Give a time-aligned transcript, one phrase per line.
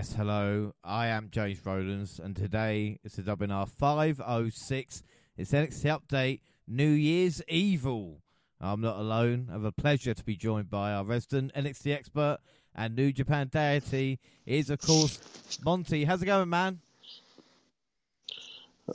[0.00, 0.72] Yes, hello.
[0.82, 5.02] I am James Rowlands, and today it's the WNR 506.
[5.36, 8.22] It's NXT Update New Year's Evil.
[8.62, 9.48] I'm not alone.
[9.50, 12.38] I have a pleasure to be joined by our resident NXT expert
[12.74, 14.18] and New Japan deity.
[14.46, 15.18] Is, of course,
[15.66, 16.04] Monty.
[16.04, 16.80] How's it going, man?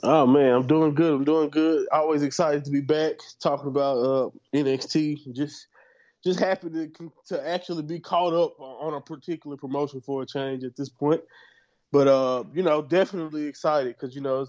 [0.02, 1.12] Oh, man, I'm doing good.
[1.12, 1.86] I'm doing good.
[1.92, 5.36] Always excited to be back talking about uh, NXT.
[5.36, 5.68] Just
[6.26, 10.64] just happy to to actually be caught up on a particular promotion for a change
[10.64, 11.22] at this point.
[11.92, 14.46] But uh, you know, definitely excited because you know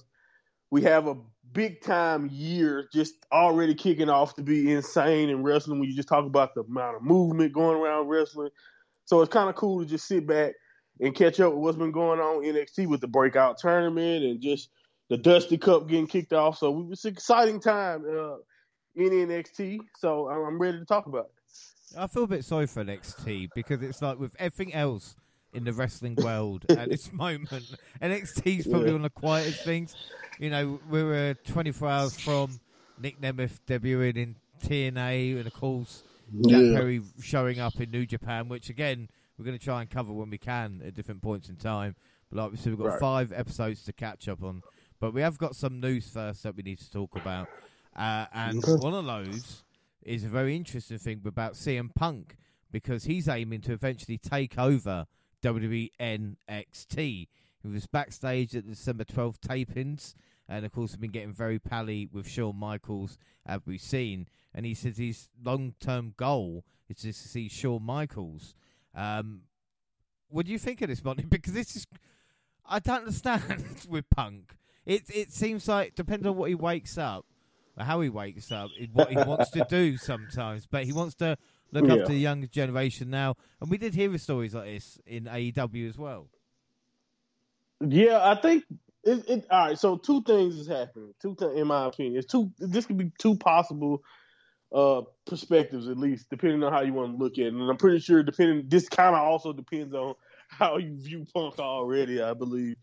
[0.71, 1.15] we have a
[1.53, 6.09] big time year just already kicking off to be insane in wrestling when you just
[6.09, 8.49] talk about the amount of movement going around wrestling.
[9.05, 10.53] So it's kind of cool to just sit back
[10.99, 14.69] and catch up with what's been going on NXT with the breakout tournament and just
[15.09, 16.57] the Dusty Cup getting kicked off.
[16.57, 18.37] So it's an exciting time uh,
[18.95, 19.79] in NXT.
[19.99, 21.36] So I'm ready to talk about it.
[21.95, 25.15] I feel a bit sorry for NXT because it's like with everything else
[25.53, 28.93] in the wrestling world at this moment, NXT is probably yeah.
[28.93, 29.95] one of the quietest things.
[30.39, 32.59] You know, we were 24 hours from
[33.01, 36.03] Nick Nemeth debuting in TNA, and of course,
[36.47, 36.77] Jack yeah.
[36.77, 40.29] Perry showing up in New Japan, which again, we're going to try and cover when
[40.29, 41.95] we can at different points in time.
[42.29, 42.99] But like we said, we've got right.
[42.99, 44.61] five episodes to catch up on.
[44.99, 47.47] But we have got some news first that we need to talk about.
[47.95, 49.63] Uh, and one of those
[50.07, 52.37] is a very interesting thing about CM Punk
[52.71, 55.05] because he's aiming to eventually take over
[55.43, 56.97] WWE NXT.
[56.97, 60.13] He was backstage at the December 12th tapings,
[60.47, 64.27] and of course, has been getting very pally with Shawn Michaels, as we've seen.
[64.53, 68.55] And he says his long term goal is to see Shawn Michaels.
[68.95, 69.41] Um,
[70.29, 71.23] what do you think of this, Monty?
[71.29, 71.87] Because this is.
[72.65, 74.55] I don't understand with Punk.
[74.85, 77.25] It it seems like, depending on what he wakes up,
[77.85, 80.67] how he wakes up, what he wants to do sometimes.
[80.69, 81.37] But he wants to
[81.71, 81.93] look yeah.
[81.93, 83.35] after the younger generation now.
[83.61, 86.27] And we did hear stories like this in AEW as well.
[87.79, 88.63] Yeah, I think
[89.03, 89.79] it, it all right.
[89.79, 91.13] So two things is happening.
[91.21, 92.51] Two, th- in my opinion, it's two.
[92.57, 94.03] This could be two possible
[94.73, 97.53] uh perspectives at least, depending on how you want to look at it.
[97.53, 100.15] And I'm pretty sure, depending, this kind of also depends on
[100.49, 102.21] how you view Punk already.
[102.21, 102.77] I believe,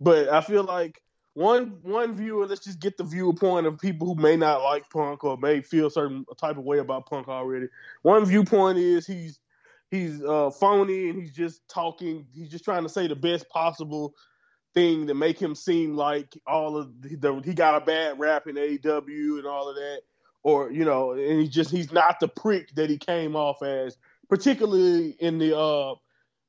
[0.00, 1.00] but I feel like
[1.40, 2.46] one one viewer.
[2.46, 5.86] Let's just get the viewpoint of people who may not like Punk or may feel
[5.86, 7.66] a certain type of way about Punk already.
[8.02, 9.40] One viewpoint is he's
[9.90, 12.26] he's uh, phony and he's just talking.
[12.34, 14.14] He's just trying to say the best possible
[14.74, 18.56] thing to make him seem like all of the, he got a bad rap in
[18.56, 20.02] AEW and all of that,
[20.42, 23.96] or you know, and he just he's not the prick that he came off as,
[24.28, 25.94] particularly in the uh,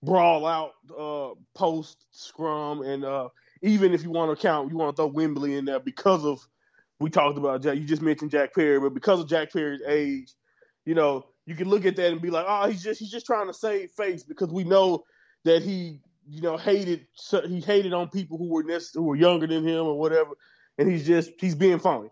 [0.04, 3.30] brawl out uh, post scrum and uh,
[3.62, 6.46] even if you want to count, you want to throw Wembley in there because of
[7.00, 7.78] we talked about Jack.
[7.78, 10.34] You just mentioned Jack Perry, but because of Jack Perry's age,
[10.86, 13.26] you know, you can look at that and be like, oh, he's just he's just
[13.26, 15.04] trying to save face because we know
[15.44, 17.08] that he, you know, hated
[17.48, 18.64] he hated on people who were
[18.94, 20.32] who were younger than him or whatever,
[20.78, 22.10] and he's just he's being phony.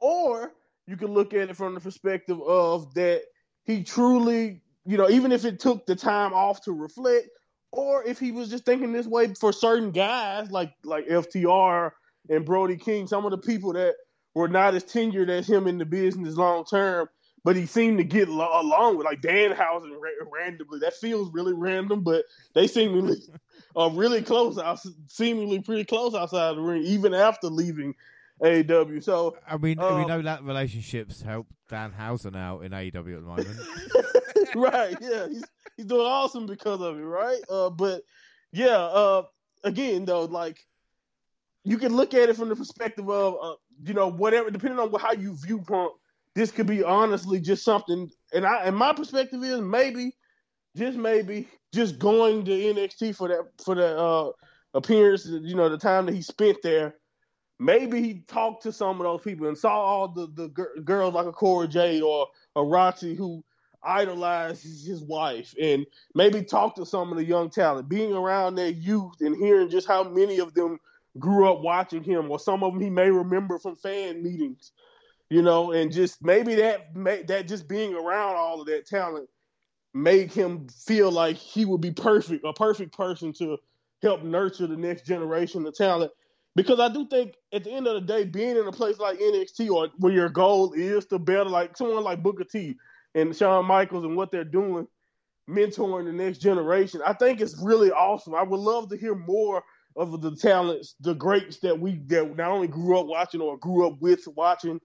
[0.00, 0.52] Or
[0.86, 3.22] you can look at it from the perspective of that
[3.64, 7.28] he truly, you know, even if it took the time off to reflect,
[7.72, 11.92] or if he was just thinking this way for certain guys like like FTR
[12.28, 13.94] and Brody King, some of the people that
[14.34, 17.08] were not as tenured as him in the business long term,
[17.44, 19.90] but he seemed to get along with like Danhausen
[20.32, 20.78] randomly.
[20.80, 22.24] That feels really random, but
[22.54, 23.16] they seemingly
[23.76, 27.94] are really close, out, seemingly pretty close outside the ring, even after leaving
[28.42, 29.02] AEW.
[29.02, 33.20] So I mean, um, we know that relationships help Danhausen out in AEW at the
[33.20, 33.58] moment.
[34.54, 34.96] right?
[35.00, 35.44] Yeah, he's
[35.76, 37.40] he's doing awesome because of it, right?
[37.50, 38.02] Uh, but
[38.52, 39.22] yeah, uh,
[39.64, 40.58] again though, like
[41.64, 43.54] you can look at it from the perspective of uh,
[43.84, 45.92] you know whatever, depending on how you view Punk.
[46.34, 50.12] This could be honestly just something, and I and my perspective is maybe,
[50.76, 54.30] just maybe, just going to NXT for that for that uh,
[54.74, 55.26] appearance.
[55.26, 56.94] You know, the time that he spent there
[57.58, 61.14] maybe he talked to some of those people and saw all the, the g- girls
[61.14, 62.26] like a Cora Jade or
[62.56, 63.44] a Roxy who
[63.82, 68.70] idolizes his wife and maybe talk to some of the young talent, being around their
[68.70, 70.78] youth and hearing just how many of them
[71.18, 74.72] grew up watching him, or some of them he may remember from fan meetings,
[75.30, 76.92] you know, and just maybe that
[77.26, 79.28] that just being around all of that talent
[79.94, 83.56] made him feel like he would be perfect, a perfect person to
[84.02, 86.12] help nurture the next generation of talent.
[86.58, 89.20] Because I do think at the end of the day, being in a place like
[89.20, 92.74] NXT or where your goal is to better like someone like Booker T,
[93.14, 94.88] and Shawn Michaels and what they're doing,
[95.48, 97.00] mentoring the next generation.
[97.06, 98.34] I think it's really awesome.
[98.34, 99.62] I would love to hear more
[99.94, 103.86] of the talents, the greats that we that not only grew up watching or grew
[103.86, 104.80] up with watching.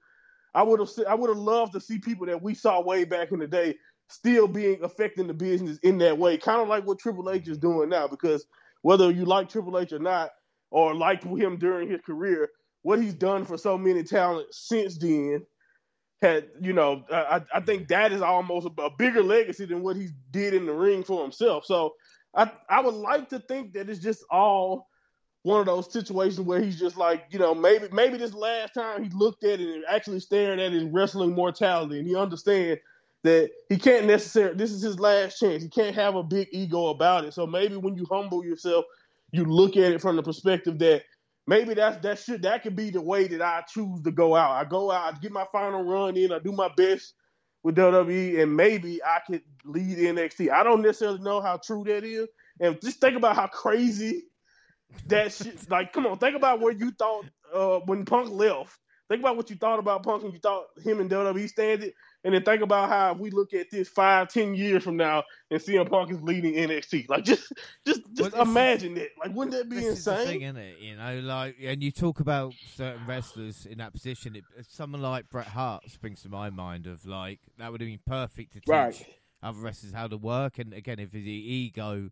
[0.53, 3.31] I would have I would have loved to see people that we saw way back
[3.31, 3.77] in the day
[4.09, 7.57] still being affecting the business in that way, kind of like what Triple H is
[7.57, 8.07] doing now.
[8.07, 8.45] Because
[8.83, 10.29] whether you like Triple H or not,
[10.73, 12.49] or liked him during his career,
[12.81, 15.45] what he's done for so many talents since then
[16.21, 20.09] had you know I, I think that is almost a, bigger legacy than what he
[20.31, 21.63] did in the ring for himself.
[21.65, 21.93] So
[22.35, 24.89] I I would like to think that it's just all
[25.43, 29.03] one of those situations where he's just like you know maybe maybe this last time
[29.03, 32.81] he looked at it and actually stared at his wrestling mortality and he understands
[33.23, 35.61] that he can't necessarily this is his last chance.
[35.61, 37.33] He can't have a big ego about it.
[37.33, 38.85] So maybe when you humble yourself,
[39.33, 41.03] you look at it from the perspective that
[41.47, 44.51] maybe that's that should that could be the way that I choose to go out.
[44.51, 47.15] I go out, I get my final run in, I do my best
[47.63, 50.51] with WWE, and maybe I could lead NXT.
[50.51, 52.27] I don't necessarily know how true that is,
[52.59, 54.23] and just think about how crazy
[55.07, 55.59] that shit.
[55.69, 58.77] Like, come on, think about where you thought uh, when Punk left.
[59.09, 61.91] Think about what you thought about Punk and you thought him and WWE standing.
[62.23, 65.23] And then think about how we look at this five, ten years from now
[65.53, 67.09] and CM Punk is leading NXT.
[67.09, 67.51] Like just
[67.85, 69.11] just just well, imagine it.
[69.19, 70.13] Like wouldn't that be this insane?
[70.13, 70.79] Is the thing, isn't it?
[70.79, 74.35] You know, like and you talk about certain wrestlers in that position.
[74.35, 77.99] It, someone like Bret Hart springs to my mind of like that would have been
[78.05, 79.05] perfect to teach right.
[79.41, 80.59] other wrestlers how to work.
[80.59, 82.09] And again, if it's the ego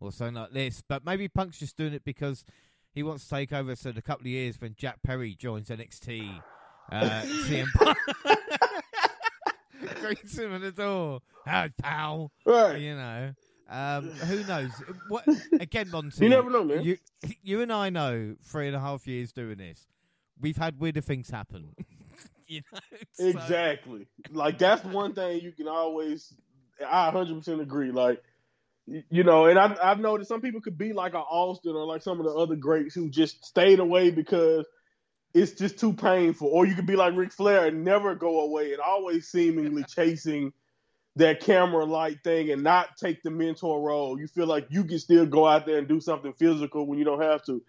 [0.00, 2.44] or something like this, but maybe Punk's just doing it because
[2.92, 3.74] he wants to take over.
[3.74, 6.42] So in a couple of years, when Jack Perry joins NXT,
[6.90, 7.96] uh, CM Punk.
[10.00, 11.20] greets him at the door.
[11.46, 12.30] Hi, pal.
[12.46, 12.80] Right.
[12.80, 13.32] You know.
[13.68, 14.70] Um, who knows?
[15.08, 15.24] What
[15.60, 16.24] again, Monty?
[16.24, 16.82] You never know, man.
[16.82, 16.98] You,
[17.42, 19.86] you and I know three and a half years doing this.
[20.40, 21.74] We've had weirder things happen.
[22.46, 22.78] you know,
[23.12, 23.26] so.
[23.26, 24.08] exactly.
[24.30, 26.34] Like that's one thing you can always.
[26.86, 27.92] I 100 percent agree.
[27.92, 28.22] Like
[28.86, 32.02] you know, and I, I've noticed some people could be like an Austin or like
[32.02, 34.66] some of the other greats who just stayed away because
[35.34, 36.48] it's just too painful.
[36.48, 40.52] Or you could be like Ric Flair and never go away and always seemingly chasing
[41.16, 44.18] that camera light thing and not take the mentor role.
[44.18, 47.04] You feel like you can still go out there and do something physical when you
[47.04, 47.62] don't have to.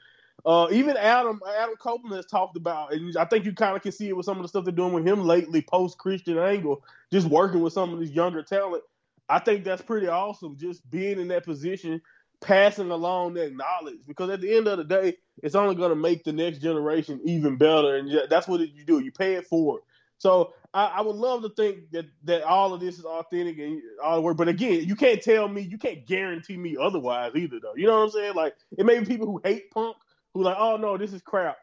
[0.45, 3.91] Uh, even Adam Adam Copeland has talked about, and I think you kind of can
[3.91, 6.83] see it with some of the stuff they're doing with him lately, post Christian Angle,
[7.11, 8.83] just working with some of these younger talent.
[9.29, 10.57] I think that's pretty awesome.
[10.57, 12.01] Just being in that position
[12.41, 15.95] passing along that knowledge because at the end of the day, it's only going to
[15.95, 18.99] make the next generation even better, and that's what you do.
[18.99, 19.81] You pay it forward.
[20.17, 23.81] So I, I, would love to think that that all of this is authentic and
[24.01, 24.37] all the work.
[24.37, 27.75] But again, you can't tell me, you can't guarantee me otherwise either, though.
[27.75, 28.35] You know what I'm saying?
[28.35, 29.97] Like it may be people who hate Punk
[30.33, 31.57] who like, oh no, this is crap.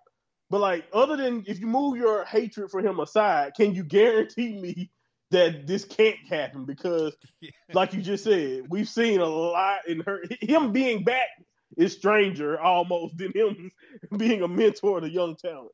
[0.51, 4.61] But like, other than if you move your hatred for him aside, can you guarantee
[4.61, 4.91] me
[5.31, 7.51] that this can't happen because, yeah.
[7.73, 10.23] like you just said, we've seen a lot in her.
[10.41, 11.29] Him being back
[11.77, 13.71] is stranger almost than him
[14.17, 15.73] being a mentor to young talent.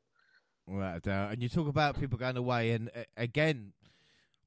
[0.67, 3.71] Right, uh, and you talk about people going away, and uh, again,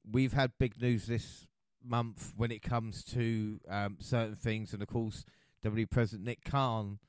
[0.09, 1.47] we've had big news this
[1.83, 5.25] month when it comes to um, certain things, and of course,
[5.63, 6.99] W President Nick Khan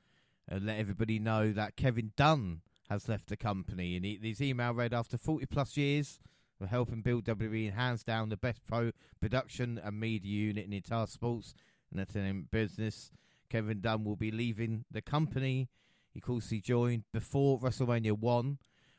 [0.51, 4.73] uh, let everybody know that Kevin Dunn has left the company, and he, his email
[4.73, 6.19] read after 40 plus years
[6.63, 10.71] for helping build WWE and hands down the best pro production and media unit in
[10.71, 11.55] the entire sports
[11.91, 13.11] and entertainment business.
[13.51, 15.69] Kevin Dunn will be leaving the company.
[16.15, 18.59] He course he joined before WrestleMania one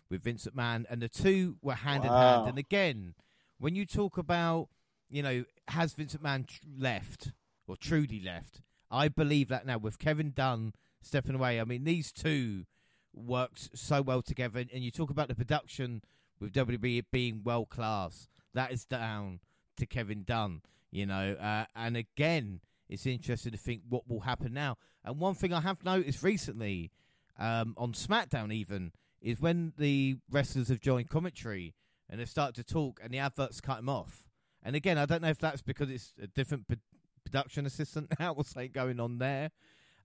[0.10, 2.10] with Vince McMahon, and the two were hand wow.
[2.10, 2.50] in hand.
[2.50, 3.14] And again,
[3.60, 4.68] when you talk about,
[5.10, 7.32] you know, has Vince McMahon tr- left
[7.66, 8.60] or truly left?
[8.92, 11.62] I believe that now with Kevin Dunn stepping away.
[11.62, 12.66] I mean, these two
[13.14, 16.02] worked so well together, and you talk about the production
[16.44, 18.28] with WWE being world class.
[18.54, 19.40] That is down
[19.78, 21.34] to Kevin Dunn, you know.
[21.34, 22.60] Uh, and again,
[22.90, 24.78] it's interesting to think what will happen now.
[25.04, 26.92] And one thing I have noticed recently
[27.40, 31.74] um, on SmackDown, even, is when the wrestlers have joined commentary
[32.10, 34.28] and they start to talk and the adverts cut them off.
[34.62, 36.78] And again, I don't know if that's because it's a different p-
[37.24, 39.52] production assistant now or something going on there.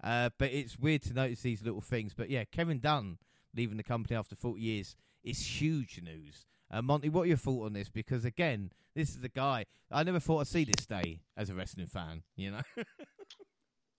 [0.02, 2.14] Uh, but it's weird to notice these little things.
[2.14, 3.18] But yeah, Kevin Dunn
[3.56, 6.46] leaving the company after 40 years is huge news.
[6.70, 7.88] Uh, Monty, what are your thoughts on this?
[7.88, 11.54] Because again, this is the guy I never thought I'd see this day as a
[11.54, 12.22] wrestling fan.
[12.36, 12.62] You know,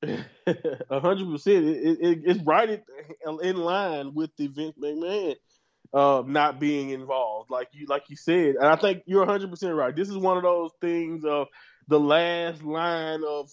[0.89, 1.65] a hundred percent.
[1.65, 2.81] It's right
[3.41, 5.35] in line with the Vince McMahon
[5.93, 8.55] uh, not being involved, like you like you said.
[8.55, 9.95] And I think you're hundred percent right.
[9.95, 11.47] This is one of those things of
[11.87, 13.49] the last line of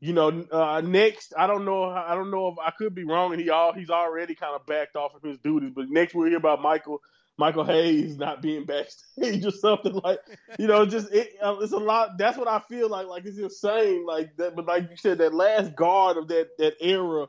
[0.00, 3.32] you know, uh, next I don't know I don't know if I could be wrong
[3.32, 6.28] and he all he's already kind of backed off of his duties, but next we'll
[6.28, 7.00] hear about Michael
[7.38, 10.18] Michael Hayes not being backstage or something like
[10.58, 12.18] you know just it, uh, it's a lot.
[12.18, 13.06] That's what I feel like.
[13.06, 14.06] Like it's insane.
[14.06, 17.26] Like that, but like you said, that last guard of that that era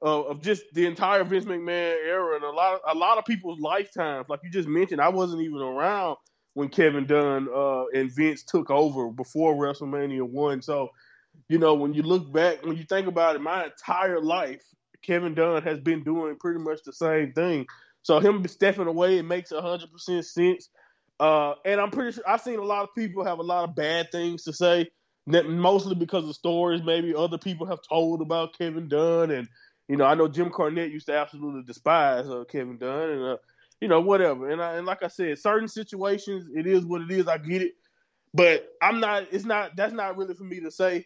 [0.00, 3.24] of, of just the entire Vince McMahon era and a lot of, a lot of
[3.24, 4.28] people's lifetimes.
[4.28, 6.16] Like you just mentioned, I wasn't even around
[6.54, 10.60] when Kevin Dunn uh, and Vince took over before WrestleMania one.
[10.60, 10.90] So
[11.52, 14.62] you know, when you look back, when you think about it, my entire life,
[15.02, 17.66] Kevin Dunn has been doing pretty much the same thing.
[18.00, 20.70] So him stepping away, it makes hundred percent sense.
[21.20, 23.76] Uh, and I'm pretty sure I've seen a lot of people have a lot of
[23.76, 24.88] bad things to say,
[25.26, 29.30] mostly because of stories maybe other people have told about Kevin Dunn.
[29.30, 29.46] And
[29.88, 33.36] you know, I know Jim Cornette used to absolutely despise uh, Kevin Dunn, and uh,
[33.78, 34.48] you know, whatever.
[34.48, 37.28] And I, and like I said, certain situations, it is what it is.
[37.28, 37.72] I get it,
[38.32, 39.26] but I'm not.
[39.32, 39.76] It's not.
[39.76, 41.04] That's not really for me to say.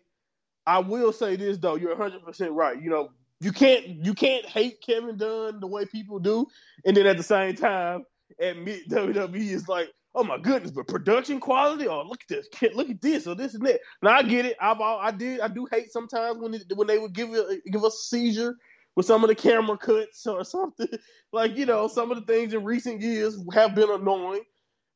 [0.66, 2.80] I will say this though, you're 100 percent right.
[2.80, 6.46] You know, you can't you can't hate Kevin Dunn the way people do,
[6.84, 8.04] and then at the same time
[8.40, 12.90] admit WWE is like, oh my goodness, but production quality, oh look at this, look
[12.90, 13.80] at this, or this and that.
[14.02, 14.56] Now I get it.
[14.60, 17.84] I've I did I do hate sometimes when it, when they would give it, give
[17.84, 18.56] us a seizure
[18.96, 20.88] with some of the camera cuts or something.
[21.32, 24.42] like you know, some of the things in recent years have been annoying,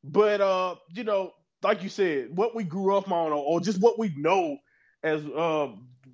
[0.03, 1.31] but uh, you know,
[1.63, 4.57] like you said, what we grew up on, or, or just what we know
[5.03, 5.69] as uh,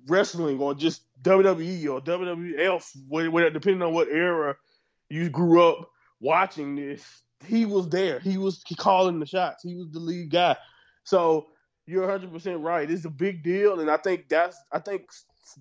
[0.06, 4.56] wrestling, or just WWE or WWF, depending on what era
[5.08, 5.90] you grew up
[6.20, 7.04] watching this,
[7.46, 8.18] he was there.
[8.20, 9.62] He was calling the shots.
[9.62, 10.56] He was the lead guy.
[11.04, 11.46] So
[11.86, 12.90] you're 100 percent right.
[12.90, 15.08] It's a big deal, and I think that's I think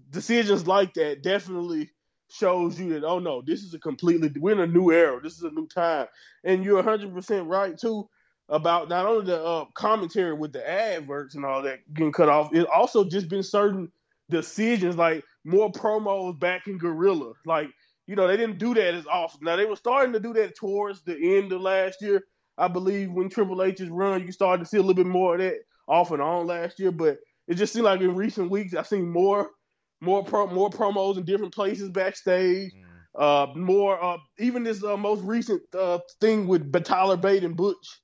[0.10, 1.89] decisions like that definitely
[2.29, 5.19] shows you that oh no, this is a completely we're in a new era.
[5.22, 6.07] This is a new time,
[6.43, 8.10] and you're 100 percent right too
[8.50, 12.54] about not only the uh, commentary with the adverts and all that getting cut off.
[12.54, 13.92] It also just been certain
[14.30, 17.34] decisions like more promos back in Gorilla.
[17.46, 17.70] Like,
[18.06, 19.42] you know, they didn't do that as often.
[19.44, 22.24] Now they were starting to do that towards the end of last year.
[22.58, 25.42] I believe when Triple H's run, you started to see a little bit more of
[25.42, 26.92] that off and on last year.
[26.92, 29.51] But it just seemed like in recent weeks I've seen more
[30.00, 32.72] more pro, more promos in different places backstage.
[32.72, 32.84] Mm.
[33.16, 38.00] Uh, more uh, even this uh, most recent uh, thing with Tyler Bate and Butch,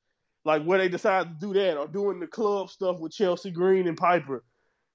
[0.45, 3.87] like where they decided to do that, or doing the club stuff with Chelsea Green
[3.87, 4.43] and Piper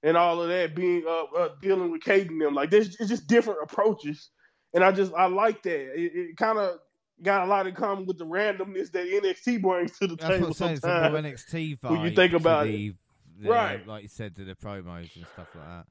[0.03, 2.53] and all of that being uh, uh dealing with Kate and them.
[2.53, 4.29] Like there's it's just different approaches,
[4.73, 5.93] and I just I like that.
[5.95, 6.77] It, it kind of
[7.21, 10.53] got a lot in common with the randomness that NXT brings to the That's table.
[10.53, 12.95] Sometimes NXT vibe when you think about the, it,
[13.41, 13.85] the, right?
[13.85, 15.85] Like you said, to the promos and stuff like that.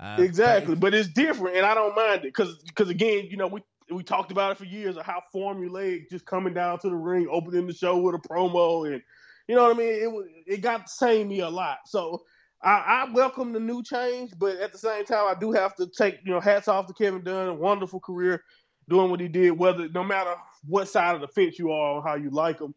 [0.00, 3.36] Uh, exactly, but, but, it's different, and I don't mind it because because again, you
[3.36, 6.88] know, we we talked about it for years of how formulaic just coming down to
[6.88, 9.02] the ring, opening the show with a promo, and
[9.46, 10.24] you know what I mean.
[10.46, 11.78] It it got saying me a lot.
[11.86, 12.22] So
[12.62, 15.86] I, I, welcome the new change, but at the same time, I do have to
[15.86, 18.42] take you know hats off to Kevin Dunn, a wonderful career
[18.88, 19.52] doing what he did.
[19.52, 20.34] Whether no matter
[20.66, 22.74] what side of the fence you are or how you like him,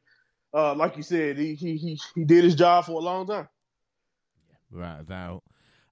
[0.53, 3.47] uh, like you said, he, he he he did his job for a long time.
[4.69, 5.43] Right about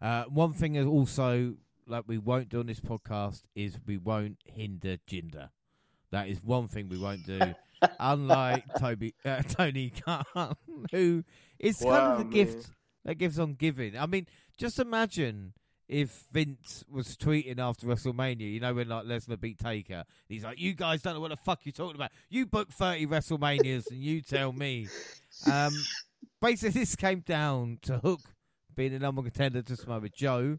[0.01, 1.55] uh, one thing is also
[1.89, 5.49] like we won't do on this podcast is we won't hinder Jinder.
[6.11, 7.39] That is one thing we won't do.
[7.99, 10.55] Unlike Toby uh, Tony Khan,
[10.91, 11.23] who
[11.57, 12.33] is wow, kind of the man.
[12.33, 12.71] gift
[13.05, 13.97] that gives on giving.
[13.97, 14.27] I mean,
[14.57, 15.53] just imagine
[15.87, 20.59] if Vince was tweeting after WrestleMania, you know, when like Lesnar beat Taker, he's like,
[20.59, 22.11] "You guys don't know what the fuck you're talking about.
[22.29, 24.87] You booked thirty WrestleManias, and you tell me."
[25.51, 25.73] Um,
[26.41, 28.21] basically, this came down to Hook
[28.75, 30.57] being the number one contender to Samoa Joe,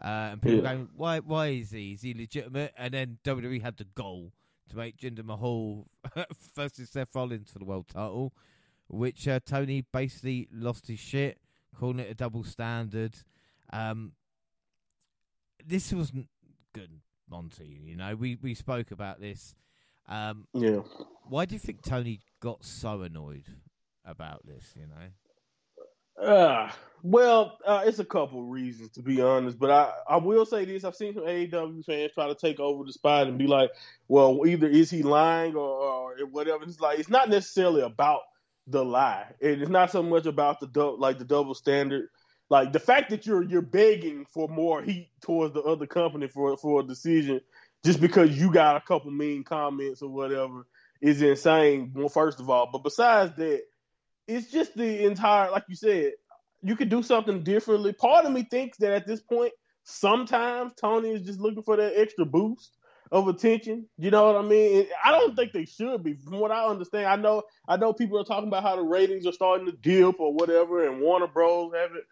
[0.00, 0.72] uh, and people yeah.
[0.72, 1.18] going, "Why?
[1.20, 1.92] Why is he?
[1.92, 4.32] Is he legitimate?" And then WWE had the goal
[4.70, 5.86] to make Jinder Mahal
[6.54, 8.32] versus Seth Rollins for the world title,
[8.88, 11.38] which uh, Tony basically lost his shit
[11.78, 13.16] calling it a double standard.
[13.72, 14.12] Um,
[15.64, 16.28] this wasn't
[16.72, 16.90] good,
[17.28, 17.80] Monty.
[17.84, 19.54] You know, we we spoke about this.
[20.08, 20.80] Um, yeah.
[21.28, 23.46] Why do you think Tony got so annoyed
[24.04, 24.74] about this?
[24.76, 25.10] You know.
[26.20, 26.70] Uh,
[27.02, 30.84] well, uh, it's a couple reasons to be honest, but I, I will say this:
[30.84, 33.70] I've seen some AEW fans try to take over the spot and be like,
[34.08, 38.20] "Well, either is he lying or, or whatever." It's like it's not necessarily about
[38.66, 39.26] the lie.
[39.42, 42.08] And it's not so much about the du- like the double standard.
[42.50, 46.56] Like the fact that you're you're begging for more heat towards the other company for
[46.58, 47.40] for a decision
[47.84, 50.66] just because you got a couple mean comments or whatever
[51.00, 51.92] is insane.
[51.94, 53.62] Well, first of all, but besides that,
[54.26, 56.12] it's just the entire like you said,
[56.62, 57.92] you could do something differently.
[57.92, 59.52] Part of me thinks that at this point,
[59.84, 62.76] sometimes Tony is just looking for that extra boost
[63.12, 63.86] of attention.
[63.98, 64.86] You know what I mean?
[65.04, 66.14] I don't think they should be.
[66.14, 69.26] From what I understand, I know I know people are talking about how the ratings
[69.26, 71.72] are starting to dip or whatever, and Warner Bros.
[71.74, 72.04] haven't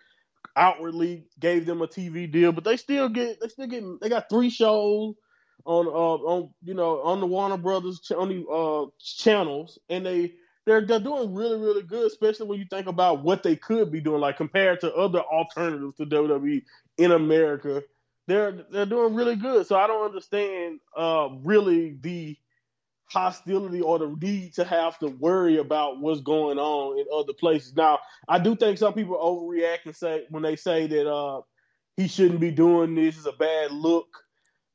[0.57, 4.29] outwardly gave them a TV deal, but they still get they still get they got
[4.29, 5.15] three shows
[5.65, 10.33] on uh on you know on the Warner Brothers on the uh channels, and they
[10.69, 14.01] they're they're doing really really good, especially when you think about what they could be
[14.01, 16.63] doing, like compared to other alternatives to WWE
[16.99, 17.83] in America
[18.29, 19.67] they're they're doing really good.
[19.67, 22.37] So I don't understand uh, really the
[23.07, 27.75] hostility or the need to have to worry about what's going on in other places.
[27.75, 27.99] Now,
[28.29, 31.41] I do think some people overreact and say when they say that uh,
[31.97, 33.17] he shouldn't be doing this.
[33.17, 34.09] is a bad look.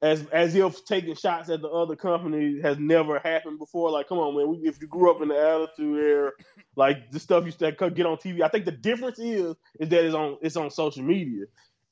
[0.03, 3.89] As as if taking shots at the other company has never happened before.
[3.89, 4.50] Like, come on, man.
[4.50, 6.31] We, if you grew up in the attitude era,
[6.75, 8.41] like the stuff used to get on TV.
[8.41, 11.45] I think the difference is is that it's on it's on social media,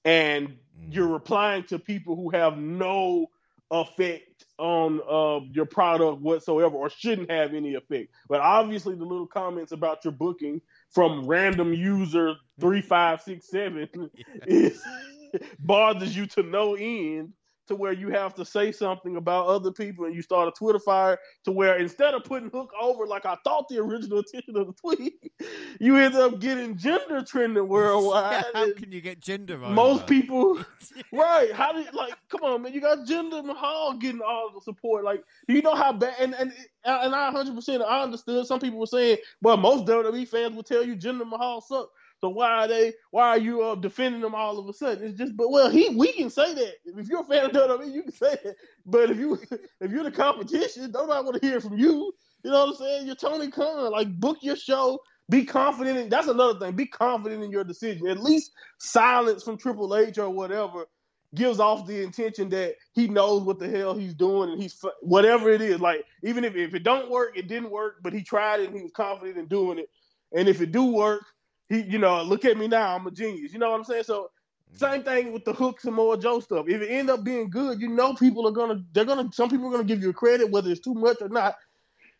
[0.03, 0.91] and mm-hmm.
[0.91, 3.27] you're replying to people who have no
[3.71, 8.09] effect on uh, your product whatsoever, or shouldn't have any effect.
[8.27, 13.87] But obviously, the little comments about your booking from random user three five six seven
[14.47, 14.83] is
[15.59, 17.31] bothers you to no end
[17.71, 20.77] to where you have to say something about other people and you start a Twitter
[20.77, 24.67] fire to where instead of putting Hook over like I thought the original intention of
[24.67, 25.31] the tweet,
[25.79, 28.43] you end up getting Jinder trending worldwide.
[28.53, 29.69] How can you get Jinder over?
[29.69, 30.59] Most people,
[31.13, 31.49] right?
[31.53, 32.13] How did you, like?
[32.27, 32.73] Come on, man!
[32.73, 35.05] You got Jinder Mahal getting all the support.
[35.05, 36.15] Like, do you know how bad?
[36.19, 36.51] And and
[36.83, 38.45] and I 100 percent I understood.
[38.47, 41.89] Some people were saying, well, most WWE fans will tell you Jinder Mahal sucks.
[42.21, 42.93] So why are they?
[43.09, 45.03] Why are you uh, defending them all of a sudden?
[45.03, 47.91] It's just, but well, he we can say that if you're a fan of WWE,
[47.91, 48.55] you can say that.
[48.85, 49.39] But if you
[49.81, 52.13] if you're the competition, nobody want to hear from you.
[52.43, 53.07] You know what I'm saying?
[53.07, 53.91] You're Tony Khan.
[53.91, 54.99] Like book your show.
[55.29, 55.97] Be confident.
[55.97, 56.75] In, that's another thing.
[56.75, 58.07] Be confident in your decision.
[58.07, 60.85] At least silence from Triple H or whatever
[61.33, 65.49] gives off the intention that he knows what the hell he's doing and he's whatever
[65.49, 65.79] it is.
[65.79, 68.75] Like even if, if it don't work, it didn't work, but he tried it and
[68.75, 69.89] he was confident in doing it.
[70.33, 71.23] And if it do work,
[71.71, 73.53] he, you know, look at me now, I'm a genius.
[73.53, 74.03] You know what I'm saying?
[74.03, 74.29] So
[74.73, 76.65] same thing with the Hook more Joe stuff.
[76.67, 79.67] If it end up being good, you know people are gonna they're gonna some people
[79.67, 81.55] are gonna give you credit whether it's too much or not.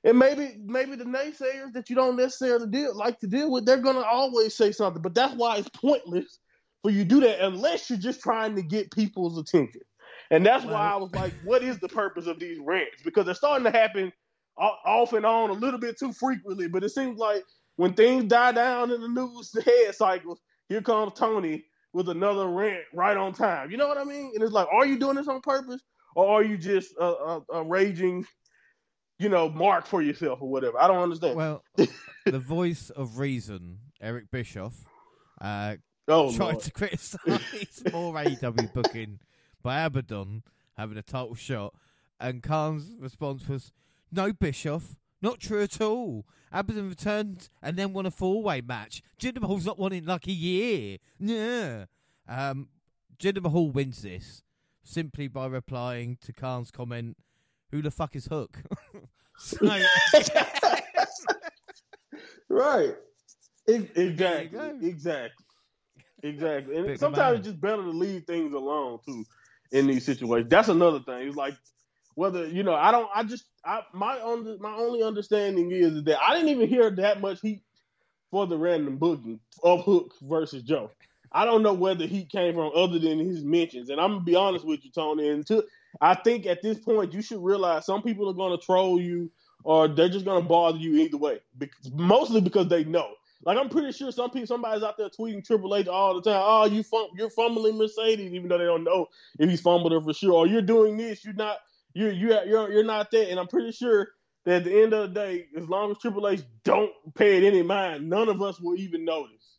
[0.04, 3.78] And maybe maybe the naysayers that you don't necessarily deal like to deal with, they're
[3.78, 5.02] gonna always say something.
[5.02, 6.40] But that's why it's pointless
[6.82, 9.82] for you to do that unless you're just trying to get people's attention.
[10.32, 13.04] And that's why I was like, what is the purpose of these rants?
[13.04, 14.14] Because they're starting to happen
[14.58, 16.68] off and on a little bit too frequently.
[16.68, 17.44] But it seems like
[17.82, 20.40] when things die down in the news head cycles,
[20.70, 23.72] here comes Tony with another rant right on time.
[23.72, 24.34] You know what I mean?
[24.36, 25.82] And it's like, are you doing this on purpose,
[26.16, 28.28] or are you just a, a, a raging,
[29.18, 30.80] you know, mark for yourself or whatever?
[30.80, 31.36] I don't understand.
[31.36, 31.64] Well,
[32.28, 34.76] the voice of reason, Eric Bischoff,
[35.42, 36.60] uh, oh, tried Lord.
[36.60, 37.24] to criticize
[37.92, 39.18] more AEW booking
[39.64, 40.44] by Abaddon
[40.78, 41.74] having a title shot,
[42.20, 43.74] and Khan's response was,
[44.12, 46.26] "No, Bischoff." Not true at all.
[46.52, 49.02] Abaddon returned and then won a four way match.
[49.20, 50.98] Jinder Mahal's not won in like a year.
[51.20, 51.86] Yeah.
[52.28, 52.70] Um,
[53.20, 54.44] Jinder Mahal wins this
[54.84, 57.18] simply by replying to Khan's comment,
[57.72, 58.58] Who the fuck is Hook?
[62.50, 62.96] right.
[63.68, 64.60] exactly.
[64.82, 65.46] Exactly.
[66.24, 66.78] Exactly.
[66.78, 69.26] And sometimes it's just better to leave things alone too
[69.72, 70.50] in these situations.
[70.50, 71.28] That's another thing.
[71.28, 71.56] It's like
[72.16, 73.10] whether you know, I don't.
[73.14, 74.18] I just I my
[74.60, 77.64] my only understanding is that I didn't even hear that much heat
[78.32, 80.92] for the random booking of Hook versus Joe.
[81.32, 83.90] I don't know where the heat came from other than his mentions.
[83.90, 85.30] And I'm gonna be honest with you, Tony.
[85.30, 85.46] And
[86.02, 89.32] I think at this point you should realize some people are gonna troll you
[89.64, 91.40] or they're just gonna bother you either way.
[91.58, 93.12] Because, mostly because they know.
[93.44, 96.42] Like I'm pretty sure some people, somebody's out there tweeting Triple H all the time.
[96.46, 99.08] Oh, you fum- you're fumbling Mercedes, even though they don't know
[99.40, 100.34] if he's fumbled her for sure.
[100.34, 101.58] Or you're doing this, you're not
[101.94, 103.30] you you you're you're not that.
[103.30, 104.10] And I'm pretty sure
[104.46, 107.48] that at the end of the day, as long as Triple H don't pay it
[107.48, 109.58] any mind, none of us will even notice.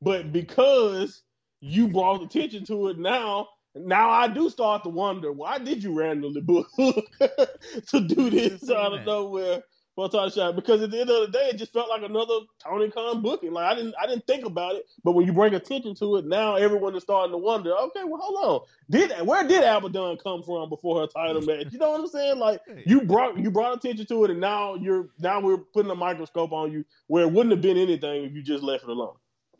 [0.00, 1.22] But because
[1.60, 5.94] you brought attention to it now, now I do start to wonder why did you
[5.94, 9.62] randomly book to do this out of nowhere?
[9.96, 12.90] Title shot because at the end of the day, it just felt like another Tony
[12.90, 13.52] Khan booking.
[13.52, 16.26] Like I didn't, I didn't think about it, but when you bring attention to it,
[16.26, 17.76] now everyone is starting to wonder.
[17.76, 21.72] Okay, well, hold on, did where did Abaddon come from before her title match?
[21.72, 22.38] You know what I'm saying?
[22.38, 25.94] Like you brought you brought attention to it, and now you're now we're putting a
[25.94, 29.14] microscope on you where it wouldn't have been anything if you just left it alone.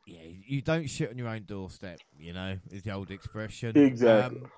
[0.07, 1.99] Yeah, you don't shit on your own doorstep.
[2.18, 3.77] You know, is the old expression.
[3.77, 4.40] Exactly.
[4.40, 4.51] Um,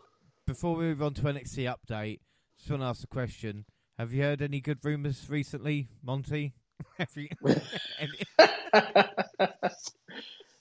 [0.47, 2.21] before we move on to NXT update,
[2.59, 3.65] just want to ask a question.
[3.99, 6.53] Have you heard any good rumors recently, Monty?
[7.15, 7.29] you,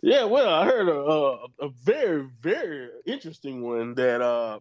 [0.04, 4.60] yeah, well, I heard a, a, a very very interesting one that uh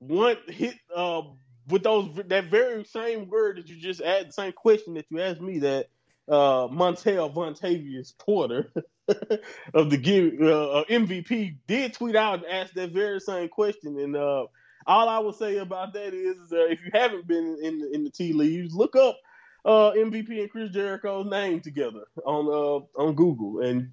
[0.00, 1.22] one hit uh
[1.68, 5.20] with those that very same word that you just asked, the same question that you
[5.20, 5.86] asked me that
[6.28, 8.72] uh Montel Vontavious Porter
[9.08, 9.98] of the
[10.42, 14.46] uh, MVP did tweet out and ask that very same question and uh
[14.86, 18.04] all I will say about that is, is if you haven't been in the, in
[18.04, 19.18] the tea leaves, look up
[19.64, 23.90] uh, MVP and Chris Jericho's name together on uh, on Google, and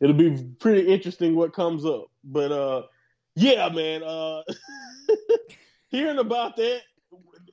[0.00, 2.06] it'll be pretty interesting what comes up.
[2.24, 2.82] But uh,
[3.34, 4.42] yeah, man, uh,
[5.88, 6.82] hearing about that,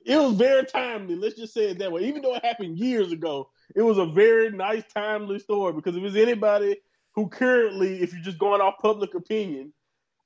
[0.06, 1.16] it was very timely.
[1.16, 2.02] Let's just say it that way.
[2.02, 6.04] Even though it happened years ago, it was a very nice, timely story because if
[6.04, 6.76] it's anybody
[7.14, 9.72] who currently, if you're just going off public opinion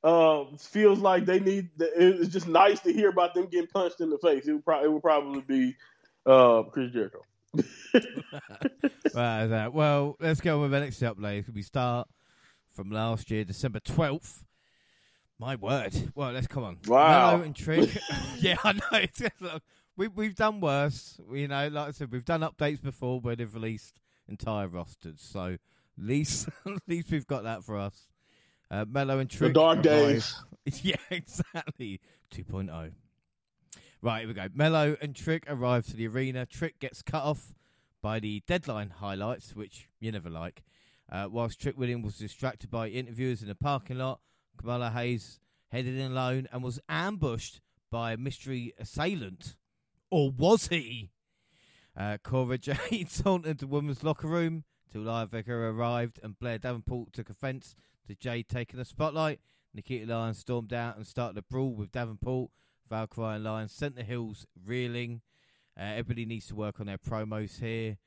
[0.04, 1.70] uh, feels like they need.
[1.78, 4.46] It's just nice to hear about them getting punched in the face.
[4.46, 5.76] It would, pro- it would probably be
[6.26, 7.22] uh, Chris Jericho.
[9.14, 11.52] right, well, let's go with the next update.
[11.52, 12.08] We start
[12.70, 14.44] from last year, December twelfth.
[15.40, 15.94] My word.
[16.14, 16.78] Well, let's come on.
[16.86, 17.30] Wow.
[17.30, 17.96] Mello and Trick.
[18.38, 19.60] yeah, I know.
[19.96, 21.20] we we've done worse.
[21.32, 25.20] You know, like I said, we've done updates before where they've released entire rosters.
[25.20, 25.58] So at
[25.96, 28.08] least at least we've got that for us.
[28.70, 29.50] Uh, Mello and Trick.
[29.50, 30.34] The dark days.
[30.82, 32.00] yeah, exactly.
[32.32, 32.92] 2.0.
[34.00, 34.46] Right, here we go.
[34.54, 36.46] Mello and Trick arrive to the arena.
[36.46, 37.54] Trick gets cut off
[38.02, 40.62] by the deadline highlights, which you never like.
[41.10, 44.20] Uh, whilst Trick Williams was distracted by interviewers in the parking lot,
[44.56, 49.56] Carmelo Hayes headed in alone and was ambushed by a mystery assailant.
[50.10, 51.10] Or was he?
[51.96, 52.58] Uh, Cora
[52.90, 57.74] Jade sauntered the women's locker room till Linebacker arrived and Blair Davenport took offence
[58.08, 59.40] to Jade taking the spotlight.
[59.74, 62.50] Nikita Lyons stormed out and started a brawl with Davenport.
[62.88, 65.20] Valkyria and Lyons sent the hills reeling.
[65.78, 67.98] Uh, everybody needs to work on their promos here.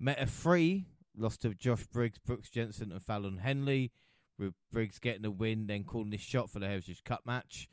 [0.00, 0.86] Meta 3
[1.16, 3.92] lost to Josh Briggs, Brooks Jensen, and Fallon Henley.
[4.38, 7.68] With Briggs getting the win, then calling this shot for the Heritage Cup match.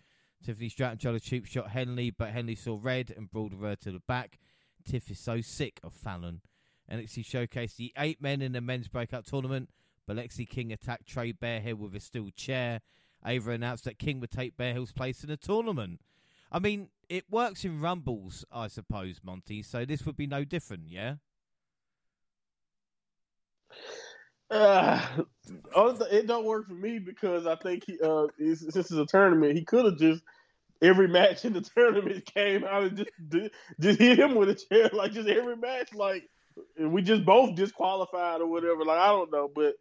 [0.45, 3.91] Tiffany Stratton tried a cheap shot Henley, but Henley saw red and brawled her to
[3.91, 4.37] the back.
[4.85, 6.41] Tiff is so sick of Fallon.
[6.91, 9.69] NXT showcased the eight men in the men's breakout tournament,
[10.09, 12.81] but Lexis King attacked Trey Bearhill with a steel chair.
[13.23, 16.01] Ava announced that King would take Bearhill's place in the tournament.
[16.51, 20.89] I mean, it works in Rumbles, I suppose, Monty, so this would be no different,
[20.89, 21.17] yeah?
[24.49, 24.99] Uh,
[25.45, 29.63] it don't work for me because I think he, uh, since it's a tournament, he
[29.63, 30.23] could have just
[30.81, 34.89] every match in the tournament came out and just just hit him with a chair,
[34.91, 36.27] like just every match, like
[36.79, 38.83] we just both disqualified or whatever.
[38.83, 39.75] Like I don't know, but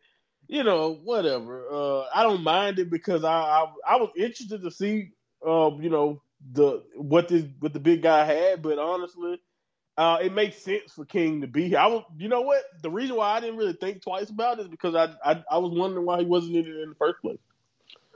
[0.48, 1.66] you know, whatever.
[1.70, 5.10] Uh, I don't mind it because I I, I was interested to see,
[5.46, 9.40] um, you know, the what this what the big guy had, but honestly,
[9.96, 11.78] uh, it makes sense for King to be here.
[11.78, 12.62] I was, you know what?
[12.82, 15.58] The reason why I didn't really think twice about it is because I I, I
[15.58, 17.38] was wondering why he wasn't in it in the first place.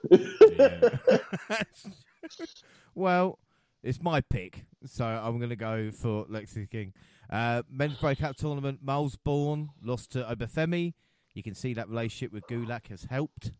[2.94, 3.38] well,
[3.82, 6.92] it's my pick, so I'm going to go for Lexis King.
[7.30, 10.94] Uh, men's breakout tournament, Myles Borne lost to Oba Femi.
[11.34, 13.52] You can see that relationship with Gulak has helped.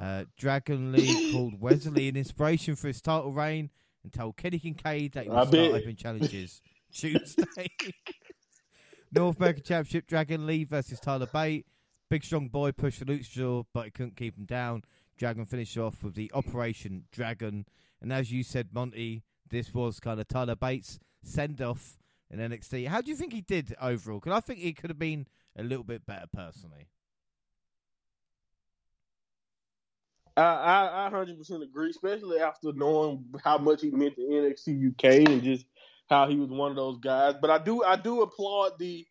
[0.00, 3.70] Uh, Dragon Lee called Wes Lee an inspiration for his title reign
[4.02, 7.66] and told Kelly Kincaid that he would start open challenges Tuesday.
[9.12, 11.66] North American Championship, Dragon Lee versus Tyler Bate.
[12.08, 14.82] Big strong boy pushed for Luchasaur, but he couldn't keep him down.
[15.18, 17.66] Dragon finished off with the Operation Dragon.
[18.00, 21.98] And as you said, Monty, this was kind of Tyler Bates' send off
[22.30, 22.88] in NXT.
[22.88, 24.18] How do you think he did overall?
[24.18, 26.88] Because I think he could have been a little bit better personally.
[30.36, 35.42] I, I, 100% agree, especially after knowing how much he meant to NXT UK and
[35.42, 35.66] just
[36.08, 37.34] how he was one of those guys.
[37.40, 39.06] But I do I do applaud the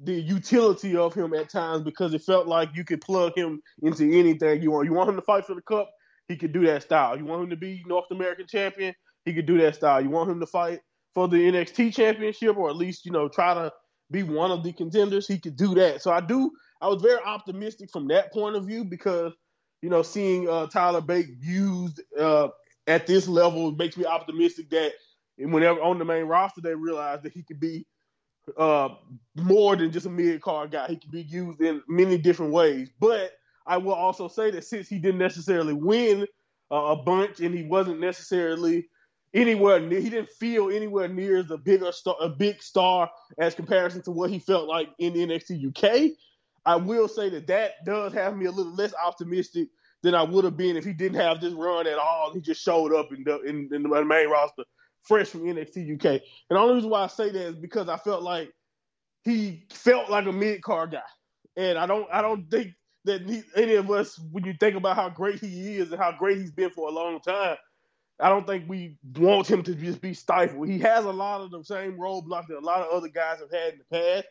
[0.00, 4.04] the utility of him at times because it felt like you could plug him into
[4.04, 4.86] anything you want.
[4.86, 5.90] You want him to fight for the cup,
[6.28, 7.16] he could do that style.
[7.16, 10.02] You want him to be North American champion, he could do that style.
[10.02, 10.80] You want him to fight
[11.14, 13.72] for the NXT championship or at least, you know, try to
[14.10, 16.02] be one of the contenders, he could do that.
[16.02, 19.32] So I do I was very optimistic from that point of view because
[19.84, 22.48] you know, seeing uh, Tyler Bate used uh,
[22.86, 24.92] at this level makes me optimistic that
[25.36, 27.84] whenever on the main roster they realize that he could be
[28.56, 28.88] uh,
[29.34, 30.86] more than just a mid card guy.
[30.88, 32.88] He could be used in many different ways.
[32.98, 33.32] But
[33.66, 36.26] I will also say that since he didn't necessarily win
[36.72, 38.88] uh, a bunch and he wasn't necessarily
[39.34, 43.54] anywhere near, he didn't feel anywhere near as a bigger star, a big star as
[43.54, 46.16] comparison to what he felt like in the NXT UK.
[46.66, 49.68] I will say that that does have me a little less optimistic
[50.02, 52.32] than I would have been if he didn't have this run at all.
[52.32, 54.64] He just showed up in the in, in the main roster,
[55.02, 56.04] fresh from NXT UK.
[56.04, 58.52] And the only reason why I say that is because I felt like
[59.24, 61.00] he felt like a mid card guy,
[61.56, 62.72] and I don't I don't think
[63.06, 66.12] that he, any of us, when you think about how great he is and how
[66.12, 67.56] great he's been for a long time,
[68.20, 70.68] I don't think we want him to just be stifled.
[70.68, 73.50] He has a lot of the same roadblocks that a lot of other guys have
[73.50, 74.26] had in the past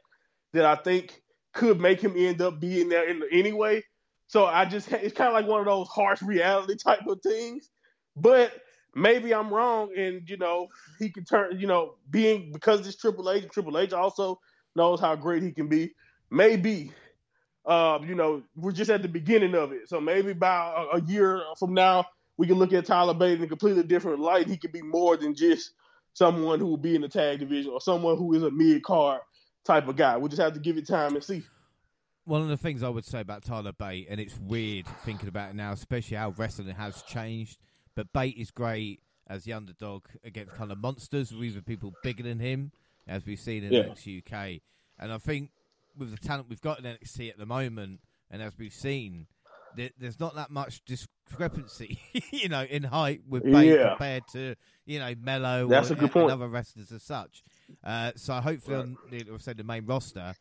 [0.53, 1.22] that I think
[1.53, 3.83] could make him end up being there in anyway.
[4.27, 7.69] So I just it's kind of like one of those harsh reality type of things.
[8.15, 8.51] But
[8.95, 10.67] maybe I'm wrong, and you know
[10.99, 11.59] he can turn.
[11.59, 14.39] You know, being because this Triple H, Triple H also
[14.75, 15.93] knows how great he can be.
[16.31, 16.91] Maybe,
[17.65, 19.87] uh, you know, we're just at the beginning of it.
[19.87, 22.05] So maybe about a, a year from now,
[22.37, 24.47] we can look at Tyler Bate in a completely different light.
[24.47, 25.73] He could be more than just
[26.13, 29.21] someone who will be in the tag division or someone who is a mid card
[29.63, 30.17] type of guy.
[30.17, 31.43] We'll just have to give it time and see.
[32.25, 35.49] one of the things I would say about Tyler Bate, and it's weird thinking about
[35.51, 37.57] it now, especially how wrestling has changed.
[37.95, 42.39] But Bate is great as the underdog against kind of monsters, even people bigger than
[42.39, 42.71] him,
[43.07, 43.83] as we've seen in Yeah.
[43.83, 44.61] NXT UK.
[44.99, 45.51] And I think
[45.97, 47.99] with the talent we've got in NXT at the moment,
[48.31, 49.27] and as we've seen,
[49.75, 51.99] there, there's not that much discrepancy,
[52.31, 53.89] you know, in height with Bate Yeah.
[53.89, 56.31] compared to you know Mello That's or a good and point.
[56.31, 57.43] other wrestlers as such.
[57.83, 60.35] Uh, so hopefully, on the, say the main roster,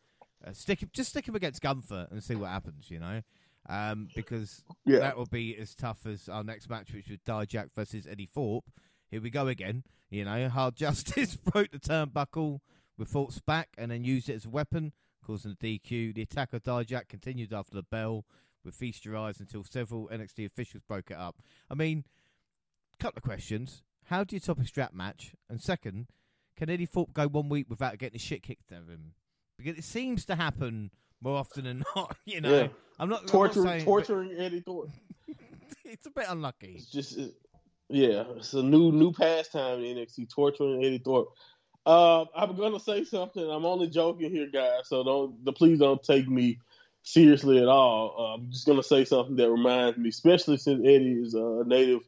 [0.45, 2.89] uh, stick him, just stick him against Gunther and see what happens.
[2.91, 3.21] You know,
[3.69, 4.99] um, because Yeah.
[4.99, 8.69] that will be as tough as our next match, which was Dijak versus Eddie Thorpe.
[9.09, 9.83] Here we go again.
[10.09, 12.59] You know, Hard Justice broke the turnbuckle
[12.97, 14.93] with Thorpe's back and then used it as a weapon,
[15.25, 16.13] causing a DQ.
[16.13, 18.25] The attack of Dijak continued after the bell
[18.63, 21.41] with Feast Your Eyes until several NXT officials broke it up.
[21.69, 22.05] I mean,
[22.99, 23.83] couple of questions.
[24.05, 25.33] How do you top a strap match?
[25.49, 26.07] And second,
[26.57, 29.13] can Eddie Thorpe go one week without getting the shit kicked out of him?
[29.57, 32.15] Because it seems to happen more often than not.
[32.25, 32.67] You know, Yeah.
[32.99, 34.89] I'm not I'm not torturing, saying- torturing Eddie Thorpe.
[35.85, 36.73] It's a bit unlucky.
[36.77, 37.33] It's just, it-
[37.89, 41.29] yeah, it's a new new pastime in NXT, torturing Eddie Thorpe.
[41.85, 43.43] Uh, I'm gonna say something.
[43.43, 44.87] I'm only joking here, guys.
[44.87, 46.59] So don't, the, please don't take me
[47.03, 48.15] seriously at all.
[48.17, 52.01] Uh, I'm just gonna say something that reminds me, especially since Eddie is a native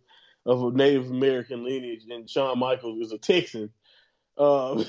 [0.45, 3.69] of a Native American lineage and Shawn Michaels is a Texan.
[4.38, 4.76] Uh,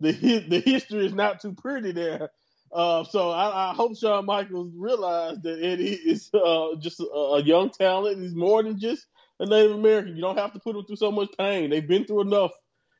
[0.00, 0.12] the
[0.48, 2.30] the history is not too pretty there.
[2.72, 7.42] Uh, so I, I hope Shawn Michaels realized that Eddie is uh, just a, a
[7.42, 8.20] young talent.
[8.20, 9.06] He's more than just
[9.40, 10.14] a Native American.
[10.14, 11.70] You don't have to put him through so much pain.
[11.70, 12.52] They've been through enough,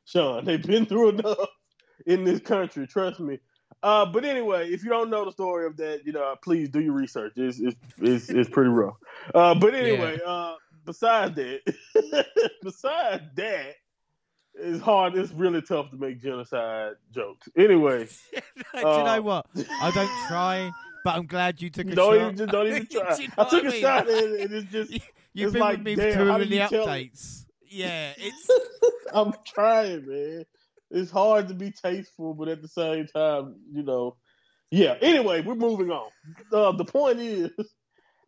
[0.05, 0.43] Sean.
[0.43, 1.47] They've been through enough
[2.05, 2.85] in this country.
[2.85, 3.39] Trust me.
[3.83, 6.81] Uh, but anyway, if you don't know the story of that, you know, please do
[6.81, 7.33] your research.
[7.35, 8.95] It's it's it's, it's pretty rough.
[9.33, 12.25] Uh, but anyway, uh, besides that,
[12.61, 13.75] besides that,
[14.55, 15.15] it's hard.
[15.15, 17.47] It's really tough to make genocide jokes.
[17.57, 18.07] Anyway,
[18.81, 19.47] Do you Uh, know what?
[19.81, 20.71] I don't try,
[21.03, 22.21] but I'm glad you took a don't shot.
[22.21, 23.15] even just don't even try.
[23.15, 23.81] Do you know I took I a mean?
[23.81, 24.91] shot and, and it's just
[25.33, 26.71] You've it's been like, with me damn, through the it?
[26.71, 27.45] updates.
[27.69, 28.49] Yeah, it's
[29.13, 30.45] I'm trying, man.
[30.89, 34.17] It's hard to be tasteful, but at the same time, you know.
[34.71, 34.95] Yeah.
[35.01, 36.09] Anyway, we're moving on.
[36.51, 37.51] Uh, the point is,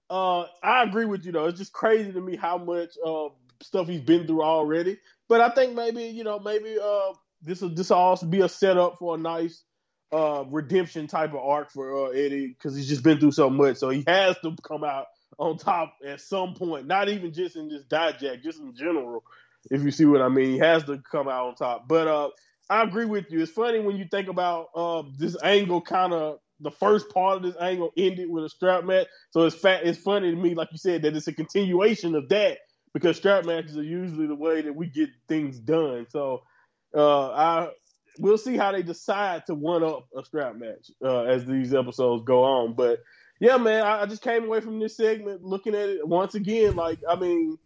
[0.10, 1.46] uh, I agree with you though.
[1.48, 3.30] It's just crazy to me how much uh,
[3.62, 4.98] stuff he's been through already.
[5.34, 8.48] But I think maybe you know maybe uh, this will this will also be a
[8.48, 9.64] setup for a nice
[10.12, 13.78] uh, redemption type of arc for uh, Eddie because he's just been through so much.
[13.78, 15.08] So he has to come out
[15.40, 16.86] on top at some point.
[16.86, 19.24] Not even just in this Dijak, just in general.
[19.72, 21.88] If you see what I mean, he has to come out on top.
[21.88, 22.30] But uh,
[22.70, 23.42] I agree with you.
[23.42, 25.82] It's funny when you think about uh, this angle.
[25.82, 29.08] Kind of the first part of this angle ended with a strap match.
[29.32, 29.84] So it's fat.
[29.84, 32.60] It's funny to me, like you said, that it's a continuation of that
[32.94, 36.06] because strap matches are usually the way that we get things done.
[36.10, 36.44] So
[36.96, 37.70] uh, I
[38.20, 42.24] we'll see how they decide to one up a strap match uh, as these episodes
[42.26, 42.74] go on.
[42.74, 43.00] But
[43.40, 46.76] yeah, man, I, I just came away from this segment looking at it once again.
[46.76, 47.58] Like, I mean,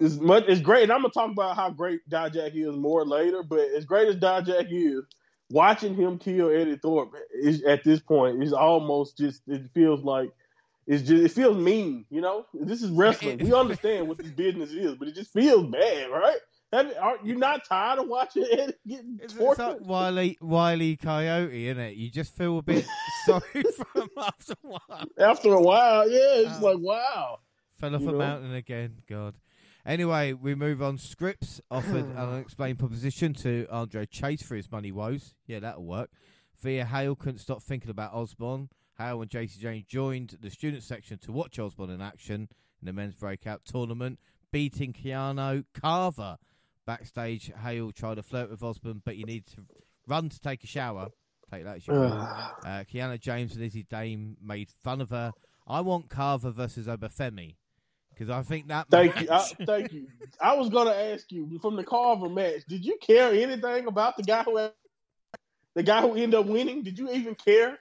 [0.00, 3.42] as much it's great, and I'm gonna talk about how great Dijak is more later.
[3.42, 5.04] But as great as Dijak is,
[5.50, 10.30] watching him kill Eddie Thorpe is at this point is almost just it feels like
[10.90, 12.04] it's just it feels mean.
[12.10, 13.38] You know, this is wrestling.
[13.38, 16.36] We understand what this business is, but it just feels bad, right?
[16.72, 21.66] Have, aren't you not tired of watching Eddie getting it's, it's like Wiley Wiley Coyote,
[21.68, 21.96] isn't it?
[21.96, 22.86] You just feel a bit
[23.24, 23.40] sorry
[23.76, 25.04] for him after a while.
[25.18, 26.66] After a while, yeah, it's Oh.
[26.66, 27.38] like wow.
[27.80, 28.18] Fell off You a know?
[28.18, 28.98] mountain again.
[29.08, 29.34] God.
[29.86, 30.98] Anyway, we move on.
[30.98, 35.34] Scrypts offered an unexplained proposition to Andre Chase for his money woes.
[35.46, 36.10] Yeah, that'll work.
[36.62, 38.68] Thea Hale couldn't stop thinking about Osborne.
[39.00, 42.48] Hale and Jacy Jayne joined the student section to watch Osborne in action
[42.80, 44.18] in the men's breakout tournament,
[44.52, 46.36] beating Keanu Carver.
[46.86, 49.64] Backstage, Hale tried to flirt with Osborne, but he needed to
[50.06, 51.08] run to take a shower.
[51.50, 52.12] Take that as you will.
[52.12, 55.32] Uh, Kiana James and Izzy Dame made fun of her.
[55.66, 57.56] I want Carver versus Oba Femi
[58.10, 58.88] because I think that.
[58.90, 59.30] Thank match- you.
[59.30, 60.08] I, thank you.
[60.40, 62.64] I was gonna ask you from the Carver match.
[62.68, 64.68] Did you care anything about the guy who
[65.74, 66.82] the guy who ended up winning?
[66.82, 67.78] Did you even care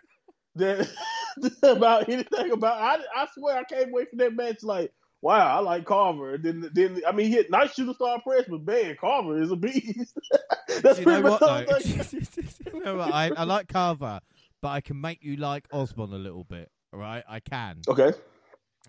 [0.56, 0.90] that
[1.64, 2.78] about anything about?
[2.82, 6.38] I I swear I came away from that match like, wow, I like Carver.
[6.38, 9.56] Then then I mean, he had nice shooter star press, but man, Carver is a
[9.56, 10.18] beast.
[10.82, 12.74] That's you know pretty much what though?
[12.80, 13.14] You know what?
[13.14, 14.20] I, I like Carver,
[14.62, 16.70] but I can make you like Osborne a little bit.
[16.94, 17.24] Right?
[17.28, 17.82] I can.
[17.88, 18.14] Okay.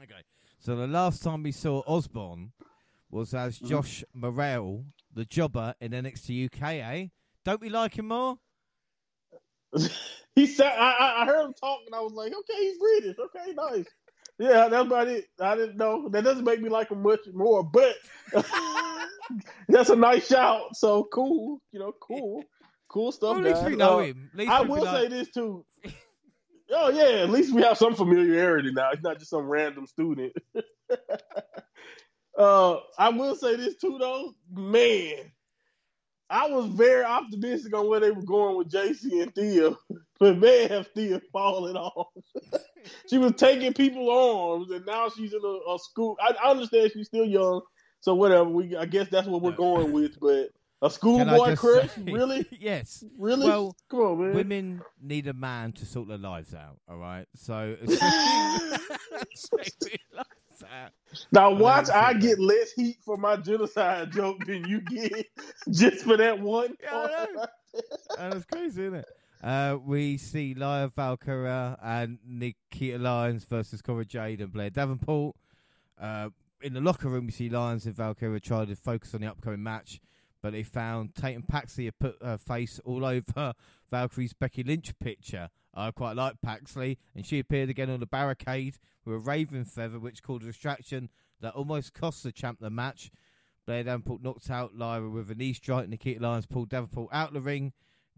[0.02, 0.22] Okay.
[0.58, 2.52] So the last time we saw Osborne
[3.10, 3.68] was as Mm-hmm.
[3.68, 6.62] Josh Morrell, the jobber in NXT UK.
[6.62, 7.06] Eh?
[7.44, 8.38] Don't we like him more?
[10.35, 13.16] he said I, I I heard him talk and I was like, okay, he's British.
[13.18, 13.87] Okay, nice.
[14.38, 15.26] Yeah, that's about it.
[15.38, 16.09] I didn't know.
[16.09, 17.94] That doesn't make me like him much more, but
[19.68, 20.76] that's a nice shout.
[20.76, 22.44] So cool, you know, cool,
[22.88, 23.37] cool stuff.
[23.37, 23.70] Well, at least guys.
[23.70, 24.30] we know Uh, him.
[24.48, 25.64] I will say this too.
[26.72, 28.90] Oh yeah, at least we have some familiarity now.
[28.92, 30.33] It's not just some random student.
[32.38, 35.33] uh, I will say this too, though, man.
[36.30, 39.72] I was very optimistic on where they were going with Jacy and Thea,
[40.20, 42.08] but man, have Thea fallen off.
[43.10, 46.16] she was taking people arms, and now she's in a, a school.
[46.20, 47.62] I, I, understand she's still young,
[48.00, 48.48] so whatever.
[48.48, 50.50] We I guess that's what we're going with, but
[50.82, 51.90] a schoolboy crush?
[51.90, 52.46] Say, really?
[52.52, 53.02] yes.
[53.18, 53.46] Really?
[53.46, 54.34] Well, come on, man.
[54.34, 56.78] Women need a man to sort their lives out.
[56.88, 57.26] All right.
[57.34, 57.76] So.
[61.32, 65.26] Now watch, I get less heat for my genocide joke than you get
[65.70, 66.76] just for that one.
[66.82, 67.26] Yeah,
[68.16, 69.08] That's crazy, isn't it?
[69.42, 75.34] Uh, we see Lyra Valkyria and Nikita Lyons versus Cora Jade and Blair Davenport.
[75.98, 76.28] Uh,
[76.60, 79.62] in the locker room, we see Lyons and Valkyria try to focus on the upcoming
[79.62, 80.00] match
[80.42, 83.54] but they found Tatum Paxley had put her face all over
[83.90, 85.48] Valkyria's Becky Lynch picture.
[85.74, 89.98] I quite like Paxley, and she appeared again on the barricade with a raven feather,
[89.98, 93.11] which caused a distraction that almost cost the champ the match.
[93.66, 95.88] Blair Davenport knocked out Lyra with a knee strike.
[95.88, 97.72] Nikita Lyons pulled Davenport out of the ring.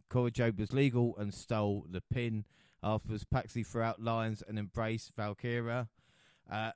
[0.09, 2.45] Cora Jade was legal and stole the pin.
[2.83, 5.89] Afterwards, Paxley threw out Lyons and embraced Valkyria.
[6.51, 6.73] Uh,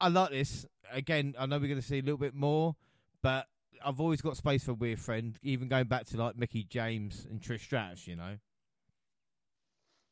[0.00, 0.66] I like this.
[0.90, 2.74] Again, I know we're going to see a little bit more,
[3.22, 3.46] but
[3.84, 7.26] I've always got space for a weird friend, even going back to like Mickie James
[7.30, 8.38] and Trish Stratus, you know.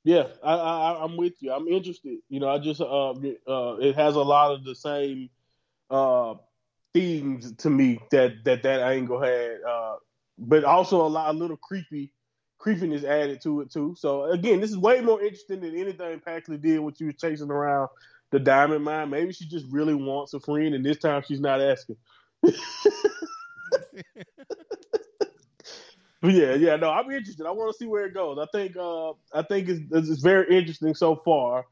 [0.05, 1.53] Yeah, I, I, I'm with you.
[1.53, 2.19] I'm interested.
[2.29, 5.31] You know, I just uh, uh, it has a lot of the same
[5.91, 6.35] uh,
[6.95, 9.97] themes to me that that that angle had, uh,
[10.39, 12.13] but also a lot a little creepy
[12.59, 13.95] creepiness added to it too.
[13.99, 17.51] So again, this is way more interesting than anything Paxley did when she was chasing
[17.51, 17.89] around
[18.33, 19.11] the diamond mine.
[19.11, 21.97] Maybe she just really wants a friend, and this time she's not asking.
[26.31, 27.47] yeah, yeah, no, I'm interested.
[27.47, 28.39] I want to see where it goes.
[28.39, 31.65] I think, uh, I think it's, it's very interesting so far,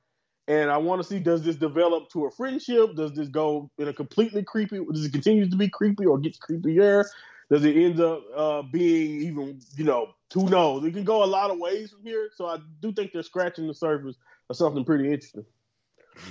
[0.48, 2.96] and I want to see does this develop to a friendship?
[2.96, 4.80] Does this go in a completely creepy?
[4.92, 7.04] Does it continue to be creepy or gets creepier?
[7.50, 10.84] Does it end up uh, being even, you know, who knows?
[10.84, 12.30] It can go a lot of ways from here.
[12.36, 14.16] So I do think they're scratching the surface
[14.48, 15.44] of something pretty interesting.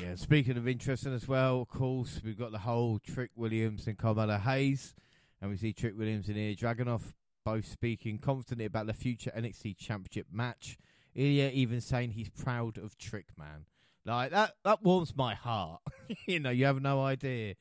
[0.02, 3.98] Yeah, speaking of interesting as well, of course, we've got the whole Trick Williams and
[3.98, 4.94] Carmelo Hayes.
[5.42, 7.02] And we see Trick Williams and Ilja Dragunov
[7.50, 10.78] both speaking confidently about the future NXT Championship match.
[11.18, 13.66] Ilja even saying he's proud of Trick Man.
[14.06, 15.82] Like that that warms my heart.
[16.28, 17.56] you know, you have no idea.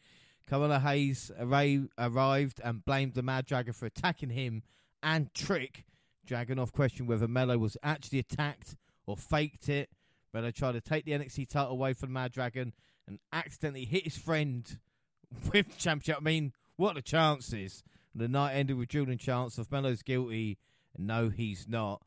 [0.46, 4.62] Carmelo Hayes arrived and blamed the Mad Dragon for attacking him
[5.02, 5.86] and Trick.
[6.28, 9.88] Dragunov questioned whether Melo was actually attacked or faked it.
[10.34, 12.74] Melo tried to take the NXT title away from Mad Dragon
[13.06, 14.78] and accidentally hit his friend
[15.52, 16.18] with championship.
[16.18, 17.82] I mean, what are the chances?
[18.18, 20.58] The night ended with Julian chance of Melo's guilty.
[20.96, 22.02] No, he's not.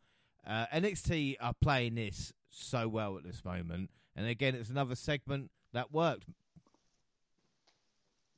[0.45, 5.51] Uh, NXT are playing this so well at this moment, and again, it's another segment
[5.71, 6.25] that worked.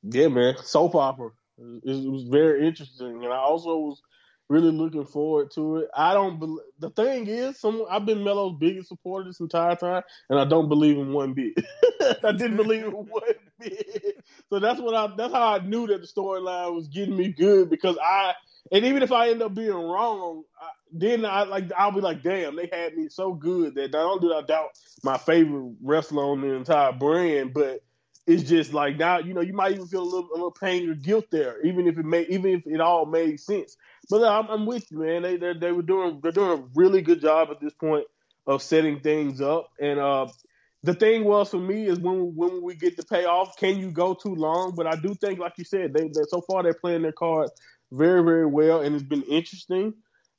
[0.04, 1.30] Yeah, man, soap opera.
[1.58, 4.02] It was very interesting, and I also was
[4.50, 5.90] really looking forward to it.
[5.96, 6.40] I don't.
[6.40, 10.46] Be- the thing is, some I've been Melo's biggest supporter this entire time, and I
[10.46, 11.54] don't believe him one bit.
[12.24, 13.24] I didn't believe him one.
[14.50, 15.14] So that's what I.
[15.16, 18.34] That's how I knew that the storyline was getting me good because I.
[18.72, 22.24] And even if I end up being wrong, I, then I like I'll be like,
[22.24, 24.70] damn, they had me so good that not only do I doubt
[25.04, 27.82] my favorite wrestler on the entire brand, but
[28.26, 30.90] it's just like now, you know, you might even feel a little, a little pain
[30.90, 33.76] or guilt there, even if it may, even if it all made sense.
[34.10, 35.24] But I'm, I'm with you, man.
[35.24, 38.06] They, they, were doing, they're doing a really good job at this point
[38.48, 39.70] of setting things up.
[39.80, 40.28] And uh,
[40.84, 44.14] the thing was for me is when, when we get the payoff, can you go
[44.14, 44.74] too long?
[44.76, 47.52] But I do think, like you said, they, they so far they're playing their cards
[47.92, 49.94] very, very well, and it's been interesting.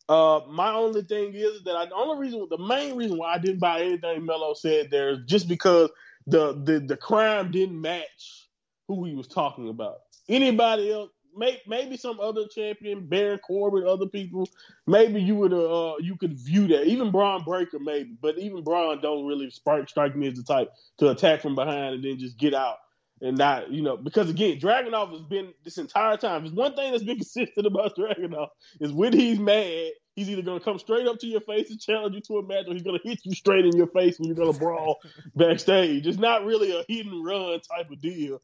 [0.09, 3.39] Uh, my only thing is that I, the only reason, the main reason why I
[3.39, 5.89] didn't buy anything Melo said there is just because
[6.27, 8.49] the the the crime didn't match
[8.87, 10.01] who he was talking about.
[10.29, 14.49] Anybody else, may, maybe some other champion, Baron Corbin, other people,
[14.87, 16.87] maybe you would uh you could view that.
[16.87, 20.73] Even Bron Breakker, maybe, but even Bron don't really strike strike me as the type
[20.99, 22.77] to attack from behind and then just get out
[23.21, 26.43] and not, you know, because again, Dragunov has been this entire time.
[26.43, 28.49] There's one thing that's been consistent about Dragunov
[28.81, 31.81] is when he's mad, he's either going to come straight up to your face and
[31.81, 34.19] challenge you to a match, or he's going to hit you straight in your face
[34.19, 34.99] when you're going to brawl
[35.35, 36.07] backstage.
[36.07, 38.41] It's not really a hit and run type of deal.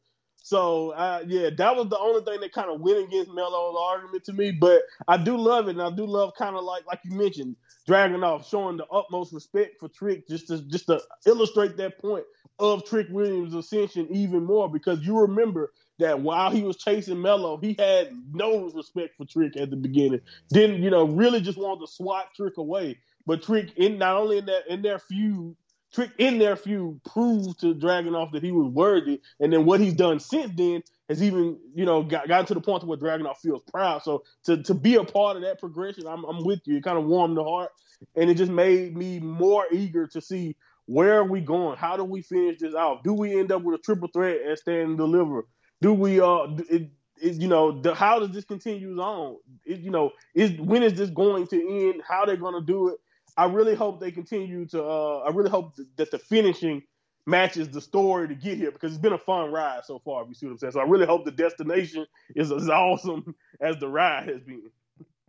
[0.50, 4.24] So uh, yeah, that was the only thing that kind of went against Melo's argument
[4.24, 4.50] to me.
[4.50, 7.54] But I do love it, and I do love kind of like like you mentioned,
[7.88, 12.24] Dragunov, showing the utmost respect for Trick, just to just to illustrate that point
[12.58, 14.68] of Trick Williams' ascension even more.
[14.68, 19.56] Because you remember that while he was chasing Melo, he had no respect for Trick
[19.56, 20.20] at the beginning.
[20.52, 22.98] Didn't you know really just wanted to swat Trick away.
[23.24, 25.54] But Trick in not only in that in their feud
[25.92, 29.94] Trick in their feud proved to Dragunov that he was worthy, and then what he's
[29.94, 33.38] done since then has even you know got, gotten to the point to where Dragunov
[33.38, 34.02] feels proud.
[34.02, 36.76] So to to be a part of that progression, I'm I'm with you.
[36.76, 37.70] It kind of warmed the heart,
[38.14, 41.76] and it just made me more eager to see where are we going.
[41.76, 43.04] How do we finish this out?
[43.04, 45.46] Do we end up with a triple threat at Stand and Deliver?
[45.80, 49.36] Do we uh it, it, you know the, how does this continue on?
[49.64, 52.02] It, you know is when is this going to end?
[52.06, 52.98] How they're going to do it?
[53.36, 54.82] I really hope they continue to.
[54.82, 56.82] Uh, I really hope that the finishing
[57.26, 60.22] matches the story to get here because it's been a fun ride so far.
[60.22, 63.34] If you see what I'm saying, so I really hope the destination is as awesome
[63.60, 64.70] as the ride has been.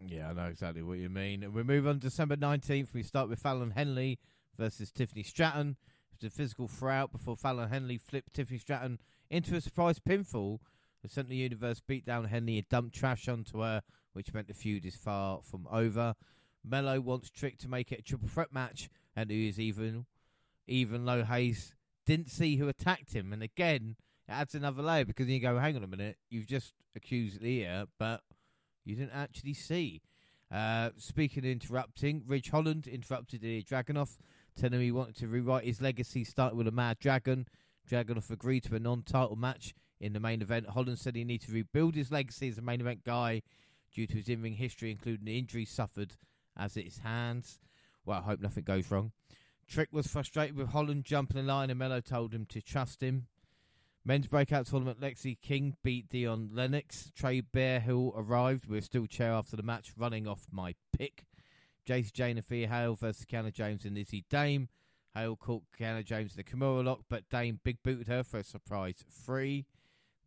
[0.07, 1.53] Yeah, I know exactly what you mean.
[1.53, 2.93] We move on December 19th.
[2.93, 4.19] We start with Fallon Henley
[4.57, 5.77] versus Tiffany Stratton.
[6.13, 8.99] It was a physical throughout before Fallon Henley flipped Tiffany Stratton
[9.29, 10.59] into a surprise pinfall.
[11.03, 13.81] The Central Universe beat down Henley and dumped trash onto her,
[14.13, 16.15] which meant the feud is far from over.
[16.64, 20.05] Melo wants Trick to make it a triple threat match, and who is even,
[20.68, 23.34] even though Hayes didn't see who attacked him.
[23.34, 23.95] And again,
[24.28, 27.88] it adds another layer because you go, hang on a minute, you've just accused Leah,
[27.99, 28.22] but
[28.86, 30.01] you didn't actually see.
[30.51, 34.18] Uh, speaking interrupting, Ridge Holland interrupted the Dragunov,
[34.55, 37.47] telling him he wanted to rewrite his legacy, starting with a Mad Dragon.
[37.89, 40.70] Dragunov agreed to a non-title match in the main event.
[40.70, 43.41] Holland said he needed to rebuild his legacy as a main event guy
[43.93, 46.16] due to his in-ring history, including the injuries suffered
[46.57, 47.59] as its hands.
[48.05, 49.11] Well, I hope nothing goes wrong.
[49.67, 53.27] Trick was frustrated with Holland jumping the line, and Melo told him to trust him.
[54.03, 57.11] Men's breakout tournament, Lexis King beat Dion Lennox.
[57.15, 61.25] Trey Bearhill arrived with a steel chair after the match, running off my pick.
[61.85, 64.69] Jacy Jayne and Thea Hale versus Kiana James and Izzy Dame.
[65.13, 68.43] Hale caught Kiana James in the Kimura lock, but Dame big booted her for a
[68.43, 69.65] surprise free.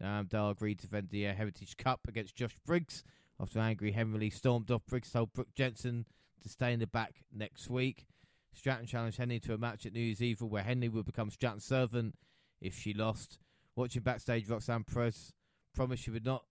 [0.00, 3.02] Um, Dar agreed to defend the Heritage Cup against Josh Briggs
[3.41, 4.87] after angry Henry stormed off.
[4.87, 6.07] Briggs told Brooks Jensen
[6.43, 8.07] to stay in the back next week.
[8.53, 11.64] Stratton challenged Henry to a match at New Year's Eve where Henry would become Stratton's
[11.64, 12.14] servant
[12.61, 13.39] if she lost.
[13.76, 15.32] Watching backstage, Roxanne Perez
[15.74, 16.45] promised she would not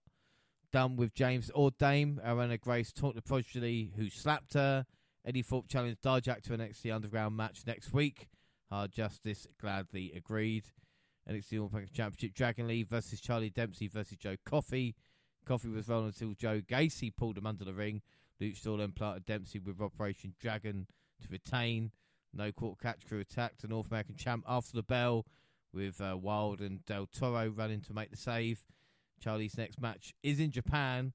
[0.72, 2.20] done with James or Dame.
[2.24, 4.84] Arianne Grace talked to Prodigy, who slapped her.
[5.24, 8.28] Eddie Thorpe challenged Dijak to an NXT Underground match next week.
[8.70, 10.64] Hard Justice gladly agreed.
[11.30, 14.94] NXT North Championship Dragon Lee versus Charlie Dempsey versus Joe Coffey.
[15.44, 18.02] Coffey was rolling until Joe Gacy pulled him under the ring.
[18.40, 20.86] Luchasaurus then planted Dempsey with Operation Dragon
[21.22, 21.92] to retain.
[22.32, 25.26] No Quarter catch crew attacked the North American champ after the bell
[25.72, 28.64] with uh, Wilde and Del Toro running to make the save.
[29.20, 31.12] Charlie's next match is in Japan.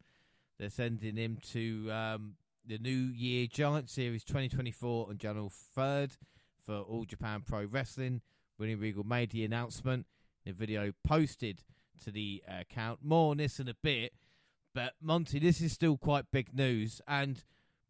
[0.58, 6.18] They're sending him to um, the New Year Giant Series 2024 on January 3rd
[6.66, 8.22] for All Japan Pro Wrestling.
[8.58, 10.06] William Regal made the announcement.
[10.46, 11.64] In the video posted
[12.04, 13.00] to the uh, account.
[13.04, 14.14] More on this in a bit.
[14.74, 17.44] But Monty, this is still quite big news, and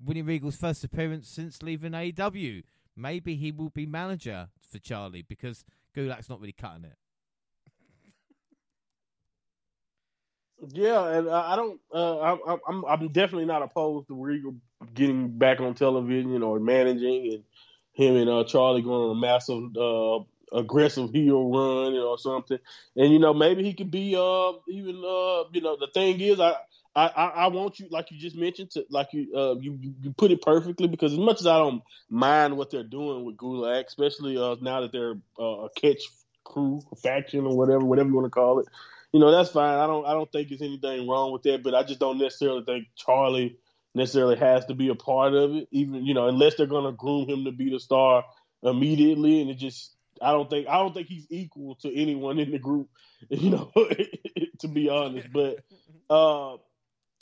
[0.03, 2.64] William Regal's first appearance since leaving AEW.
[2.95, 6.97] Maybe he will be manager for Charlie because Gulak's not really cutting it.
[10.74, 11.80] Yeah, and I don't.
[11.93, 14.55] Uh, I, I'm I'm definitely not opposed to Regal
[14.93, 17.43] getting back on television or managing, and
[17.93, 20.24] him and uh, Charlie going on a massive uh,
[20.54, 22.60] aggressive heel run or something.
[22.95, 26.39] And you know, maybe he could be uh even uh you know the thing is
[26.39, 26.56] I.
[26.95, 30.32] I, I, want you, like you just mentioned, to like you, uh, you you put
[30.32, 34.38] it perfectly because as much as I don't mind what they're doing with Gulak, especially
[34.38, 36.02] uh, now that they're uh, a catch
[36.43, 38.66] crew, a faction, or whatever, whatever you want to call it,
[39.14, 39.80] you know that's fine.
[39.80, 42.64] I don't I don't think there's anything wrong with that, but I just don't necessarily
[42.66, 43.58] think Charlie
[43.95, 46.91] necessarily has to be a part of it, even you know unless they're going to
[46.91, 48.26] groom him to be the star
[48.64, 52.51] immediately, and it just I don't think I don't think he's equal to anyone in
[52.51, 52.89] the group,
[53.30, 53.72] you know,
[54.59, 55.28] to be honest.
[55.32, 55.59] But
[56.09, 56.57] uh,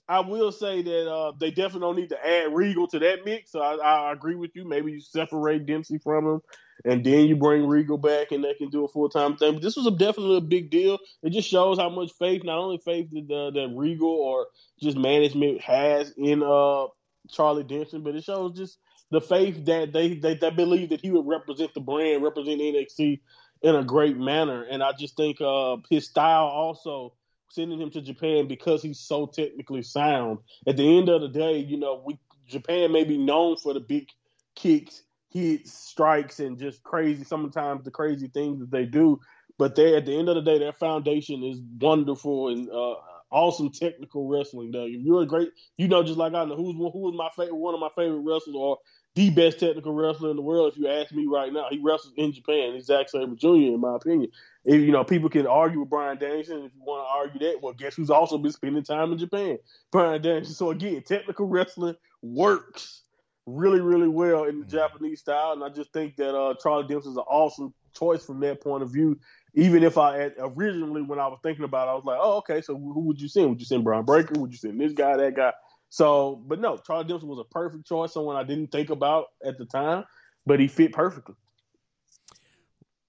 [0.09, 3.51] I will say that uh, they definitely don't need to add Regal to that mix.
[3.51, 4.63] So I, I, agree with you.
[4.63, 6.41] Maybe you separate Dempsey from him,
[6.85, 9.55] and then you bring Regal back, and they can do a full time thing.
[9.55, 10.97] But this was a definitely a big deal.
[11.23, 14.47] It just shows how much faith, not only faith that, uh, that Regal or
[14.81, 16.85] just management has in uh,
[17.29, 18.77] Charlie Dempsey, but it shows just
[19.11, 23.19] the faith that they, they believe that he would represent the brand, represent NXT
[23.61, 24.63] in a great manner.
[24.63, 27.13] And I just think uh, his style also
[27.49, 30.39] sending him to Japan because he's so technically sound.
[30.67, 33.79] At the end of the day, you know, we Japan may be known for the
[33.79, 34.07] big
[34.55, 37.23] kicks, hits, strikes, and just crazy.
[37.23, 39.19] Sometimes the crazy things that they do.
[39.57, 42.95] But they, at the end of the day, their foundation is wonderful and uh,
[43.31, 44.71] awesome technical wrestling.
[44.73, 47.55] If you're a great, you know, just like I know who's who is my favorite,
[47.55, 48.77] one of my favorite wrestlers, or
[49.17, 50.71] the best technical wrestler in the world.
[50.71, 52.75] If you ask me right now, he wrestles in Japan.
[52.75, 53.47] He's Zack Sabre Jr.
[53.47, 54.29] In my opinion,
[54.63, 56.65] if, you know people can argue with Bryan Danielson.
[56.65, 59.57] If you want to argue that, well, guess who's also been spending time in Japan?
[59.91, 60.53] Bryan Danielson.
[60.53, 63.01] So again, technical wrestling works.
[63.47, 64.69] really, really well in the mm.
[64.71, 68.39] Japanese style, and I just think that uh, Charlie Dempsey is an awesome choice from
[68.41, 69.19] that point of view.
[69.55, 72.37] Even if I had, originally, when I was thinking about it, I was like, oh,
[72.37, 73.49] okay, so who would you send?
[73.49, 74.39] Would you send Brian Breakker?
[74.39, 75.53] Would you send this guy, that guy?
[75.89, 79.57] So, but no, Charlie Dempsey was a perfect choice, someone I didn't think about at
[79.57, 80.03] the time,
[80.45, 81.35] but he fit perfectly.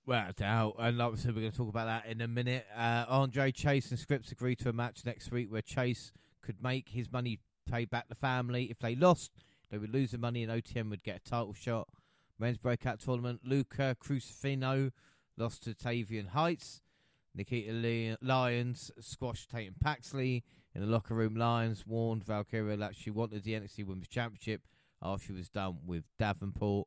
[0.07, 2.67] Well, doubt, and obviously we're going to talk about that in a minute.
[2.75, 6.89] Uh, Andre Chase and Scrypts agreed to a match next week where Chase could make
[6.89, 8.71] his money pay back the family.
[8.71, 9.33] If they lost,
[9.71, 11.89] they would lose the money, and OTM would get a title shot.
[12.39, 14.93] Men's breakout tournament: Luca Crucifino
[15.37, 16.81] lost to Tavion Heights.
[17.35, 20.43] Nikita Lyons squashed Tatum Paxley.
[20.79, 24.61] In the locker room, Lyons warned Valkyria that she wanted the NXT Women's Championship
[25.03, 26.87] after she was done with Davenport.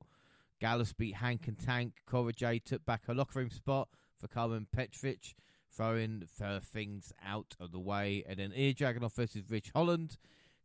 [0.61, 1.95] Gallus beat Hank and Tank.
[2.05, 5.35] Cora Jade took back her locker room spot for Carmen Petrovic,
[5.69, 8.23] throwing her things out of the way.
[8.29, 10.15] And then Ilja Dragunov versus Ridge Holland.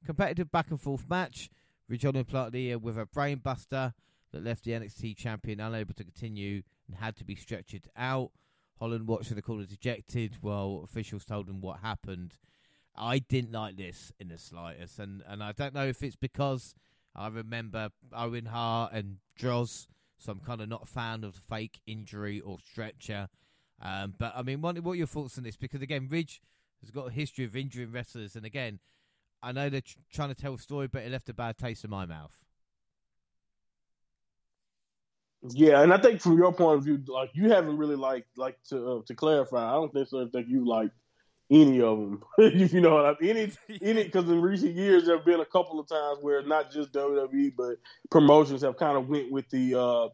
[0.05, 1.51] Competitive back and forth match.
[1.89, 3.93] Ridge Holland planted ear with a brainbuster
[4.31, 8.31] that left the NXT champion unable to continue and had to be stretchered out.
[8.79, 12.37] Holland watched the corner dejected while officials told him what happened.
[12.97, 16.75] I didn't like this in the slightest, and, and I don't know if it's because
[17.15, 19.89] I remember Owen Hart and Droz,
[20.19, 23.29] so I'm kind of not a fan of fake injury or stretcher.
[23.83, 25.57] Um, but I mean, what, what are your thoughts on this?
[25.57, 26.41] Because again, Ridge
[26.81, 28.81] has got a history of injuring wrestlers, and again,
[29.43, 31.85] I know they're tr- trying to tell a story, but it left a bad taste
[31.85, 32.37] in my mouth.
[35.51, 38.57] Yeah, and I think from your point of view, like you haven't really like like
[38.71, 39.69] to uh, to clarify.
[39.69, 40.27] I don't think so.
[40.29, 40.91] Think you like
[41.51, 42.23] any of them.
[42.39, 43.37] if you know what I mean.
[43.37, 46.73] Any, any, because in recent years there have been a couple of times where not
[46.73, 47.77] just WWE but
[48.11, 50.09] promotions have kind of went with the uh,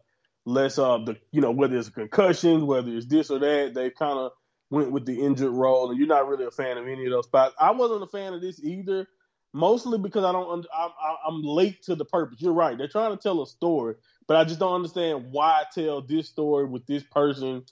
[0.44, 4.18] less uh the you know whether it's concussions, whether it's this or that, they kind
[4.18, 4.32] of
[4.70, 7.26] went with the injured role, and you're not really a fan of any of those
[7.26, 7.54] spots.
[7.60, 9.06] I wasn't a fan of this either,
[9.52, 10.66] mostly because I don't.
[10.74, 10.90] I'm,
[11.26, 12.40] I'm late to the purpose.
[12.40, 12.76] You're right.
[12.76, 13.94] They're trying to tell a story,
[14.26, 17.64] but I just don't understand why I tell this story with this person.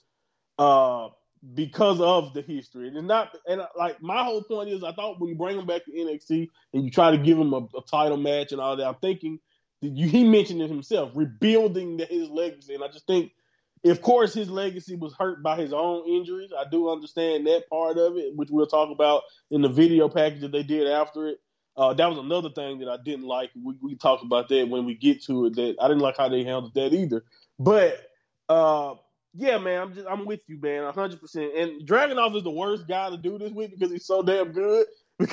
[0.57, 1.09] Uh,
[1.53, 2.87] because of the history.
[2.87, 5.85] And not and like my whole point is I thought when you bring him back
[5.85, 8.87] to NXT and you try to give him a, a title match and all that,
[8.87, 9.39] I'm thinking
[9.81, 12.75] you, he mentioned it himself, rebuilding the, his legacy.
[12.75, 13.31] And I just think
[13.83, 16.51] of course his legacy was hurt by his own injuries.
[16.55, 20.41] I do understand that part of it, which we'll talk about in the video package
[20.41, 21.39] that they did after it.
[21.75, 23.49] Uh, that was another thing that I didn't like.
[23.61, 25.55] We, we talked about that when we get to it.
[25.55, 27.23] That I didn't like how they handled that either.
[27.57, 27.99] But
[28.49, 28.95] uh,
[29.33, 31.55] yeah, man, I'm just I'm with you, man, hundred percent.
[31.55, 34.85] And Dragunov is the worst guy to do this with because he's so damn good.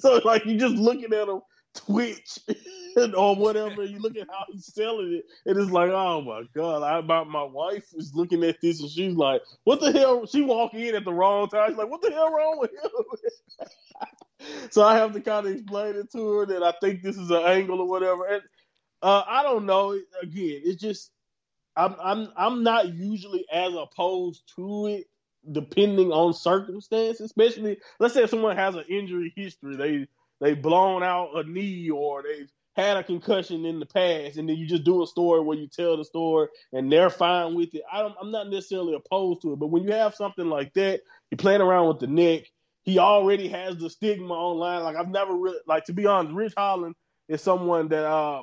[0.00, 1.40] so like you just looking at him
[1.74, 2.38] Twitch
[3.16, 6.82] or whatever, you look at how he's selling it, and it's like, oh my god!
[6.82, 10.26] I about my wife is looking at this and she's like, what the hell?
[10.26, 11.70] She walk in at the wrong time.
[11.70, 13.68] She's like, what the hell wrong with him?
[14.70, 17.30] so I have to kind of explain it to her that I think this is
[17.30, 18.26] an angle or whatever.
[18.26, 18.42] And
[19.00, 19.92] uh, I don't know.
[20.22, 21.10] Again, it's just
[21.76, 25.06] I'm I'm I'm not usually as opposed to it
[25.50, 30.06] depending on circumstance, especially let's say someone has an injury history, they
[30.40, 34.56] they blown out a knee or they've had a concussion in the past, and then
[34.56, 37.82] you just do a story where you tell the story and they're fine with it.
[37.92, 41.02] I don't, I'm not necessarily opposed to it, but when you have something like that,
[41.30, 42.50] you're playing around with the neck.
[42.82, 44.82] He already has the stigma online.
[44.82, 46.94] Like I've never really, like to be honest, Ridge Holland
[47.28, 48.42] is someone that uh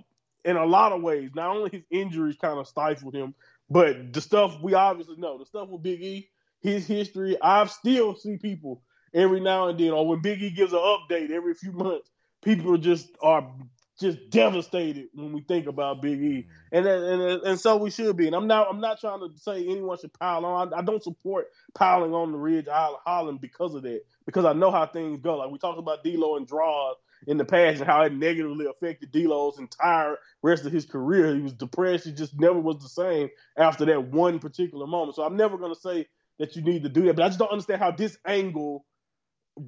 [0.49, 1.29] in a lot of ways.
[1.35, 3.35] Not only his injuries kind of stifled him,
[3.69, 6.29] but the stuff we obviously know, the stuff with Big E,
[6.61, 7.37] his history.
[7.39, 8.81] I still see people
[9.13, 12.09] every now and then, or when Big E gives an update every few months,
[12.43, 13.51] people just are
[13.99, 16.77] just devastated when we think about Big E, mm-hmm.
[16.77, 18.25] and and and so we should be.
[18.25, 20.73] And I'm not I'm not trying to say anyone should pile on.
[20.73, 24.53] I, I don't support piling on the Ridge Island Holland because of that, because I
[24.53, 25.37] know how things go.
[25.37, 26.95] Like we talked about D'Lo and Droz
[27.27, 31.35] in the past and how it negatively affected D'Lo's entire rest of his career.
[31.35, 32.05] He was depressed.
[32.05, 35.15] He just never was the same after that one particular moment.
[35.15, 36.07] So I'm never going to say
[36.39, 38.85] that you need to do that, but I just don't understand how this angle,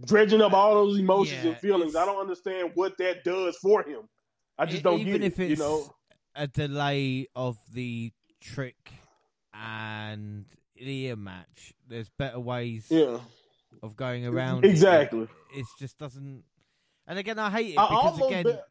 [0.06, 3.84] dredging up all those emotions yeah, and feelings, I don't understand what that does for
[3.84, 4.08] him.
[4.58, 5.94] I just don't even if it, it's you know?
[6.36, 8.92] a delay of the trick
[9.54, 10.46] and
[10.78, 11.74] ear match.
[11.88, 12.88] There's better ways.
[12.90, 13.20] Yeah.
[13.84, 15.24] Of going around exactly.
[15.56, 16.44] It, it just doesn't
[17.08, 18.44] and again, I hate it because again.
[18.44, 18.62] Bit...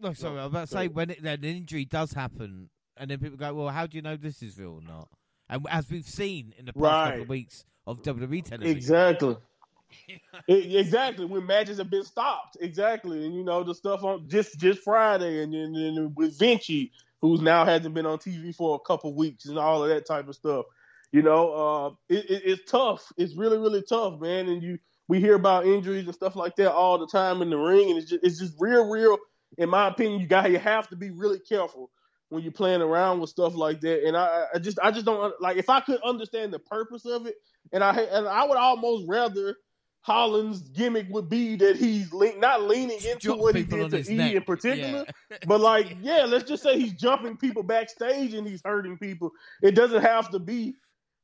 [0.00, 3.18] No, sorry, I was about to say when it, an injury does happen, and then
[3.18, 5.08] people go, "Well, how do you know this is real or not?"
[5.48, 7.08] And as we've seen in the past right.
[7.10, 9.36] couple of weeks of WWE television, exactly.
[10.48, 14.58] it, exactly when matches have been stopped, exactly, and you know the stuff on just
[14.58, 16.90] just Friday, and then with Vinci,
[17.20, 20.28] who's now hasn't been on TV for a couple weeks, and all of that type
[20.28, 20.66] of stuff.
[21.12, 23.12] You know, uh, it, it, it's tough.
[23.16, 24.48] It's really really tough, man.
[24.48, 24.78] And you
[25.08, 27.98] we hear about injuries and stuff like that all the time in the ring, and
[27.98, 29.18] it's just it's just real, real
[29.58, 31.90] in my opinion, you got you have to be really careful
[32.30, 34.06] when you're playing around with stuff like that.
[34.06, 37.26] And I, I just I just don't like if I could understand the purpose of
[37.26, 37.34] it,
[37.72, 39.56] and I and I would almost rather
[40.00, 44.12] Holland's gimmick would be that he's le- not leaning into Jump what he did to
[44.12, 44.34] E neck.
[44.34, 45.36] in particular, Yeah.
[45.46, 49.30] but like, yeah, let's just say he's jumping people backstage and he's hurting people.
[49.62, 50.74] It doesn't have to be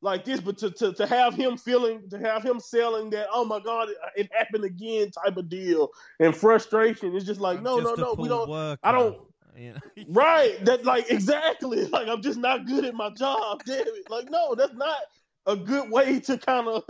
[0.00, 3.44] like this, but to, to, to have him feeling, to have him selling that, oh
[3.44, 5.90] my God, it, it happened again type of deal
[6.20, 7.14] and frustration.
[7.16, 8.78] It's just like, I'm no, just no, no, we don't.
[8.82, 9.16] I don't-
[9.56, 9.80] You know?
[10.08, 10.64] Right.
[10.64, 11.84] That like exactly.
[11.90, 13.62] Like I'm just not good at my job.
[13.66, 14.08] Damn it.
[14.08, 14.98] Like no, that's not
[15.46, 16.84] a good way to kind of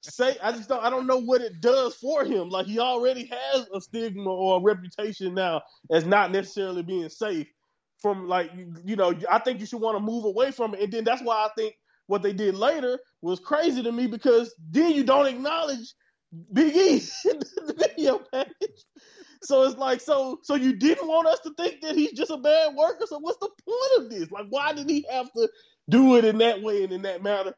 [0.00, 0.36] say.
[0.42, 0.82] I just don't.
[0.82, 2.48] I don't know what it does for him.
[2.48, 7.48] Like he already has a stigma or a reputation now as not necessarily being safe.
[8.00, 10.80] From like you, you know, I think you should want to move away from it.
[10.80, 11.74] And then that's why I think
[12.08, 15.94] what they did later was crazy to me because then you don't acknowledge
[16.52, 16.94] Big E
[17.30, 18.84] in the video package.
[19.42, 22.38] So it's like, so so you didn't want us to think that he's just a
[22.38, 23.06] bad worker.
[23.06, 24.30] So what's the point of this?
[24.30, 25.48] Like, why did he have to
[25.90, 27.54] do it in that way and in that manner?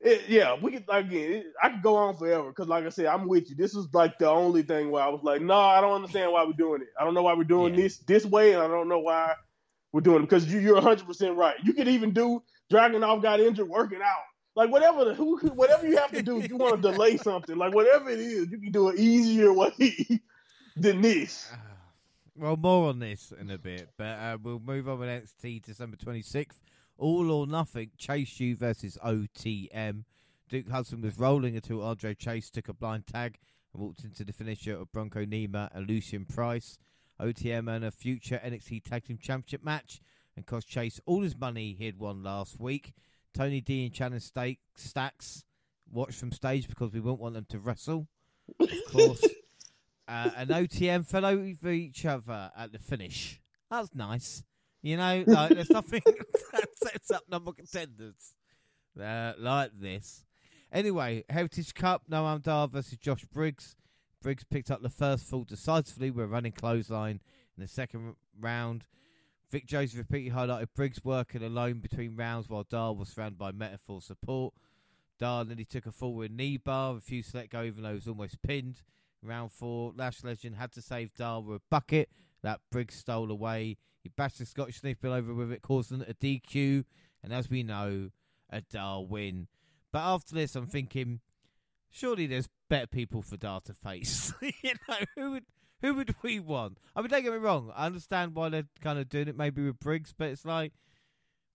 [0.00, 1.32] It, yeah, we could again.
[1.32, 3.56] It, I could go on forever because, like I said, I'm with you.
[3.56, 6.44] This was like the only thing where I was like, no, I don't understand why
[6.44, 6.88] we're doing it.
[7.00, 7.76] I don't know why we're doing Yeah.
[7.76, 9.34] this this way, and I don't know why
[9.92, 11.56] we're doing it because you, you're 100 percent right.
[11.64, 14.24] You could even do Dragunov got injured working out.
[14.54, 17.56] Like whatever the who whatever you have to do, if you want to delay something,
[17.56, 19.72] like whatever it is, you can do an easier way
[20.76, 21.50] than this.
[22.36, 25.96] Well, more on this in a bit, but uh, we'll move on with NXT December
[25.96, 26.60] 26th.
[26.96, 30.04] All or Nothing, Chase U versus OTM.
[30.48, 33.38] Duke Hudson was rolling until Andre Chase took a blind tag
[33.72, 36.78] and walked into the finisher of Bronco Nima and Lucian Price.
[37.20, 40.00] OTM earned a future NXT Tag Team Championship match
[40.38, 42.94] and cost Chase all his money he had won last week.
[43.34, 45.44] Tony D and Shannon Stake, Stacks
[45.90, 48.06] watched from stage because we won't want them to wrestle,
[48.60, 49.24] of course.
[50.08, 53.40] uh, and OTM fell over each other at the finish.
[53.68, 54.44] That's nice.
[54.80, 56.02] You know, like there's nothing
[56.52, 58.34] that sets up number contenders
[59.00, 60.24] uh, like this.
[60.72, 63.74] Anyway, Heritage Cup, Noam Dar versus Josh Briggs.
[64.22, 67.20] Briggs picked up the first fall decisively with a running clothesline
[67.56, 68.84] in the second round.
[69.50, 74.02] Vic Joseph repeatedly highlighted Briggs working alone between rounds while Dar was surrounded by Meta-Four
[74.02, 74.52] support.
[75.18, 78.08] Dar nearly took a forward knee bar, refused to let go even though he was
[78.08, 78.82] almost pinned.
[79.22, 82.10] Round four, Lash Legend had to save Dar with a bucket
[82.42, 83.78] that Briggs stole away.
[84.02, 86.84] He bashed the Scottish Sniffill over with it, causing a DQ,
[87.22, 88.10] and as we know,
[88.50, 89.48] a Dar win.
[89.92, 91.20] But after this, I'm thinking,
[91.90, 94.32] surely there's better people for Dar to face.
[94.40, 95.44] you know, who would
[95.82, 96.78] who would we want?
[96.94, 97.72] I mean, don't get me wrong.
[97.74, 100.72] I understand why they're kind of doing it, maybe with Briggs, but it's like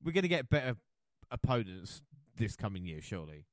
[0.04, 0.76] we're going to get better
[1.32, 2.02] opponents
[2.38, 3.46] this coming year, surely.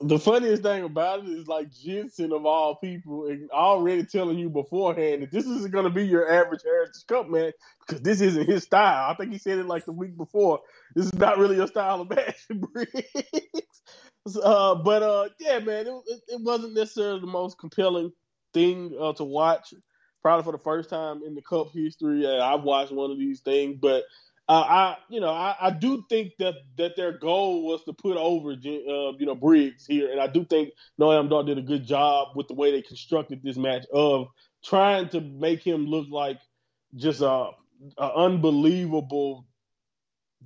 [0.00, 5.22] The funniest thing about it is like Jensen of all people already telling you beforehand
[5.22, 7.54] that this isn't going to be your average Heritage Cup match
[7.86, 9.10] because this isn't his style.
[9.10, 10.60] I think he said it like the week before.
[10.96, 13.82] This is not really your style of match, Briggs.
[14.42, 18.12] Uh, but uh, yeah, man, it, it, wasn't necessarily the most compelling
[18.54, 19.74] thing uh, to watch.
[20.22, 23.76] Probably for the first time in the Cup history, I've watched one of these things,
[23.80, 24.04] but
[24.48, 28.52] I, you know, I, I do think that that their goal was to put over,
[28.52, 28.56] uh,
[29.18, 30.70] you know, Briggs here, and I do think
[31.00, 34.28] Noam Dar did a good job with the way they constructed this match of
[34.64, 36.38] trying to make him look like
[36.96, 37.50] just a,
[37.98, 39.46] a unbelievable,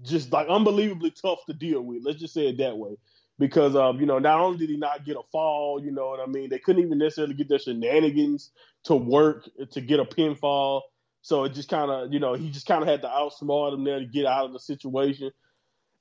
[0.02, 2.02] just like unbelievably tough to deal with.
[2.04, 2.96] Let's just say it that way,
[3.38, 6.20] because um, you know, not only did he not get a fall, you know what
[6.20, 8.50] I mean, they couldn't even necessarily get their shenanigans
[8.84, 10.82] to work to get a pinfall.
[11.22, 13.84] So it just kind of, you know, he just kind of had to outsmart him
[13.84, 15.32] there to get out of the situation.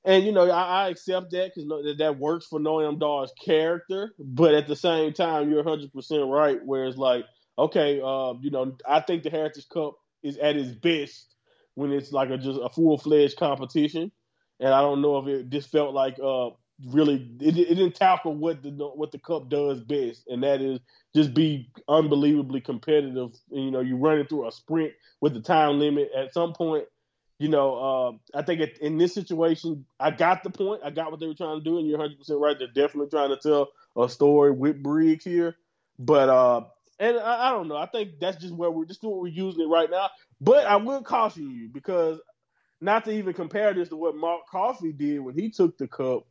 [0.04, 4.12] And, you know, I, I accept that because that, that works for Noam Dar's character.
[4.20, 7.24] But at the same time, you're 100% right, where it's like,
[7.58, 11.34] okay, uh, you know, I think the Heritage Cup is at its best
[11.74, 14.12] when it's like a just a full fledged competition.
[14.60, 16.50] And I don't know if it just felt like uh,
[16.84, 20.78] really it, it didn't tackle what the what the cup does best, and that is
[21.14, 23.30] just be unbelievably competitive.
[23.50, 26.10] You know, you running through a sprint with the time limit.
[26.16, 26.84] At some point,
[27.38, 27.76] you know,
[28.34, 30.82] uh, I think it, in this situation, I got the point.
[30.84, 32.56] I got what they were trying to do, and you're 100 percent right.
[32.58, 35.56] They're definitely trying to tell a story with Briggs here,
[35.98, 36.64] but uh,
[36.98, 37.76] and I, I don't know.
[37.76, 40.10] I think that's just where we're just what we're using it right now.
[40.40, 42.18] But I will caution you because
[42.80, 46.26] not to even compare this to what Mark Coffey did when he took the cup.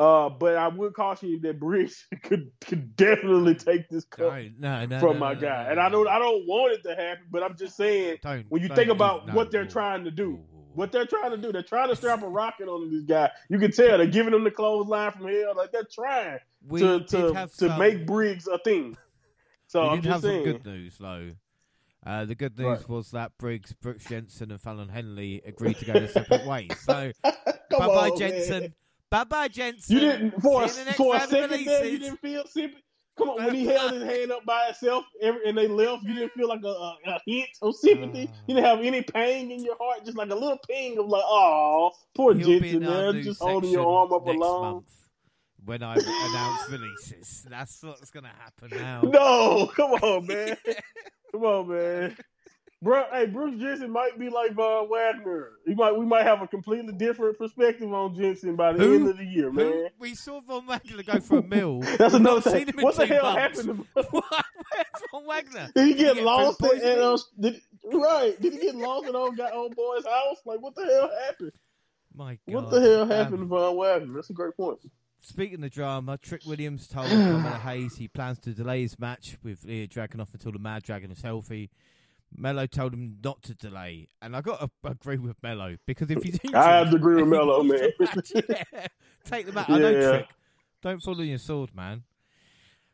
[0.00, 4.86] Uh, but I would caution you that Briggs could could definitely take this cup no,
[4.86, 6.08] no, from my guy, and I don't.
[6.08, 7.24] I don't want it to happen.
[7.30, 10.38] But I'm just saying Don't, when you think about what they're trying to do,
[10.72, 13.30] what they're trying to do, they're trying to strap a rocket on this guy.
[13.50, 17.00] You can tell they're giving him the clothesline from hell, like they're trying We to
[17.00, 18.96] to to some- make Briggs a thing.
[19.66, 20.44] So we I'm did just have saying.
[20.44, 21.30] some good news though.
[22.06, 22.88] Uh, the good news Right.
[22.88, 26.70] was that Briggs, Brooks Jensen, and Fallon Henley agreed to go their separate ways.
[26.80, 27.34] So bye
[27.70, 28.60] bye Jensen.
[28.62, 28.74] man.
[29.10, 29.96] Bye bye Jensen.
[29.96, 31.84] You didn't for a, See you next for a second there.
[31.84, 32.84] You didn't feel sympathy.
[33.18, 36.14] Come on, when he held his hand up by itself every, and they left, you
[36.14, 38.30] didn't feel like a, a, a hint of sympathy.
[38.32, 38.36] Ah.
[38.46, 41.24] you didn't have any pain in your heart, just like a little ping of like,
[41.26, 44.62] oh, poor Jensen in our there, new just holding your arm up alone.
[44.62, 45.00] month
[45.64, 47.46] when I announce releases.
[47.48, 49.02] That's what's going to happen now.
[49.02, 50.56] No, come on, man.
[51.32, 52.16] come on, man.
[52.82, 55.50] Bro, hey, Brooks Jensen might be like Von Wagner.
[55.66, 58.94] He might, we might have a completely different perspective on Jensen by the Who?
[58.94, 59.66] end of the year, man.
[59.66, 61.80] Who- we saw Von Wagner go for a mill.
[61.98, 62.68] That's We've another thing.
[62.78, 63.58] What the hell months.
[63.60, 64.02] happened to
[65.12, 65.70] Von Wagner?
[65.74, 67.60] Did he Did he get get lost at, at uh, did,
[67.92, 68.40] right?
[68.40, 70.38] Did he get lost at old guy old boy's house?
[70.46, 71.52] Like what the hell happened?
[72.14, 72.54] My God.
[72.54, 74.14] What the hell Um, happened to Von Wagner?
[74.14, 74.78] That's a great point.
[75.20, 79.64] Speaking of drama, Trick Williams told Carmelo Hayes he plans to delay his match with
[79.66, 81.68] Ilja Dragunov until the Mad Dragon is healthy.
[82.36, 86.24] Melo told him not to delay, and I got to agree with Melo because if
[86.24, 87.90] you injured, I have to agree with Melo, man.
[87.98, 88.86] match, yeah.
[89.24, 89.68] Take the match.
[89.70, 90.10] I know Yeah.
[90.10, 90.28] Trick.
[90.82, 92.04] Don't fall on your sword, man.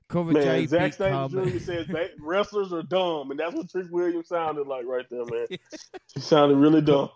[0.08, 1.50] Cora Man, J Zack beat Carmen.
[1.50, 1.58] Jr.
[1.58, 1.86] says
[2.20, 5.46] wrestlers are dumb, and that's what Trick Williams sounded like right there, man.
[6.14, 7.10] He sounded really dumb.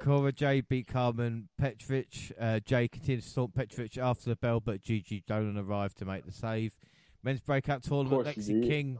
[0.00, 2.32] Cora J beat Carmen Petrovic.
[2.38, 6.26] Uh, Jay continued to stomp Petrovic after the bell, but Gigi Dolan arrived to make
[6.26, 6.74] the save.
[7.22, 8.66] Men's breakout tournament, Lexis.
[8.66, 8.98] King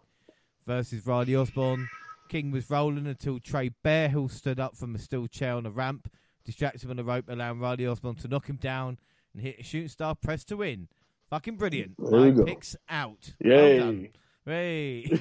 [0.66, 1.88] versus Riley Osborne.
[2.28, 6.11] King was rolling until Trey Bearhill stood up from a steel chair on the ramp,
[6.44, 8.98] distracted him on the rope, allowing Riley Osborne to knock him down
[9.34, 10.88] and hit a shooting star press to win.
[11.28, 11.98] Fucking brilliant.
[11.98, 13.34] Nine picks out.
[13.40, 13.78] Yay.
[13.78, 14.08] Well done.
[14.44, 15.20] Hey.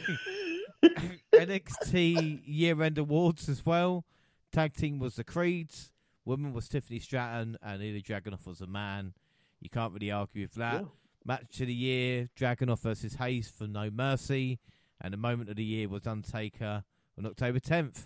[1.34, 4.06] NXT year end awards as well.
[4.52, 5.92] Tag team was the Creeds.
[6.26, 9.14] Woman was Tiffany Stratton, and Ilja Dragunov was a man.
[9.62, 10.82] You can't really argue with that.
[10.82, 10.88] Yeah.
[11.26, 14.60] Match of the year: Dragunov versus Hayes for No Mercy,
[15.02, 16.84] and the moment of the year was Undertaker
[17.18, 18.06] on October 10th.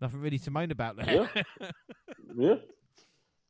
[0.00, 1.30] Nothing really to moan about there.
[2.36, 2.54] yeah.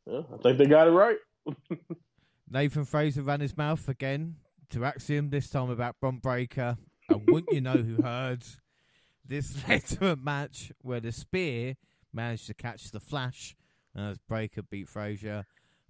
[0.06, 1.16] yeah, I think they got it right.
[2.50, 4.36] Nathan Frazer ran his mouth again
[4.70, 6.76] to Axiom, this time about Bron Breakker.
[7.08, 8.44] And wouldn't you know who heard?
[9.26, 11.76] This led to a match where the Spear
[12.12, 13.56] managed to catch the Flash
[13.96, 15.46] as Breakker beat Frazer.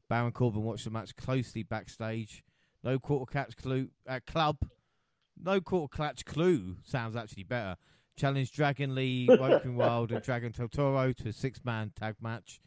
[0.09, 2.45] Baron Corbin watched the match closely backstage.
[2.85, 4.59] No quarter catch clue at club.
[5.45, 7.77] No quarter clutch clue sounds actually better.
[8.17, 12.61] Challenge Dragon Lee, Woken Wilde, and Dragon Totoro to a six man tag match.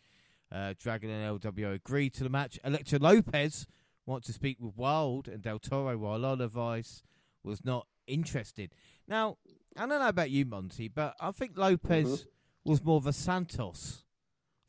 [0.52, 2.60] Uh, Dragon and LWO agreed to the match.
[2.64, 3.66] Elektra Lopez
[4.06, 7.02] wants to speak with Wild and Del Toro, while Lola Vice
[7.44, 8.74] was not interested.
[9.08, 9.38] Now,
[9.78, 12.26] I don't know about you, Monty, but I think Lopez Mhm.
[12.64, 14.04] was more of a Santos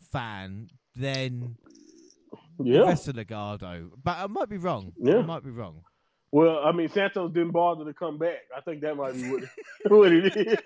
[0.01, 1.57] fan than
[2.59, 2.81] the Yeah.
[2.81, 3.91] rest of Legado.
[4.03, 4.93] But I might be wrong.
[4.97, 5.19] Yeah.
[5.19, 5.85] I might be wrong.
[6.33, 8.39] Well, I mean, Santos didn't bother to come back.
[8.55, 9.45] I think that might be what,
[9.87, 10.59] what it is.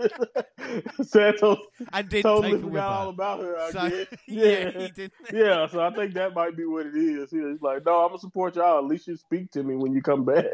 [1.10, 1.58] Santos
[1.92, 3.56] I didn't totally forgot all about her.
[3.58, 4.06] I So, guess.
[4.26, 4.70] yeah, Yeah.
[4.70, 5.12] he didn't.
[5.32, 7.30] yeah, so I think that might be what it is.
[7.30, 8.78] He's like, no, I'm gonna support y'all.
[8.78, 10.44] At least you speak to me when you come back.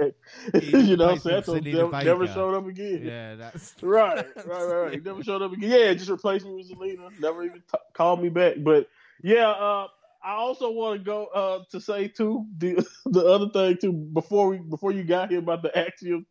[0.61, 3.03] You know, Santos never, never showed up again.
[3.05, 4.93] Yeah, that's Right, right, right, right.
[4.95, 5.71] He never showed up again.
[5.71, 7.09] Yeah, just replaced me with Zelina.
[7.21, 8.55] Never even t- called me back.
[8.59, 8.89] But
[9.23, 9.87] yeah, uh,
[10.27, 14.49] I also want to go uh, to say too the the other thing too before
[14.49, 16.27] we before you got here about the axiom,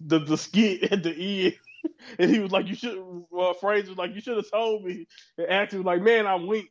[0.00, 1.54] the the skit at the end.
[2.18, 2.98] And he was like, "You should."
[3.38, 5.06] Uh, Frazer was like, "You should have told me."
[5.38, 6.68] And Axiom was like, "Man, I winked.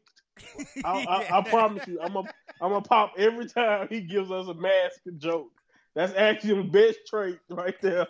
[0.83, 2.23] I, I, I promise you, I'm a
[2.59, 5.51] I'm a pop every time he gives us a mask joke.
[5.95, 8.07] That's Axiom's best trait right there.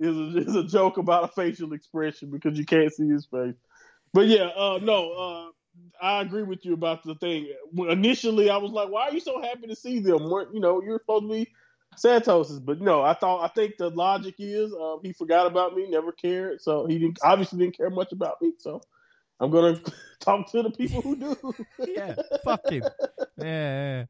[0.00, 3.54] Is a, is a joke about a facial expression because you can't see his face.
[4.12, 5.50] But yeah, uh, no, uh,
[6.00, 7.48] I agree with you about the thing.
[7.76, 10.98] Initially, I was like, "Why are you so happy to see them?" You know you're
[10.98, 11.48] supposed to be
[11.96, 15.88] Santos's, but no, I thought I think the logic is uh, he forgot about me,
[15.88, 18.52] never cared, so he didn't obviously didn't care much about me.
[18.58, 18.80] So
[19.38, 19.80] I'm gonna
[20.20, 21.54] talk to the people who do.
[21.86, 22.14] yeah,
[22.44, 22.84] fuck him.
[23.38, 23.44] Yeah.
[23.44, 24.04] yeah.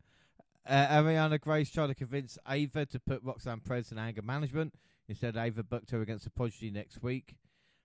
[0.69, 4.75] Uh, Arianne Grace tried to convince Ava to put Roxanne Perez in anger management.
[5.09, 7.35] Instead, Ava booked her against Apogee next week.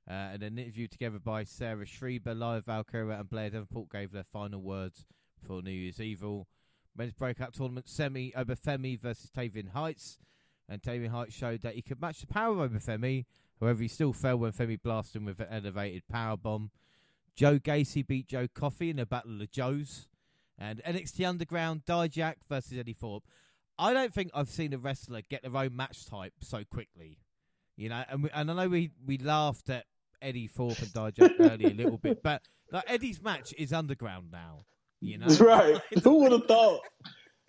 [0.08, 4.24] Uh, and an interview together by Sarah Schreiber, Lyra Valkyria, and Blair Davenport gave their
[4.24, 5.06] final words
[5.42, 6.48] before New Year's Evil.
[6.96, 10.20] Men's breakout tournament semi Oba Femi versus Tavion Heights.
[10.70, 13.26] And Tavion Heights showed that he could match the power of Oba Femi.
[13.60, 16.72] However, he still fell when Femi blasted him with an elevated power bomb.
[17.36, 20.08] Joe Gacy beat Joe Coffey in a battle of the Joes.
[20.58, 23.26] And NXT Underground, Dijak versus Eddie Thorpe.
[23.78, 27.20] I don't think I've seen a wrestler get their own match type so quickly.
[27.76, 29.86] You know, and, we, and I know we, we laughed at
[30.26, 34.66] Eddie Thorpe and Dijak earlier a little bit, but like Eddie's match is underground now.
[35.02, 35.80] You know, right?
[36.04, 36.82] Who would have thought?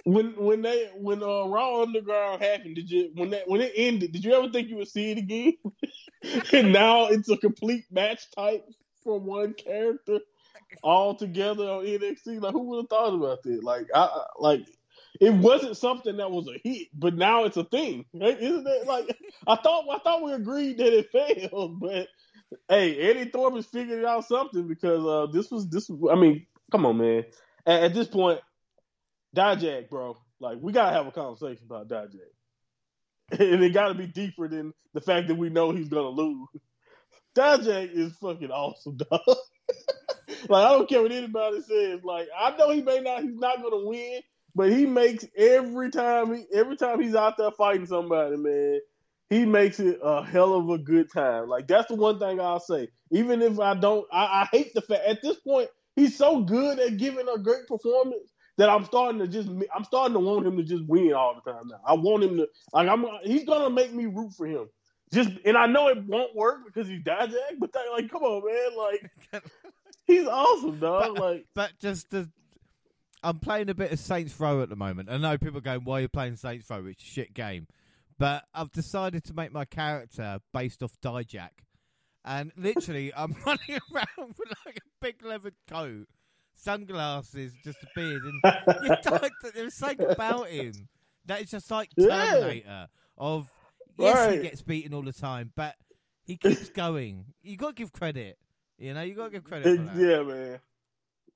[0.07, 4.13] when when they when uh, Raw Underground happened, did you when that when it ended,
[4.13, 5.55] did you ever think you would see it again?
[6.53, 8.65] and now it's a complete match type
[9.03, 10.21] for one character
[10.85, 12.41] all together on NXT.
[12.41, 13.65] Like who would have thought about that?
[13.65, 14.09] Like I
[14.39, 14.61] like
[15.21, 18.05] it wasn't something that was a hit, but now it's a thing.
[18.15, 18.41] Right?
[18.41, 19.09] Isn't it like
[19.49, 22.07] I thought I thought we agreed that it failed, but
[22.69, 26.99] hey, Eddie Thorpe's figured out something because uh this was this I mean, come on
[26.99, 27.25] man.
[27.67, 28.41] At, at this point,
[29.35, 32.21] Dijak, bro, like we gotta have a conversation about Dijak.
[33.41, 36.49] And it gotta be deeper than the fact that we know he's gonna lose.
[37.37, 39.21] Dijak is fucking awesome, dog.
[40.49, 42.05] like I don't care what anybody says.
[42.05, 44.21] Like I know he may not he's not gonna win,
[44.55, 48.81] but he makes every time he every time he's out there fighting somebody, man,
[49.31, 51.49] he makes it a hell of a good time.
[51.49, 52.89] Like that's the one thing I'll say.
[53.11, 56.79] Even if I don't, I, I hate the fact at this point he's so good
[56.79, 60.57] at giving a great performance that I'm starting to just I'm starting to want him
[60.57, 61.81] to just win all the time now.
[61.85, 64.69] I want him to like I'm he's gonna make me root for him.
[65.13, 68.77] Just and I know it won't work because he's Dijak, but like come on, man,
[68.77, 69.43] like
[70.07, 71.15] he's awesome, dog.
[71.15, 72.29] But, like but just the,
[73.23, 75.11] I'm playing a bit of Saints Row at the moment.
[75.11, 76.85] I know people are going, "Why are you playing Saints Row?
[76.87, 77.67] It's a shit game."
[78.19, 81.51] But I've decided to make my character based off Dijak,
[82.25, 86.07] and literally I'm running around with like a big leather coat,
[86.55, 88.43] sunglasses, just a beard, and
[89.55, 90.73] there's something about him
[91.27, 92.33] that is just like Yeah.
[92.33, 92.89] Terminator.
[93.19, 93.49] Of
[93.99, 95.75] yes, he gets beaten all the time, but
[96.23, 97.25] he keeps going.
[97.43, 98.37] You got to give credit.
[98.79, 99.67] You know, you got to give credit.
[99.67, 99.97] It- for that.
[99.97, 100.61] yeah, man.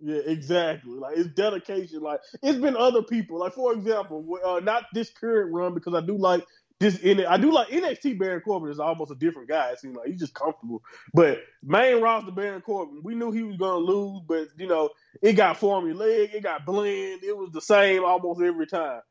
[0.02, 0.92] Yeah, exactly.
[0.98, 2.00] Like it's dedication.
[2.00, 3.38] Like it's been other people.
[3.38, 6.44] Like for example, uh, not this current run because I do like
[6.80, 6.98] this.
[6.98, 7.26] In it.
[7.26, 8.18] I do like NXT.
[8.18, 9.70] Baron Corbin is almost a different guy.
[9.70, 10.82] It seems like he's just comfortable.
[11.14, 14.90] But main roster Baron Corbin, we knew he was gonna lose, but you know
[15.22, 17.22] it got formulaic, it got blend.
[17.22, 19.02] It was the same almost every time.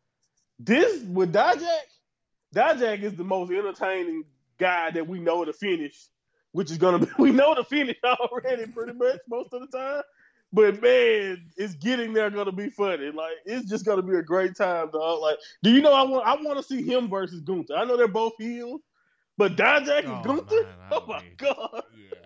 [0.59, 1.87] This with Dijak,
[2.53, 4.25] Dijak is the most entertaining
[4.57, 5.95] guy that we know to finish
[6.51, 10.03] which is gonna be we know the finish already pretty much most of the time.
[10.51, 13.11] But man, it's getting there gonna be funny.
[13.11, 15.21] Like it's just gonna be a great time, dog.
[15.21, 17.75] Like, do you know I want I want to see him versus Gunther.
[17.75, 18.81] I know they're both heels,
[19.37, 20.63] but Dijak and Oh, Gunther.
[20.63, 21.83] man, oh my be- god!
[21.95, 22.17] Yeah,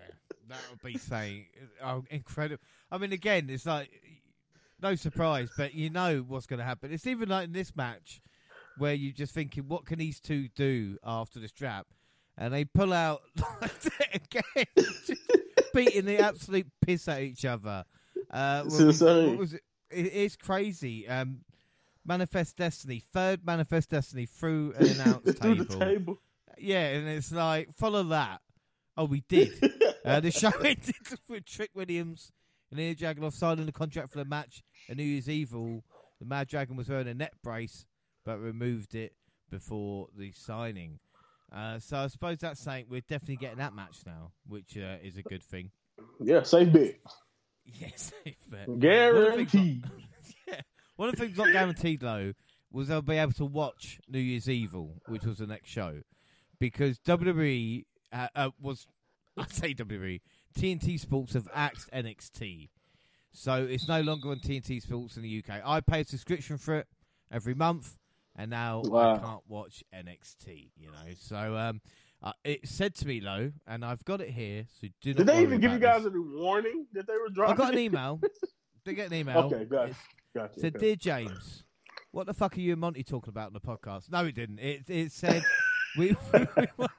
[0.47, 1.47] that would be saying
[1.83, 2.63] oh, incredible.
[2.91, 3.89] I mean, again, it's like
[4.81, 6.91] no surprise, but you know what's going to happen.
[6.93, 8.21] It's even like in this match
[8.77, 11.87] where you're just thinking, what can these two do after this trap?
[12.37, 13.21] And they pull out
[14.13, 14.65] again,
[15.73, 17.85] beating the absolute piss at each other.
[18.33, 19.29] Uh, was- insane.
[19.29, 19.61] What was it?
[19.91, 20.01] it?
[20.07, 21.07] It's crazy.
[21.07, 21.41] Um,
[22.05, 25.63] Manifest Destiny, third Manifest Destiny through an announce table.
[25.65, 26.17] the table.
[26.57, 28.41] Yeah, and it's like follow that.
[28.97, 29.51] Oh, we did.
[30.05, 30.95] uh, the show ended
[31.29, 32.31] with Trick Williams
[32.71, 34.61] and Ilja Dragunov signing the contract for the match.
[34.89, 35.83] And New Year's Evil,
[36.19, 37.85] the Mad Dragon was wearing a neck brace,
[38.25, 39.13] but removed it
[39.49, 40.99] before the signing.
[41.55, 45.17] Uh, so I suppose that's saying we're definitely getting that match now, which uh, is
[45.17, 45.71] a good thing.
[46.19, 46.95] Yeah, safe bet.
[47.79, 48.11] Yes,
[48.49, 49.83] but Guaranteed.
[50.47, 50.61] yeah.
[50.95, 52.33] One of the things not guaranteed though
[52.71, 56.01] was I'll be able to watch New Year's Evil, which was the next show,
[56.59, 58.87] because WWE uh, uh, was
[59.37, 60.21] I say WWE
[60.57, 62.69] TNT Sports have axed NXT,
[63.31, 65.61] so it's no longer on TNT Sports in the UK.
[65.63, 66.87] I pay a subscription for it
[67.31, 67.97] every month,
[68.35, 70.71] and now I can't watch NXT.
[70.77, 71.81] You know, so um,
[72.23, 74.65] uh, it said to me though, and I've got it here.
[74.81, 76.11] So do not Did they even give you guys this.
[76.13, 77.53] any warning that they were dropping?
[77.55, 78.19] I got an email.
[78.85, 79.37] They get an email.
[79.37, 79.95] Okay, got it.
[80.35, 80.59] Gotcha.
[80.59, 80.87] said, okay.
[80.87, 81.63] "Dear James,
[82.11, 84.59] what the fuck are you and Monty talking about on the podcast?" No, it didn't.
[84.59, 85.41] It it said,
[85.97, 86.91] "We we, want,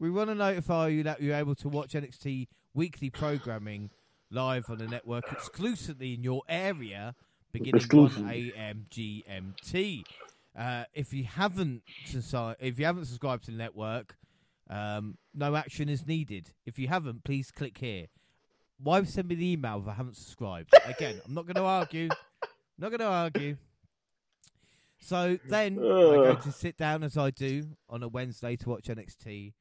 [0.00, 3.90] we want to notify you that you're able to watch NXT weekly programming
[4.32, 7.14] live on the network exclusively in your area,
[7.52, 8.52] beginning Exclusively.
[8.56, 8.86] 1 a.m.
[8.90, 10.02] GMT.
[10.56, 14.16] Uh, if you haven't subscribed, if you haven't subscribed to the network,
[14.70, 16.52] um, no action is needed.
[16.64, 18.06] If you haven't, please click here."
[18.78, 20.70] Why send me the email if I haven't subscribed?
[20.84, 22.08] Again, I'm not going to argue.
[22.76, 23.56] Not going to argue.
[24.98, 26.42] So then I go Ugh.
[26.42, 29.52] to sit down as I do on a Wednesday to watch NXT.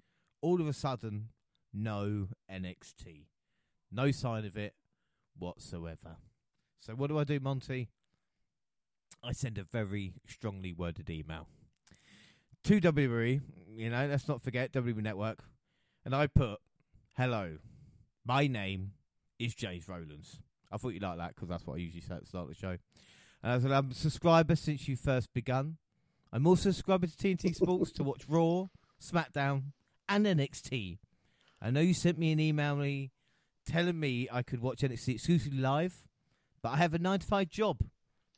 [0.42, 1.30] All of a sudden,
[1.74, 3.26] no NXT.
[3.92, 4.74] No sign of it
[5.38, 6.18] whatsoever.
[6.80, 7.90] So what do I do, Monty?
[9.24, 11.48] I send a very strongly worded email
[12.66, 13.42] to WWE.
[13.76, 15.40] You know, let's not forget WWE Network,
[16.04, 16.60] and I put,
[17.16, 17.58] "Hello,
[18.26, 18.94] my name
[19.40, 20.40] is James Rowlands."
[20.72, 22.50] I thought you'd like that because that's what I usually say at the start of
[22.50, 22.78] the show.
[23.44, 25.78] And I said, I'm a subscriber since you first begun.
[26.32, 28.68] I'm also a subscriber to TNT Sports to watch Raw,
[29.02, 29.66] SmackDown,
[30.10, 30.98] and NXT.
[31.62, 33.12] I know you sent me an email me
[33.66, 36.08] telling me I could watch NXT exclusively live,
[36.62, 37.78] but I have a 9 to 5 job,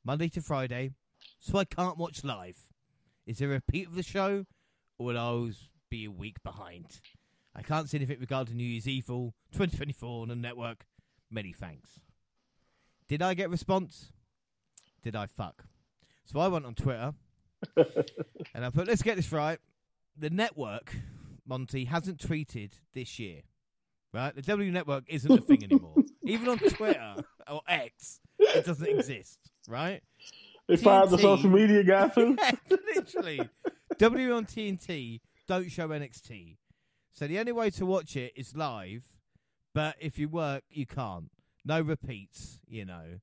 [0.05, 0.91] Monday to Friday,
[1.39, 2.57] so I can't watch live.
[3.25, 4.45] Is there a repeat of the show,
[4.99, 7.01] or will I always be a week behind?
[7.55, 10.85] I can't see anything regarding New Year's Evil 2024 on the network.
[11.31, 11.99] Many thanks.
[13.07, 14.11] Did I get response?
[15.01, 15.63] Did I fuck?
[16.25, 17.15] So I went on Twitter
[18.53, 19.57] and I put, let's get this right.
[20.15, 20.95] The network,
[21.47, 23.41] Monty, hasn't tweeted this year.
[24.13, 24.35] Right?
[24.35, 25.95] The W network isn't a thing anymore.
[26.23, 27.15] Even on Twitter
[27.49, 29.39] or X, it doesn't exist.
[29.67, 30.01] Right?
[30.67, 32.37] They fired the social media guy too.
[32.41, 33.49] Yeah, literally.
[33.97, 36.57] W on TNT don't show NXT.
[37.11, 39.03] So the only way to watch it is live,
[39.73, 41.29] but if you work, you can't.
[41.63, 43.19] No repeats, you know.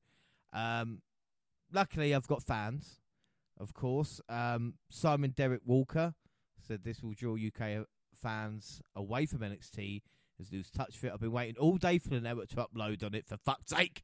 [0.53, 1.03] Um,
[1.73, 3.01] luckily, I've got fans,
[3.59, 4.21] of course.
[4.29, 6.15] Um, Simon Derek Walker
[6.67, 10.03] said this will draw UK fans away from NXT
[10.41, 11.15] as lose touch with it.
[11.15, 14.03] I've been waiting all day for the network to upload on it, for fuck's sake.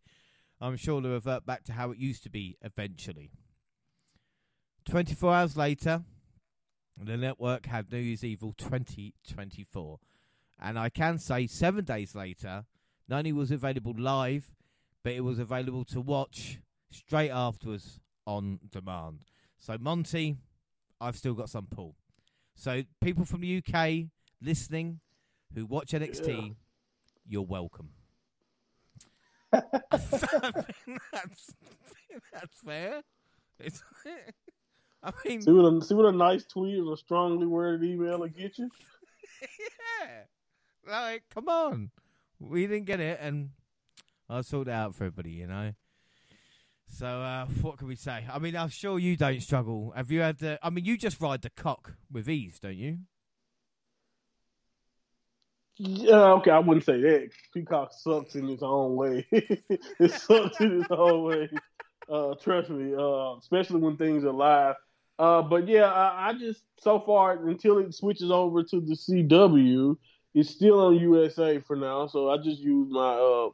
[0.60, 3.30] I'm sure they'll revert back to how it used to be eventually.
[4.88, 6.02] 24 hours later,
[7.00, 9.98] the network had New Year's Evil 2024.
[10.60, 12.64] And I can say seven days later,
[13.08, 14.52] not only was it available live,
[15.04, 16.58] but it was available to watch
[16.90, 19.20] straight afterwards on demand.
[19.58, 20.38] So, Monty,
[21.00, 21.94] I've still got some pull.
[22.56, 24.08] So, people from the UK
[24.42, 25.00] listening
[25.54, 26.52] who watch NXT, Yeah.
[27.26, 27.90] you're welcome.
[29.52, 31.54] That's,
[32.32, 33.02] that's fair.
[33.60, 33.82] It's,
[35.02, 38.18] I mean, See what a see what a nice tweet or a strongly worded email
[38.18, 38.70] will get you.
[40.00, 40.90] yeah.
[40.90, 41.90] Like, come on.
[42.40, 43.50] We didn't get it, and
[44.28, 45.72] I'll sort it out for everybody, you know?
[46.90, 48.24] So, uh, what can we say?
[48.32, 49.92] I mean, I'm sure you don't struggle.
[49.94, 50.58] Have you had the.
[50.62, 52.98] I mean, you just ride the cock with ease, don't you?
[55.78, 57.30] Yeah, okay, I wouldn't say that.
[57.54, 59.26] Peacock sucks in its own way.
[59.30, 61.50] it sucks in its own way.
[62.10, 64.76] Uh, trust me, uh, especially when things are live.
[65.18, 69.96] Uh, but yeah, I, I just so far until it switches over to the CW,
[70.34, 72.06] it's still on USA for now.
[72.08, 73.50] So I just use my uh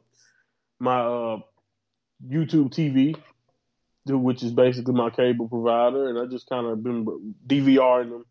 [0.79, 1.37] my uh
[2.27, 3.15] YouTube TV,
[4.07, 7.05] which is basically my cable provider, and I just kind of been
[7.47, 8.25] DVRing them.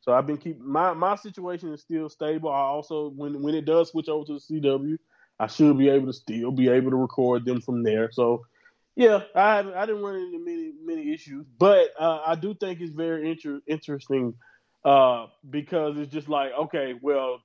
[0.00, 2.50] So I've been keep my my situation is still stable.
[2.50, 4.96] I also when when it does switch over to the CW,
[5.38, 8.10] I should be able to still be able to record them from there.
[8.10, 8.44] So
[8.96, 12.92] yeah, I I didn't run into many many issues, but uh, I do think it's
[12.92, 14.34] very inter- interesting
[14.84, 17.40] uh, because it's just like okay, well,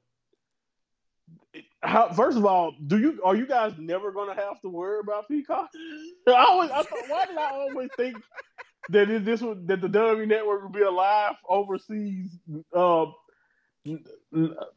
[1.82, 5.28] how, first of all, do you are you guys never to have to worry about
[5.28, 5.70] Peacock?
[6.28, 8.18] I always I thought, why did I always think
[8.90, 12.30] that it, this would that the W Network would be alive overseas,
[12.74, 13.06] uh,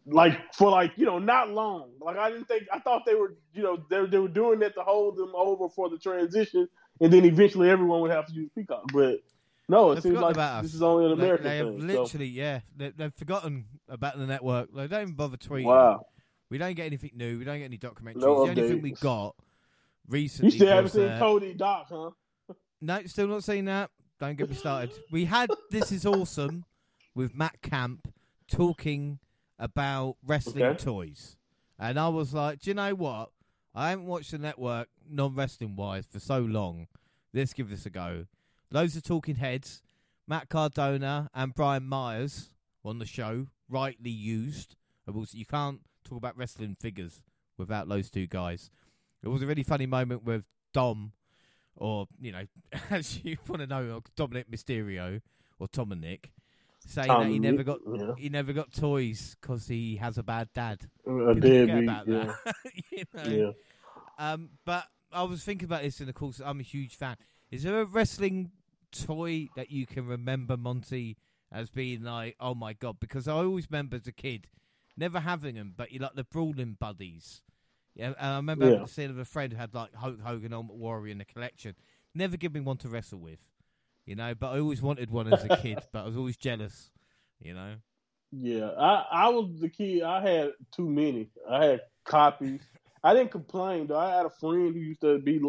[0.06, 1.90] like for like you know not long.
[2.00, 4.74] Like I didn't think I thought they were you know they they were doing that
[4.74, 6.68] to hold them over for the transition,
[7.00, 8.84] and then eventually everyone would have to use Peacock.
[8.92, 9.20] But
[9.68, 10.74] no, it They've seems like about this us.
[10.76, 11.80] is only an They- American they, have thing.
[11.80, 14.72] so- literally, yeah, they, they've forgotten about the network.
[14.74, 15.64] They don't even bother tweeting.
[15.64, 16.06] wow,
[16.50, 17.38] We don't get anything new.
[17.38, 18.16] We don't get any documentaries.
[18.16, 19.44] No the only thing we got you
[20.12, 22.10] recently still haven't seen uh, Cody Doc, huh?
[22.80, 23.90] No, still not seen that.
[24.20, 24.90] Don't get me started.
[25.12, 26.64] We had This Is Awesome
[27.14, 28.12] with Matt Camp
[28.50, 29.18] talking
[29.58, 30.76] about wrestling Okay.
[30.84, 31.36] toys.
[31.78, 33.30] And I was like, do you know what?
[33.74, 36.88] I haven't watched the network non wrestling wise for so long.
[37.32, 38.26] Let's give this a go.
[38.72, 39.82] Loads of talking heads.
[40.26, 42.50] Matt Cardona and Brian Myers
[42.84, 44.74] on the show, rightly used.
[45.32, 47.22] You can't talk about wrestling figures
[47.56, 48.70] without those two guys.
[49.22, 50.44] It was a really funny moment with
[50.74, 51.12] Dom,
[51.78, 52.44] or, you know,
[52.90, 55.20] as you want to know, uh, Dominik Mysterio,
[55.58, 56.32] or Tom and Nick,
[56.86, 58.12] saying that he um, never got yeah.
[58.16, 60.88] he never got toys because he has a bad dad.
[61.06, 62.54] Uh, a People forget about Yeah, that.
[62.90, 63.52] you know?
[64.18, 64.32] yeah.
[64.32, 67.16] Um, but I was thinking about this, and of course, I'm a huge fan.
[67.50, 68.50] Is there a wrestling
[68.92, 71.16] toy that you can remember, Monty,
[71.52, 73.00] as being like, oh my god?
[73.00, 74.48] Because I always remember as a kid
[74.98, 77.42] never having them, but you like the brawling buddies.
[77.98, 78.86] Yeah, and I remember Yeah.
[78.86, 81.74] a of a friend who had like Hulk Hogan, Ultimate Warrior in the collection.
[82.14, 83.44] Never give me one to wrestle with,
[84.06, 84.34] you know.
[84.36, 86.92] But I always wanted one as a kid, but I was always jealous,
[87.40, 87.74] you know.
[88.30, 90.02] Yeah, I I was the kid.
[90.02, 91.30] I had too many.
[91.48, 92.60] I had copies.
[93.02, 93.98] I didn't complain though.
[93.98, 95.40] I had a friend who used to be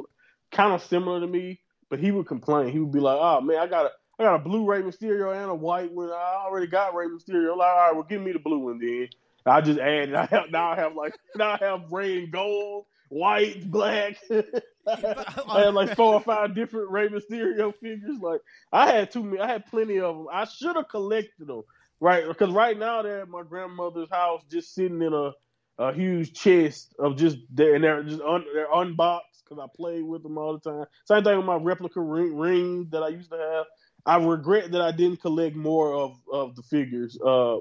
[0.52, 2.70] kind of similar to me, but he would complain.
[2.70, 5.40] He would be like, "Oh man, I got a I got a blue Rey Mysterio
[5.40, 6.10] and a white one.
[6.10, 7.56] I already got Rey Mysterio.
[7.56, 9.10] Like, all right, well, give me the blue one then."
[9.46, 10.16] I just added.
[10.16, 10.72] I have now.
[10.72, 11.52] I have like now.
[11.52, 14.18] I have red gold, white, black.
[14.88, 18.20] I had like four or five different Rey Mysterio figures.
[18.22, 19.40] Like I had too many.
[19.40, 20.28] I had plenty of them.
[20.32, 21.64] I should have collected them,
[22.00, 22.28] right?
[22.28, 25.32] Because right now they're at my grandmother's house, just sitting in a,
[25.78, 30.04] a huge chest of just there, and they're just un, they're unboxed because I played
[30.04, 30.86] with them all the time.
[31.06, 33.66] Same thing with my replica ring, ring that I used to have.
[34.06, 37.58] I regret that I didn't collect more of of the figures, uh,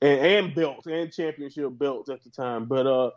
[0.00, 2.66] and, and belts and championship belts at the time.
[2.66, 3.10] But uh,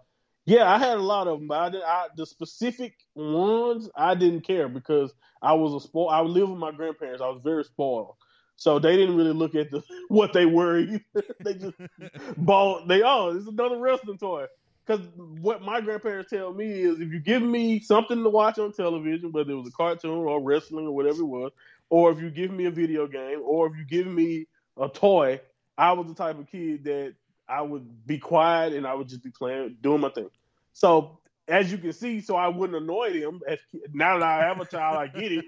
[0.46, 4.16] yeah, I had a lot of them, but I, did, I the specific ones I
[4.16, 6.10] didn't care because I was a spoil.
[6.10, 7.22] I lived with my grandparents.
[7.22, 8.16] I was very spoiled.
[8.58, 10.86] So they didn't really look at the what they were.
[11.44, 11.76] they just
[12.38, 12.88] bought.
[12.88, 14.46] They oh, it's another wrestling toy.
[14.86, 18.74] Because what my grandparents tell me is, if you give me something to watch on
[18.74, 21.52] television, whether it was a cartoon or wrestling or whatever it was,
[21.90, 24.48] or if you give me a video game, or if you give me
[24.80, 25.40] a toy,
[25.78, 27.16] I was the type of kid that
[27.48, 30.30] I would be quiet and I would just be playing, doing my thing.
[30.74, 33.42] So as you can see, so I wouldn't annoy them.
[33.48, 33.60] As,
[33.94, 35.46] now that I have a child, I get it.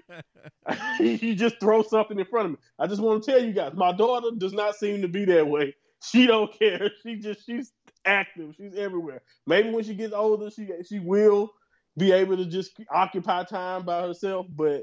[1.22, 2.58] you just throw something in front of me.
[2.78, 5.46] I just want to tell you guys, my daughter does not seem to be that
[5.46, 5.74] way.
[6.04, 6.90] She don't care.
[7.02, 7.72] She just she's
[8.04, 8.54] active.
[8.56, 9.22] She's everywhere.
[9.46, 11.50] Maybe when she gets older, she she will
[11.96, 14.46] be able to just occupy time by herself.
[14.50, 14.82] But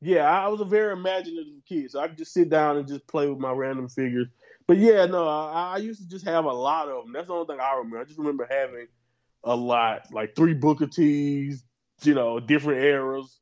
[0.00, 3.06] yeah, I was a very imaginative kid, so I could just sit down and just
[3.06, 4.28] play with my random figures.
[4.70, 7.12] But yeah, no, I, I used to just have a lot of them.
[7.12, 7.98] That's the only thing I remember.
[7.98, 8.86] I just remember having
[9.42, 11.64] a lot, like three Booker T's,
[12.04, 13.40] you know, different eras,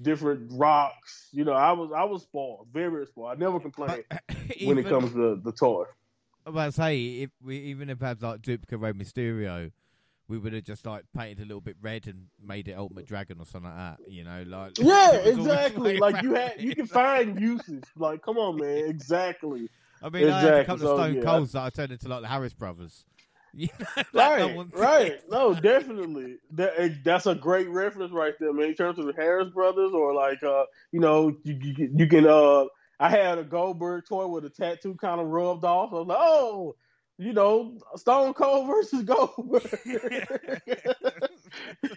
[0.00, 1.30] different rocks.
[1.32, 3.32] You know, I was I was spoiled, very spoiled.
[3.32, 4.04] I never complained
[4.62, 5.86] when it comes to the toy.
[6.46, 9.72] I was say if we even if I had like duplicate Rey Mysterio,
[10.28, 13.38] we would have just like painted a little bit red and made it Ultimate Dragon
[13.40, 13.98] or something like that.
[14.08, 15.98] You know, like yeah, exactly.
[15.98, 17.82] Like you had, you can find uses.
[17.96, 19.68] Like, come on, man, exactly.
[20.02, 20.50] I mean, exactly.
[20.50, 21.24] I had a couple of Stone so, yeah.
[21.24, 23.04] Colds that I turned into like the Harris brothers.
[24.14, 25.20] right, right.
[25.30, 26.36] No, definitely.
[26.52, 28.68] That, that's a great reference right there, man.
[28.68, 32.26] In terms of the Harris brothers, or like, uh, you know, you, you, you can.
[32.26, 32.66] Uh,
[33.00, 35.92] I had a Goldberg toy with a tattoo kind of rubbed off.
[35.92, 36.76] I was like, oh,
[37.16, 39.78] you know, Stone Cold versus Goldberg.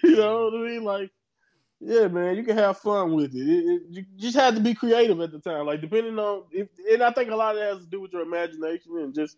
[0.04, 0.84] you know what I mean?
[0.84, 1.12] Like,
[1.84, 3.40] yeah, man, you can have fun with it.
[3.40, 5.66] it, it you just had to be creative at the time.
[5.66, 8.14] Like, depending on, if, and I think a lot of that has to do with
[8.14, 9.36] your imagination and just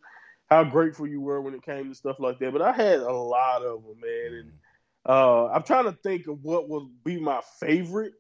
[0.50, 2.52] how grateful you were when it came to stuff like that.
[2.52, 4.52] But I had a lot of them, man, and
[5.06, 8.14] uh, I'm trying to think of what would be my favorite.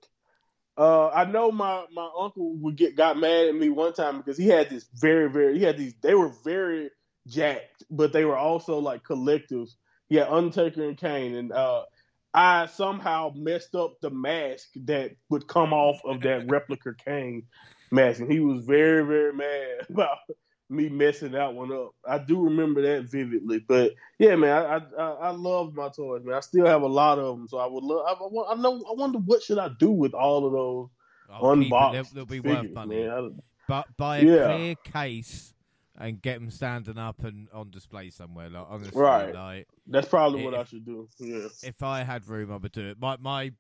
[0.78, 4.38] Uh, I know my my uncle would get got mad at me one time because
[4.38, 6.90] he had this very very he had these they were very
[7.28, 9.72] jacked, but they were also like collectives.
[10.10, 11.84] He had Undertaker and Kane, and uh,
[12.34, 17.44] I somehow messed up the mask that would come off of that replica Kane
[17.92, 20.18] mask, and he was very very mad about
[20.70, 21.92] me messing that one up.
[22.08, 23.60] I do remember that vividly.
[23.68, 26.36] But yeah, man, I I, I love my toys, man.
[26.36, 28.06] I still have a lot of them, so I would love.
[28.08, 28.84] I, I know.
[28.90, 30.90] I wonder what should I do with all of those
[31.42, 32.14] unboxed.
[32.14, 33.04] They'll, they'll, be figures, worth money.
[33.06, 33.40] Man.
[33.68, 34.56] But buy a yeah.
[34.56, 35.53] clear case
[36.00, 38.50] and get them standing up and on display somewhere.
[38.50, 39.34] Like honestly, right.
[39.34, 41.08] Like, That's probably if, what I should do.
[41.20, 41.48] Yeah.
[41.64, 42.98] If I had room, I would do it.
[43.00, 43.52] My my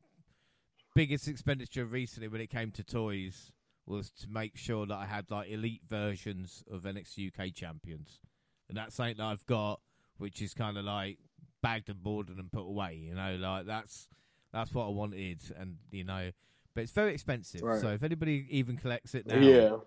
[0.95, 3.51] biggest expenditure recently when it came to toys
[3.85, 8.21] was to make sure that I had like elite versions of NXT UK champions,
[8.69, 9.81] and that's something that I've got,
[10.17, 11.17] which is kind of like
[11.61, 12.95] bagged and boarded and put away.
[12.95, 14.07] You know, like that's
[14.51, 16.31] that's what I wanted, and you know,
[16.73, 17.61] but it's very expensive.
[17.61, 17.81] Right.
[17.81, 19.77] So if anybody even collects it now, yeah,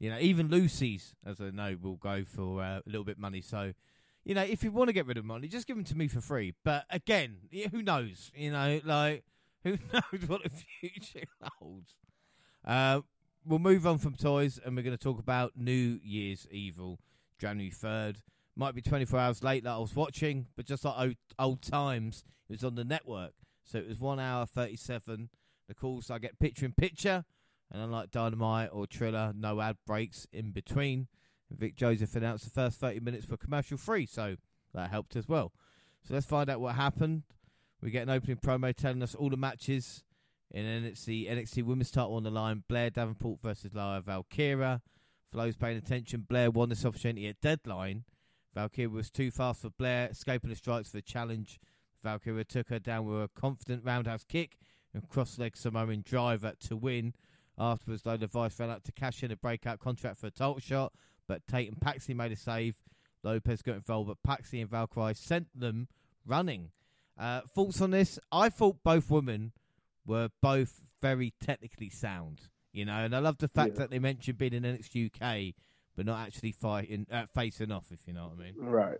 [0.00, 3.20] you know, even Lucy's, as I know, will go for uh, a little bit of
[3.20, 3.40] money.
[3.40, 3.72] So.
[4.22, 6.06] You know, if you want to get rid of money, just give them to me
[6.06, 6.52] for free.
[6.62, 7.38] But again,
[7.70, 8.30] who knows?
[8.34, 9.24] You know, like
[9.64, 11.26] who knows what the future
[11.58, 11.94] holds?
[12.64, 13.00] Uh,
[13.44, 16.98] we'll move on from toys and we're going to talk about New Year's Evil,
[17.38, 18.16] January 3rd.
[18.56, 22.24] Might be 24 hours late that I was watching, but just like old, old times,
[22.48, 23.32] it was on the network.
[23.64, 25.30] So it was 1 hour 37.
[25.68, 27.24] The calls I get picture in picture,
[27.70, 31.08] and unlike Dynamite or Triller, no ad breaks in between.
[31.50, 34.36] Vic Joseph announced the first 30 minutes for commercial free, so
[34.74, 35.52] that helped as well.
[36.06, 37.24] So let's find out what happened.
[37.82, 40.04] We get an opening promo telling us all the matches
[40.50, 44.82] in NXT, NXT Women's title on the line, Blair Davenport versus Lyra Valkyria.
[45.30, 48.04] For those paying attention, Blair won this opportunity at deadline.
[48.54, 51.60] Valkyria was too fast for Blair, escaping the strikes for the challenge.
[52.02, 54.58] Valkyria took her down with a confident roundhouse kick
[54.92, 57.14] and cross-leg Samoan driver to win.
[57.60, 60.58] Afterwards, though, the Vice ran up to cash in a breakout contract for a title
[60.58, 60.94] shot,
[61.28, 62.74] but Tatum Paxley made a save.
[63.22, 65.86] Lopez got involved, but Paxley and Valkyria sent them
[66.26, 66.70] running.
[67.18, 68.18] Uh, thoughts on this?
[68.32, 69.52] I thought both women
[70.06, 72.40] were both very technically sound.
[72.72, 73.80] You know, and I love the fact yeah.
[73.80, 75.54] that they mentioned being in NXT UK,
[75.96, 77.86] but not actually fighting, uh, facing off.
[77.90, 78.54] If you know what I mean.
[78.58, 78.98] Right.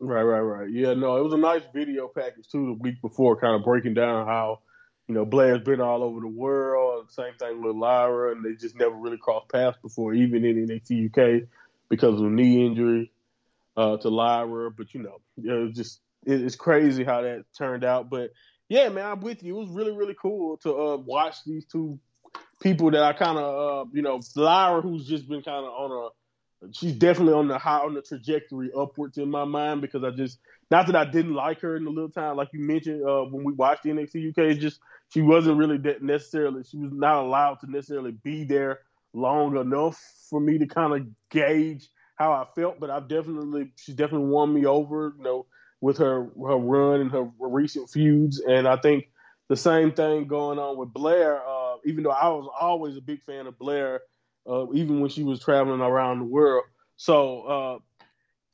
[0.00, 0.70] Right, right, right.
[0.70, 3.94] Yeah, no, it was a nice video package too the week before, kind of breaking
[3.94, 4.60] down how,
[5.10, 7.10] you know, Blair's been all over the world.
[7.10, 11.06] Same thing with Lyra, and they just never really crossed paths before, even in NXT
[11.06, 11.48] UK,
[11.88, 13.10] because of a knee injury
[13.76, 14.70] uh, to Lyra.
[14.70, 18.08] But you know, it was just it's crazy how that turned out.
[18.08, 18.30] But
[18.68, 19.56] yeah, man, I'm with you.
[19.56, 21.98] It was really, really cool to uh, watch these two
[22.62, 25.90] people that I kind of, uh, you know, Lyra, who's just been kind of on
[25.90, 30.10] a, she's definitely on the high on the trajectory upwards in my mind because I
[30.10, 30.38] just,
[30.70, 33.44] not that I didn't like her in the little time, like you mentioned uh, when
[33.44, 37.24] we watched the NXT UK, it's just she wasn't really that necessarily, she was not
[37.24, 38.80] allowed to necessarily be there
[39.12, 42.78] long enough for me to kind of gauge how I felt.
[42.78, 45.46] But I've definitely, she's definitely won me over, you know,
[45.80, 49.08] with her her run and her recent feuds, and I think
[49.48, 51.40] the same thing going on with Blair.
[51.44, 54.02] Uh, even though I was always a big fan of Blair,
[54.48, 56.64] uh, even when she was traveling around the world.
[56.96, 57.78] So uh,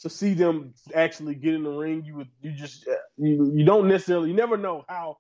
[0.01, 3.65] to see them actually get in the ring, you would you just uh, you, you
[3.65, 5.17] don't necessarily you never know how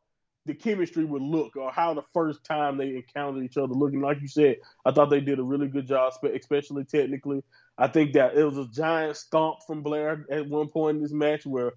[0.47, 4.01] the chemistry would look or how the first time they encountered each other looking.
[4.01, 7.43] Like you said, I thought they did a really good job, especially technically.
[7.77, 11.12] I think that it was a giant stomp from Blair at one point in this
[11.12, 11.73] match where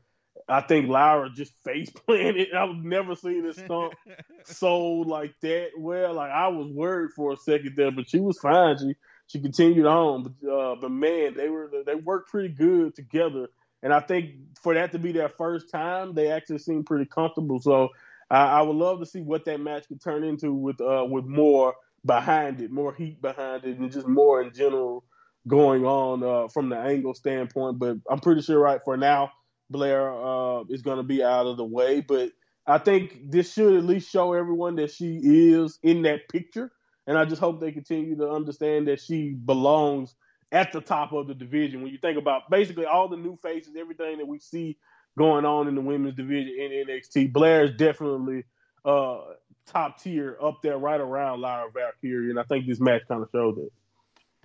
[0.47, 2.53] I think Lyra just face planted.
[2.53, 3.93] I've never seen a stomp
[4.45, 5.69] so like that.
[5.77, 8.77] Well, like I was worried for a second there, but she was fine.
[8.77, 8.93] She
[9.29, 13.47] she continued on, but uh, but man, they were they worked pretty good together.
[13.83, 14.31] And I think
[14.61, 17.59] for that to be their first time, they actually seemed pretty comfortable.
[17.59, 17.89] So
[18.29, 21.25] I, I would love to see what that match could turn into with uh, with
[21.25, 21.75] more
[22.05, 25.05] behind it, more heat behind it, and just more in general
[25.47, 27.79] going on uh, from the angle standpoint.
[27.79, 29.31] But I'm pretty sure right for now
[29.69, 32.01] Blair uh, is going to be out of the way.
[32.01, 32.31] But
[32.65, 36.71] I think this should at least show everyone that she is in that picture.
[37.09, 40.15] And I just hope they continue to understand that she belongs
[40.51, 41.81] at the top of the division.
[41.81, 44.77] When you think about basically all the new faces, everything that we see
[45.17, 48.45] going on in the women's division in NXT, Blair is definitely
[48.85, 49.19] uh,
[49.65, 52.29] top tier up there, right around Lyra Valkyria.
[52.29, 53.69] And I think this match kind of showed that.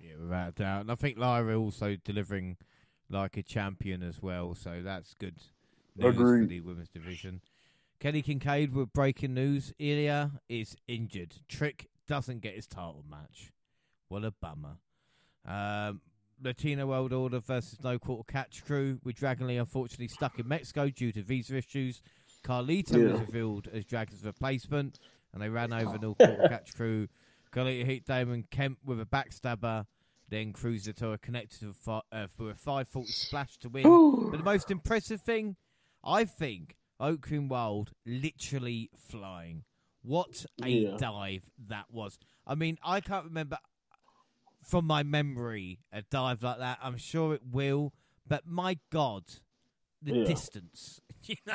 [0.02, 0.80] Yeah, without a doubt.
[0.80, 2.56] And I think Lyra also delivering–
[3.10, 4.54] like a champion as well.
[4.54, 5.36] So that's good
[5.96, 6.42] news Agreed.
[6.42, 7.40] for the women's division.
[8.00, 9.72] Kelly Kincaid with breaking news.
[9.80, 11.36] Ilja is injured.
[11.48, 13.52] Trick doesn't get his title match.
[14.08, 14.76] What a bummer.
[15.46, 16.00] Um,
[16.42, 20.88] Latino World Order versus No Quarter Catch Crew with Dragon Lee unfortunately stuck in Mexico
[20.88, 22.00] due to visa issues.
[22.44, 23.12] Carlito yeah.
[23.12, 24.98] was revealed as Dragon's replacement,
[25.32, 27.08] and they ran over No Quarter Catch Crew.
[27.52, 29.86] Carlito hit Damon Kemp with a backstabber
[30.28, 33.82] then Cruz Del Toro connected to fi- uh, for a 540 splash to win.
[34.30, 35.56] but the most impressive thing,
[36.02, 39.64] I think, Joaquin Wilde literally flying.
[40.04, 40.96] What a yeah.
[40.98, 42.18] dive that was.
[42.46, 43.56] I mean, I can't remember
[44.62, 46.78] from my memory a dive like that.
[46.82, 47.94] I'm sure it will,
[48.26, 49.24] but my God,
[50.02, 50.24] the yeah.
[50.24, 51.00] distance.
[51.26, 51.54] You know?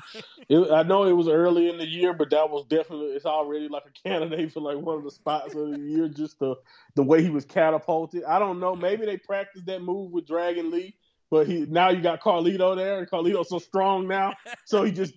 [0.50, 3.68] It, I know it was early in the year, but that was definitely it's already
[3.68, 6.08] like a candidate for like one of the spots of the year.
[6.08, 6.56] Just the
[6.96, 8.24] the way he was catapulted.
[8.24, 8.76] I don't know.
[8.76, 10.96] Maybe they practiced that move with Dragon Lee,
[11.30, 14.34] but he now you got Carlito there, and Carlito's so strong now,
[14.66, 15.14] so he just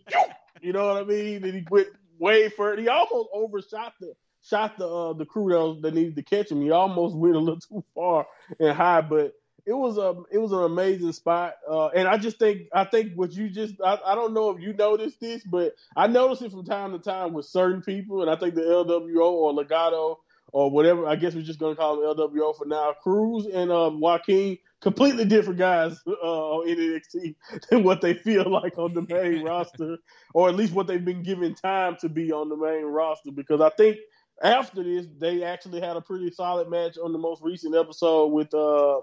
[0.61, 1.45] you know what I mean.
[1.45, 1.89] And he went
[2.23, 2.81] way further.
[2.81, 6.63] He almost overshot the shot the uh, the crew that, that needed to catch him.
[6.63, 8.27] He almost went a little too far
[8.59, 9.35] and high, but
[9.67, 13.13] it was a it was an amazing spot, uh, and I just think I think
[13.15, 16.51] what you just I, I don't know if you noticed this, but I notice it
[16.51, 20.17] from time to time with certain people, and I think the LWO or Legado
[20.53, 22.95] or whatever I guess we're just gonna call them LWO for now.
[23.03, 27.35] Cruz and um, Joaquin, completely different guys uh, in NXT
[27.71, 29.97] than what they feel like on the main roster,
[30.35, 33.33] or at least what they've been given time to be on the main roster.
[33.33, 33.97] Because I think
[34.43, 38.53] after this, they actually had a pretty solid match on the most recent episode with.
[38.55, 39.01] Uh,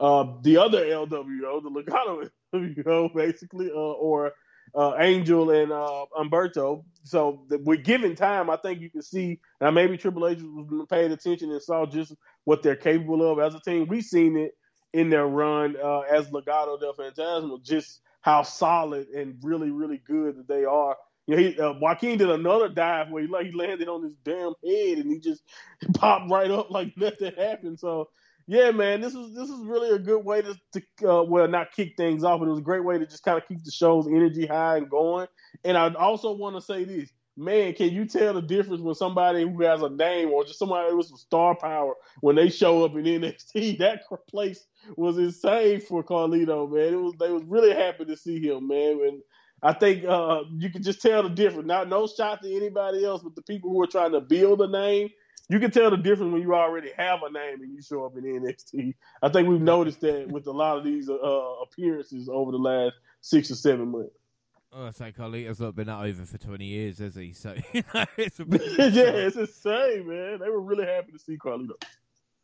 [0.00, 4.32] uh, the other LWO, the Legado LWO, basically, uh, or
[4.74, 6.84] uh, Angel and uh, Humberto.
[7.04, 10.86] So the, with given time, I think you can see now maybe Triple H was
[10.88, 13.86] paying attention and saw just what they're capable of as a team.
[13.88, 14.52] We've seen it
[14.92, 20.36] in their run uh, as Legado del Fantasma, just how solid and really, really good
[20.36, 20.96] that they are.
[21.26, 24.14] You know, he, uh, Joaquin did another dive where he, like, he landed on his
[24.24, 25.42] damn head and he just
[25.94, 27.78] popped right up like nothing happened.
[27.78, 28.08] So
[28.46, 31.72] yeah, man, this is this is really a good way to, to uh, well, not
[31.72, 33.70] kick things off, but it was a great way to just kind of keep the
[33.70, 35.28] show's energy high and going.
[35.64, 39.42] And I also want to say this, man, can you tell the difference when somebody
[39.42, 42.94] who has a name or just somebody with some star power when they show up
[42.96, 43.78] in NXT?
[43.78, 44.66] That place
[44.96, 46.94] was insane for Carlito, man.
[46.94, 49.00] It was they was really happy to see him, man.
[49.06, 49.22] And
[49.62, 51.68] I think uh, you can just tell the difference.
[51.68, 54.68] Not no shot to anybody else, but the people who are trying to build a
[54.68, 55.10] name
[55.52, 58.16] you can tell the difference when you already have a name and you show up
[58.16, 58.94] in NXT.
[59.22, 62.94] I think we've noticed that with a lot of these uh, appearances over the last
[63.20, 64.16] six or seven months.
[64.72, 67.34] Oh, I say Carlito's not been out over for twenty years, has he?
[67.34, 70.38] So you know, it's a bit yeah, it's insane, man.
[70.38, 71.72] They were really happy to see Carlito.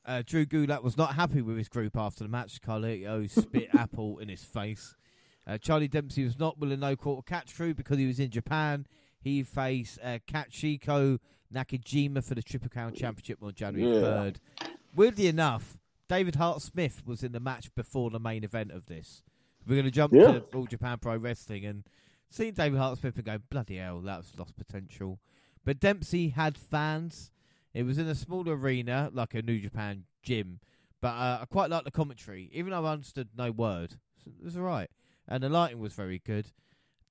[0.04, 2.60] Uh, Drew Gulak was not happy with his group after the match.
[2.60, 4.94] Carlito spit apple in his face.
[5.46, 8.30] Uh, Charlie Dempsey was not willing to no quarter catch through because he was in
[8.30, 8.86] Japan.
[9.18, 10.18] he faced uh,
[11.54, 14.02] Nakajima for the Triple Crown Championship on January Yeah.
[14.02, 14.36] 3rd.
[14.94, 19.22] Weirdly enough, David Hart Smith was in the match before the main event of this.
[19.66, 20.32] We're going to jump Yeah.
[20.32, 21.84] to All Japan Pro Wrestling and
[22.30, 25.20] seeing David Hart Smith and go, bloody hell, that was lost potential.
[25.64, 27.30] But Dempsey had fans.
[27.74, 30.60] It was in a small arena, like a New Japan gym.
[31.00, 33.94] But uh, I quite liked the commentary, even though I understood no word.
[34.26, 34.90] It was all right.
[35.28, 36.50] And the lighting was very good.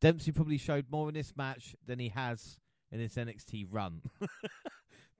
[0.01, 2.59] Dempsey probably showed more in this match than he has
[2.91, 4.01] in his NXT run.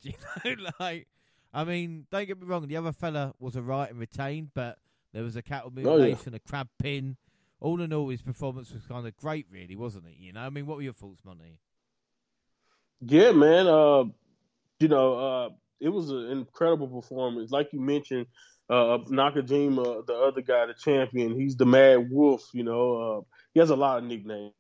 [0.02, 0.14] Do you
[0.46, 1.08] know, like,
[1.54, 4.78] I mean, don't get me wrong, the other fella was alright and retained, but
[5.14, 5.84] there was a cattle yeah.
[5.84, 7.18] mutilation, a crab pin.
[7.60, 10.18] All in all, his performance was kind of great, really, wasn't it?
[10.20, 11.58] You know, I mean, what were your thoughts, Monty?
[13.02, 13.68] Yeah, man.
[13.68, 14.04] Uh,
[14.80, 15.50] you know, uh,
[15.80, 17.52] it was an incredible performance.
[17.52, 18.28] Like you mentioned,
[18.70, 22.48] uh, Nakajima, the other guy, the champion, he's the Mad Wolf.
[22.54, 23.22] You know, uh,
[23.54, 24.54] he has a lot of nicknames.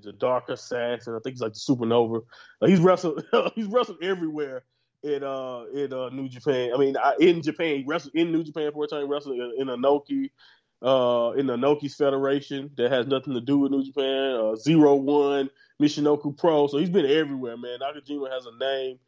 [0.00, 1.14] The Dark Assassin.
[1.14, 2.22] I think he's like the Supernova.
[2.64, 3.24] He's wrestled.
[3.54, 4.64] he's wrestled everywhere
[5.02, 6.72] in uh in uh, New Japan.
[6.74, 9.08] I mean, I, in Japan, he wrestled in New Japan for a time.
[9.08, 10.30] Wrestled in, in Inoki,
[10.82, 14.34] uh, in the Inoki's Federation that has nothing to do with New Japan.
[14.34, 15.50] Uh, Zero One,
[15.80, 16.66] Michinoku Pro.
[16.66, 17.78] So he's been everywhere, man.
[17.80, 18.98] Nakajima has a name.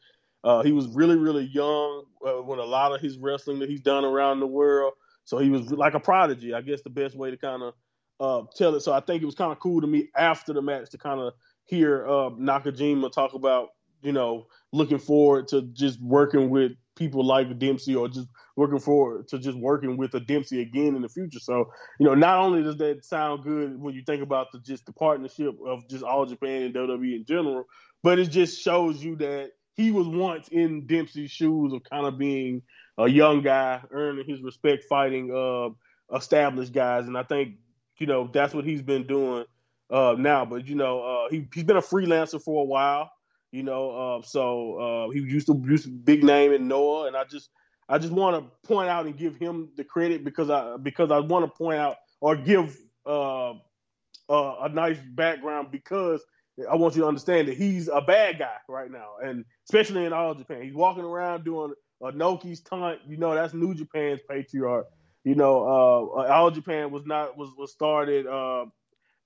[0.43, 3.81] Uh, he was really, really young uh, when a lot of his wrestling that he's
[3.81, 4.93] done around the world.
[5.25, 6.53] So he was like a prodigy.
[6.53, 7.73] I guess the best way to kind of
[8.21, 8.81] uh, tell it.
[8.81, 11.21] So I think it was kind of cool to me after the match to kind
[11.21, 11.35] of
[11.67, 13.71] hear uh, Nakajima talk about,
[14.03, 19.27] you know, looking forward to just working with people like Dempsey or just looking forward
[19.29, 21.41] to just working with a Dempsey again in the future.
[21.41, 24.87] So, you know, not only does that sound good when you think about the just
[24.87, 27.65] the partnership of just all Japan and WWE in general,
[28.03, 32.17] but it just shows you that he was once in Dempsey's shoes of kind of
[32.17, 32.63] being
[32.97, 35.71] a young guy, earning his respect fighting uh,
[36.17, 37.07] established guys.
[37.07, 37.57] And I think,
[37.99, 39.45] you know, that's what he's been doing
[39.91, 40.45] uh, now.
[40.45, 43.11] But, you know, uh, he, he's been a freelancer for a while,
[43.53, 47.07] you know, uh, so he used to use big name in Noah.
[47.07, 47.51] And I just,
[47.89, 51.21] I just want to point out and give him the credit because I, because I
[51.21, 52.77] want to point out or give
[53.07, 56.25] uh, uh, a nice background because
[56.71, 60.13] I want you to understand that he's a bad guy right now, and especially in
[60.13, 63.01] all Japan, he's walking around doing Inoki's taunt.
[63.09, 64.87] You know, that's New Japan's patriarch.
[65.25, 68.67] You know, uh, all Japan was not was was started, uh,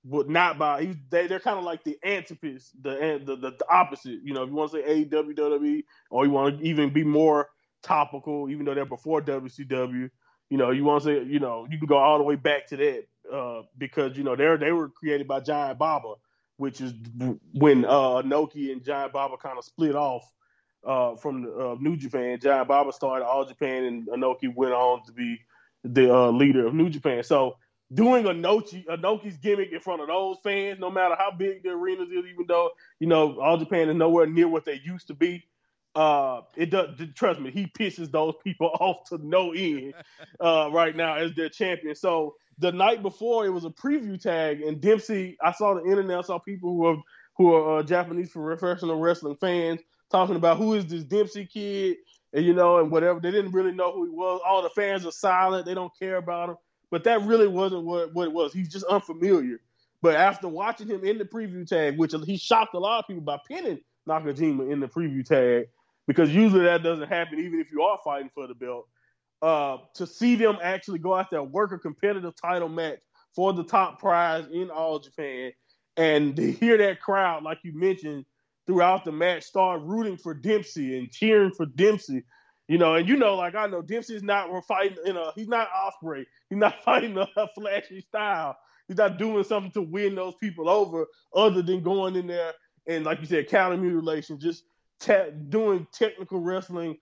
[0.04, 0.94] but not by he.
[1.10, 4.20] They they're kind of like the antipodes, the, the the the opposite.
[4.22, 7.04] You know, if you want to say AEW, WWE, or you want to even be
[7.04, 7.48] more
[7.82, 10.10] topical, even though they're before WCW.
[10.50, 12.68] You know, you want to say, you know, you can go all the way back
[12.68, 16.14] to that uh, because you know they they were created by Giant Baba
[16.58, 16.92] which is
[17.54, 20.30] when uh, Noki and Giant Baba kind of split off
[20.84, 22.38] uh, from uh, New Japan.
[22.40, 25.38] Giant Baba started All Japan, and Inoki went on to be
[25.84, 27.22] the uh, leader of New Japan.
[27.22, 27.56] So
[27.92, 31.70] doing a Noki, Inoki's gimmick in front of those fans, no matter how big the
[31.70, 35.14] arenas is, even though you know All Japan is nowhere near what they used to
[35.14, 35.44] be.
[35.94, 36.90] Uh, it does.
[37.14, 39.94] Trust me, he pisses those people off to no end
[40.40, 41.94] uh, right now as their champion.
[41.94, 45.36] So the night before it was a preview tag, and Dempsey.
[45.42, 46.18] I saw the internet.
[46.18, 46.96] I saw people who are
[47.36, 49.80] who are uh, Japanese professional wrestling fans
[50.10, 51.96] talking about who is this Dempsey kid,
[52.32, 53.20] and you know, and whatever.
[53.20, 54.40] They didn't really know who he was.
[54.46, 55.66] All the fans are silent.
[55.66, 56.56] They don't care about him.
[56.90, 58.52] But that really wasn't what what it was.
[58.52, 59.60] He's just unfamiliar.
[60.00, 63.22] But after watching him in the preview tag, which he shocked a lot of people
[63.22, 65.66] by pinning Nakajima in the preview tag,
[66.06, 68.86] because usually that doesn't happen, even if you are fighting for the belt
[69.42, 72.98] uh, to see them actually go out there work a competitive title match
[73.34, 75.52] for the top prize in all Japan,
[75.96, 78.24] and to hear that crowd, like you mentioned,
[78.68, 82.22] throughout the match, start rooting for Dempsey and cheering for Dempsey.
[82.68, 85.32] You know, and you know, like I know, Dempsey's not fighting in a.
[85.34, 86.26] He's not Ospreay.
[86.48, 88.56] He's not fighting a, a flashy style.
[88.86, 92.52] He's not doing something to win those people over, other than going in there
[92.88, 94.64] and, like you said, cattle mutilation, just
[95.00, 96.96] te- doing technical wrestling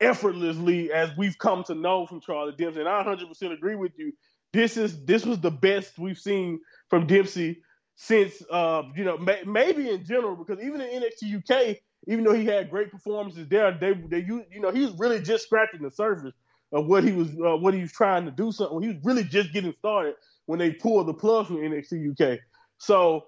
[0.00, 2.80] effortlessly as we've come to know from Charlie Dempsey.
[2.80, 4.12] And I 100% agree with you.
[4.52, 7.62] This is this was the best we've seen from Dempsey
[8.02, 11.76] since uh, you know may, maybe in general because even in NXT UK,
[12.08, 15.20] even though he had great performances there, they they you you know he was really
[15.20, 16.32] just scratching the surface
[16.72, 18.52] of what he was uh, what he was trying to do.
[18.52, 20.14] Something he was really just getting started
[20.46, 22.38] when they pulled the plug from NXT UK.
[22.78, 23.26] So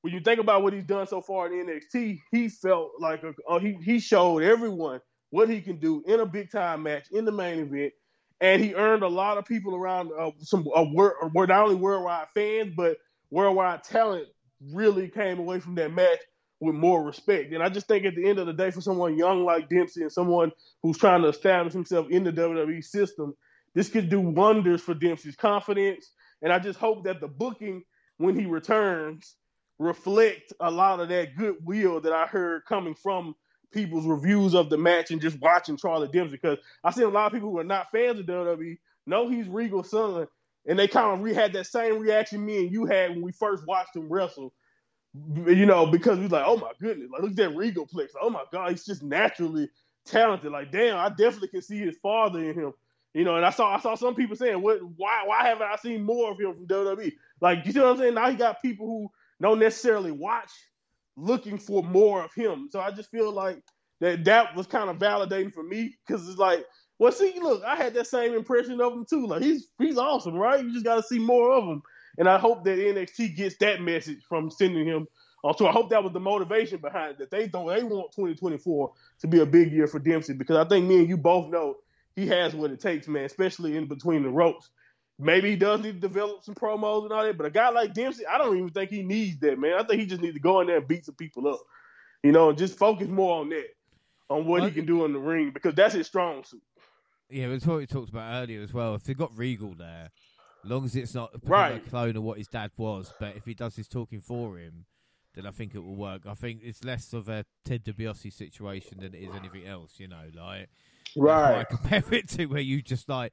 [0.00, 3.60] when you think about what he's done so far in NXT, he felt like a,
[3.60, 7.32] he he showed everyone what he can do in a big time match in the
[7.32, 7.92] main event,
[8.40, 12.28] and he earned a lot of people around uh, some uh, were not only worldwide
[12.34, 12.96] fans but
[13.30, 14.26] worldwide talent
[14.72, 16.20] really came away from that match
[16.60, 17.52] with more respect.
[17.52, 20.02] And I just think at the end of the day, for someone young like Dempsey
[20.02, 23.34] and someone who's trying to establish himself in the WWE system,
[23.74, 26.10] this could do wonders for Dempsey's confidence.
[26.42, 27.82] And I just hope that the booking
[28.16, 29.36] when he returns
[29.78, 33.34] reflect a lot of that goodwill that I heard coming from
[33.72, 36.38] people's reviews of the match and just watching Charlie Dempsey.
[36.40, 39.46] Because I see a lot of people who are not fans of WWE know he's
[39.46, 40.26] Regal's son,
[40.66, 43.32] and they kind of re- had that same reaction me and you had when we
[43.32, 44.52] first watched him wrestle.
[45.46, 48.08] You know, because we like, oh my goodness, like look at that Regal plex.
[48.20, 49.70] Oh my god, he's just naturally
[50.04, 50.52] talented.
[50.52, 52.72] Like, damn, I definitely can see his father in him.
[53.14, 54.80] You know, and I saw I saw some people saying, "What?
[54.96, 55.22] Why?
[55.24, 58.12] Why haven't I seen more of him from WWE?" Like, you see what I'm saying?
[58.14, 59.10] Now he got people who
[59.40, 60.50] don't necessarily watch,
[61.16, 62.68] looking for more of him.
[62.70, 63.62] So I just feel like
[64.00, 66.66] that that was kind of validating for me because it's like,
[66.98, 69.26] well, see, look, I had that same impression of him too.
[69.26, 70.64] Like he's he's awesome, right?
[70.64, 71.82] You just got to see more of him.
[72.18, 75.02] And I hope that NXT gets that message from sending him.
[75.02, 78.12] Uh, also, I hope that was the motivation behind it, that they don't they want
[78.12, 81.50] 2024 to be a big year for Dempsey because I think me and you both
[81.50, 81.76] know
[82.16, 84.70] he has what it takes, man, especially in between the ropes.
[85.18, 87.94] Maybe he does need to develop some promos and all that, but a guy like
[87.94, 89.74] Dempsey, I don't even think he needs that, man.
[89.74, 91.60] I think he just needs to go in there and beat some people up,
[92.22, 93.68] you know, and just focus more on that,
[94.28, 96.62] on what he can do in the ring because that's his strong suit.
[97.30, 98.94] Yeah, it's what we talked about earlier as well.
[98.94, 100.10] If they've got Regal there,
[100.64, 101.76] as long as it's not right.
[101.76, 104.86] a clone of what his dad was, but if he does his talking for him,
[105.34, 106.22] then I think it will work.
[106.26, 110.08] I think it's less of a Ted DiBiase situation than it is anything else, you
[110.08, 110.68] know, like
[111.16, 111.60] Right.
[111.60, 113.32] I compare it to where you just like,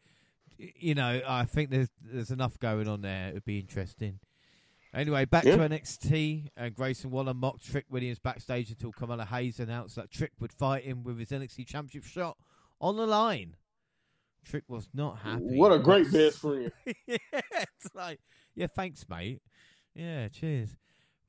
[0.57, 3.29] you know, I think there's there's enough going on there.
[3.29, 4.19] It would be interesting.
[4.93, 5.55] Anyway, back yeah.
[5.55, 6.49] to NXT.
[6.55, 10.83] Uh, Grayson Waller mocked Trick Williams backstage until Carmelo Hayes announced that Trick would fight
[10.83, 12.37] him with his NXT Championship shot
[12.79, 13.55] on the line.
[14.43, 15.57] Trick was not happy.
[15.57, 16.71] What a great best friend.
[17.07, 18.19] yeah, it's like,
[18.55, 19.41] yeah, thanks, mate.
[19.95, 20.75] Yeah, cheers.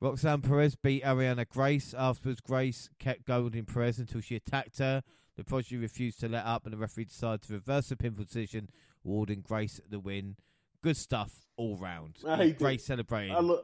[0.01, 1.93] Roxanne Perez beat Arianne Grace.
[1.97, 5.03] Afterwards, Grace kept goading Perez until she attacked her.
[5.37, 8.69] The prodigy refused to let up, and the referee decided to reverse the pinfall decision,
[9.05, 10.35] awarding Grace the win.
[10.83, 12.17] Good stuff all round.
[12.27, 13.35] I hate Grace celebrating.
[13.35, 13.63] I lo-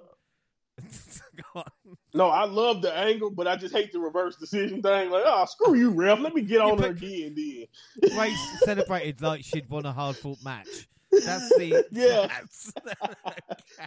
[2.13, 5.09] no, I love the angle, but I just hate the reverse decision thing.
[5.09, 6.19] Like, oh, screw you, ref.
[6.19, 7.35] Let me get on her again.
[7.35, 10.87] Then Grace celebrated like she'd won a hard fought match.
[11.11, 12.27] That's the yeah.
[12.27, 12.73] That's...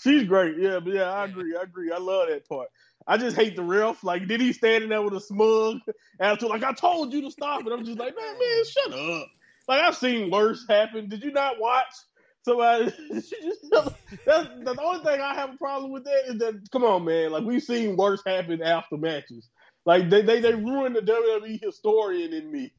[0.03, 0.59] She's great.
[0.59, 1.57] Yeah, but yeah, I agree.
[1.57, 1.91] I agree.
[1.91, 2.69] I love that part.
[3.07, 4.03] I just hate the ref.
[4.03, 5.79] Like, did he standing there with a smug
[6.21, 6.49] attitude?
[6.49, 7.73] Like, I told you to stop it.
[7.73, 9.29] I'm just like, man, man, shut up.
[9.69, 11.09] Like, I've seen worse happen.
[11.09, 11.93] Did you not watch?
[12.45, 13.29] Somebody, that's
[14.27, 17.33] the only thing I have a problem with that is that come on, man.
[17.33, 19.49] Like we've seen worse happen after matches.
[19.87, 22.73] Like they they, they ruined the WWE historian in me.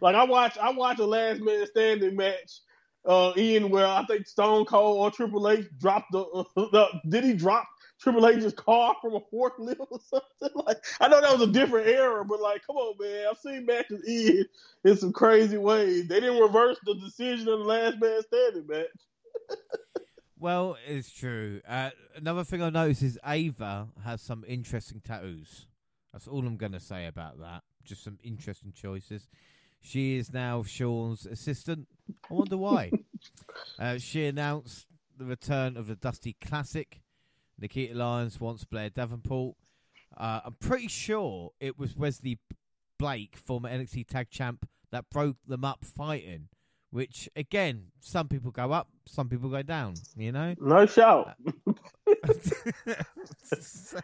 [0.00, 2.60] Like I watch I watch a last man standing match
[3.06, 7.24] uh, in where I think Stone Cold or Triple H dropped the, uh, the did
[7.24, 7.66] he drop
[8.00, 10.62] Triple H's car from a forklift or something.
[10.66, 13.66] Like I know that was a different era, but like, come on, man, I've seen
[13.66, 14.46] matches end
[14.84, 16.06] in some crazy ways.
[16.06, 19.56] They didn't reverse the decision of the last man standing match.
[20.38, 21.60] well, it's true.
[21.66, 25.66] Uh, another thing I noticed is Ava has some interesting tattoos.
[26.12, 27.62] That's all I'm going to say about that.
[27.84, 29.28] Just some interesting choices.
[29.80, 31.88] She is now Shawn's assistant.
[32.30, 32.90] I wonder why.
[33.78, 37.00] uh, she announced the return of the Dusty Classic
[37.60, 39.56] Nikkita Lyons wants Blair Davenport.
[40.16, 42.38] Uh, I'm pretty sure it was Wesley
[42.98, 46.48] Blake, former NXT Tag Champ, that broke them up fighting.
[46.90, 49.94] Which again, some people go up, some people go down.
[50.16, 51.34] You know, no shout.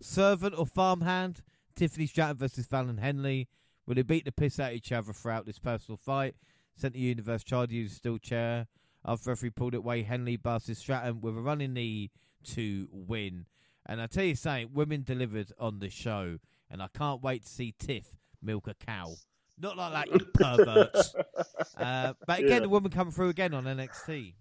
[0.00, 1.42] Servant or farmhand?
[1.76, 3.48] Tiffany Stratton versus Fallon Henley.
[3.86, 6.34] Will they beat the piss out of each other throughout this personal fight?
[6.76, 8.68] Centre Universe child use still chair.
[9.04, 12.10] After referee pulled it away, Henley busts Stratton with a running knee
[12.54, 13.46] to win.
[13.86, 16.38] And I tell you something, women delivered on the show,
[16.70, 19.14] and I can't wait to see Tiff milk a cow.
[19.58, 21.14] Not like that, you perverts.
[21.76, 22.60] uh, but again, yeah.
[22.60, 24.34] the woman coming through again on NXT.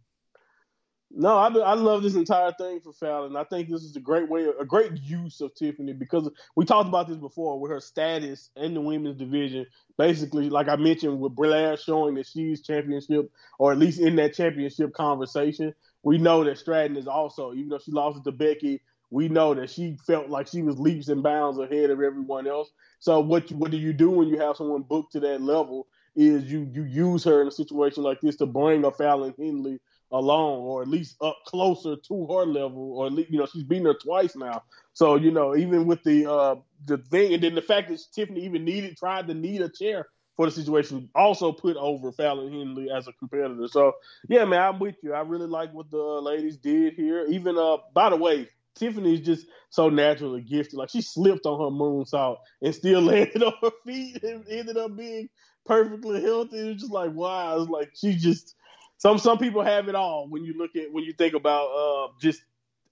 [1.11, 3.35] No, I, I love this entire thing for Fallon.
[3.35, 6.87] I think this is a great way, a great use of Tiffany because we talked
[6.87, 9.65] about this before with her status in the women's division.
[9.97, 14.35] Basically, like I mentioned, with Blair showing that she's championship or at least in that
[14.35, 15.73] championship conversation
[16.03, 18.81] we know that Stratton is also, even though she lost it to Becky,
[19.11, 22.69] we know that she felt like she was leaps and bounds ahead of everyone else.
[22.99, 25.87] So what what do you do when you have someone booked to that level?
[26.15, 29.79] Is you you use her in a situation like this to bring a Fallon Henley
[30.11, 33.63] along, or at least up closer to her level, or at least you know she's
[33.63, 34.63] been there twice now.
[34.93, 36.55] So you know even with the uh
[36.85, 40.07] the thing, and then the fact that Tiffany even needed tried to need a chair
[40.39, 43.67] for the situation also put over Fallon Henley as a competitor.
[43.67, 43.91] So
[44.29, 45.13] yeah, man, I'm with you.
[45.13, 47.25] I really like what the ladies did here.
[47.27, 50.75] Even uh, by the way, Tiffany's just so naturally gifted.
[50.75, 54.95] Like she slipped on her moonsault and still landed on her feet and ended up
[54.95, 55.27] being
[55.65, 56.69] perfectly healthy.
[56.69, 57.59] It's just like wow.
[57.59, 58.55] It's like she just
[58.95, 62.13] some some people have it all when you look at when you think about uh
[62.21, 62.41] just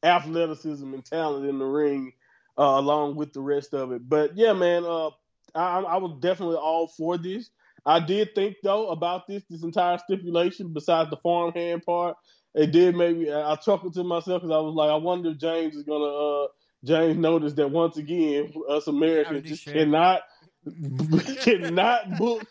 [0.04, 2.12] athleticism and talent in the ring
[2.58, 4.02] uh, along with the rest of it.
[4.10, 5.12] But yeah, man, uh,
[5.58, 7.50] I, I was definitely all for this.
[7.86, 12.18] I did think though about this this entire stipulation, besides the farmhand part,
[12.54, 15.76] it did maybe I chuckled to myself because I was like, I wonder if James
[15.76, 16.48] is gonna uh
[16.84, 20.22] James noticed that once again us Americans just cannot
[21.42, 22.46] cannot book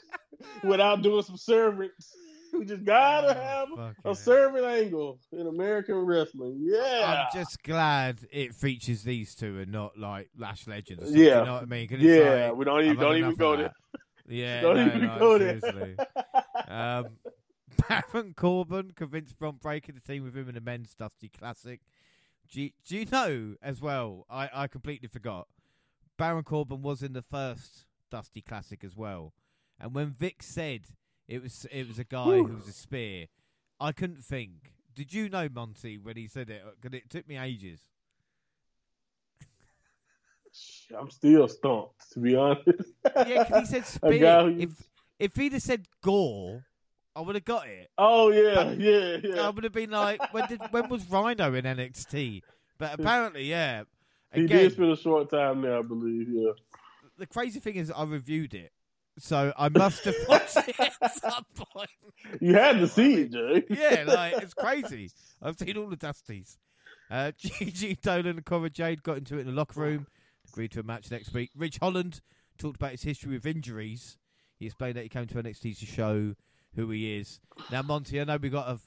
[0.65, 2.15] without doing some servants.
[2.59, 6.57] We just gotta oh, have a servant angle in American wrestling.
[6.59, 11.15] Yeah, I'm just glad it features these two and not like Lash Legends.
[11.15, 11.89] Yeah, you know what I mean?
[11.99, 13.73] Yeah, like, we don't even don't even go there.
[14.29, 15.97] Yeah, don't no, even no, go seriously.
[16.69, 17.11] um,
[17.89, 21.81] Baron Corbin convinced Bron Breakker to team with him in the men's Dusty Classic.
[22.51, 24.25] Do you, do you know as well?
[24.31, 25.49] I, I completely forgot.
[26.17, 29.33] Baron Corbin was in the first Dusty Classic as well,
[29.79, 30.87] and when Vic said
[31.29, 33.27] it was it was a guy who was a spear,
[33.81, 34.73] I couldn't think.
[34.95, 36.63] Did you know Monty when he said it?
[36.81, 37.81] Because it took me ages.
[40.99, 42.67] I'm still stumped, to be honest.
[43.05, 44.55] yeah, because he said spear.
[44.59, 44.71] If
[45.19, 46.65] if he'd have said gore,
[47.15, 47.91] I would have got it.
[47.99, 49.47] Oh yeah, but yeah, yeah.
[49.47, 52.43] I would have been like, when did when was Rhino in NXT?
[52.79, 53.85] But apparently, yeah.
[54.33, 56.29] Again, he did spend a short time there, I believe.
[56.29, 56.53] Yeah.
[57.19, 58.71] The crazy thing is, I reviewed it,
[59.19, 61.91] so I must have watched it at some point.
[62.41, 63.65] You had to see it, Jay.
[63.71, 65.11] yeah, like it's crazy.
[65.43, 66.57] I've seen all the Dusties.
[67.11, 70.07] Uh, Gigi Dolan and Cora Jade got into it in the locker room,
[70.49, 71.51] agreed to a match next week.
[71.57, 72.21] Ridge Holland
[72.59, 74.19] talked about his history with injuries.
[74.59, 76.35] He explained that he came to NXT to show
[76.75, 77.41] who he is.
[77.71, 78.81] Now, Monty, I know we got a,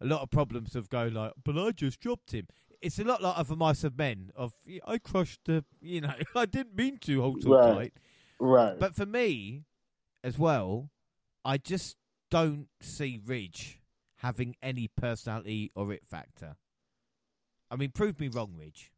[0.00, 2.48] a lot of problems of going like, but I just dropped him.
[2.80, 4.32] It's a lot like other mice of men.
[4.34, 4.52] Of
[4.86, 7.74] I crushed the, you know, I didn't mean to hold so right.
[7.74, 7.92] tight.
[8.40, 8.78] Right.
[8.78, 9.62] But for me,
[10.24, 10.90] as well,
[11.44, 11.96] I just
[12.30, 13.80] don't see Ridge
[14.16, 16.56] having any personality or it factor.
[17.70, 18.92] I mean, prove me wrong, Ridge.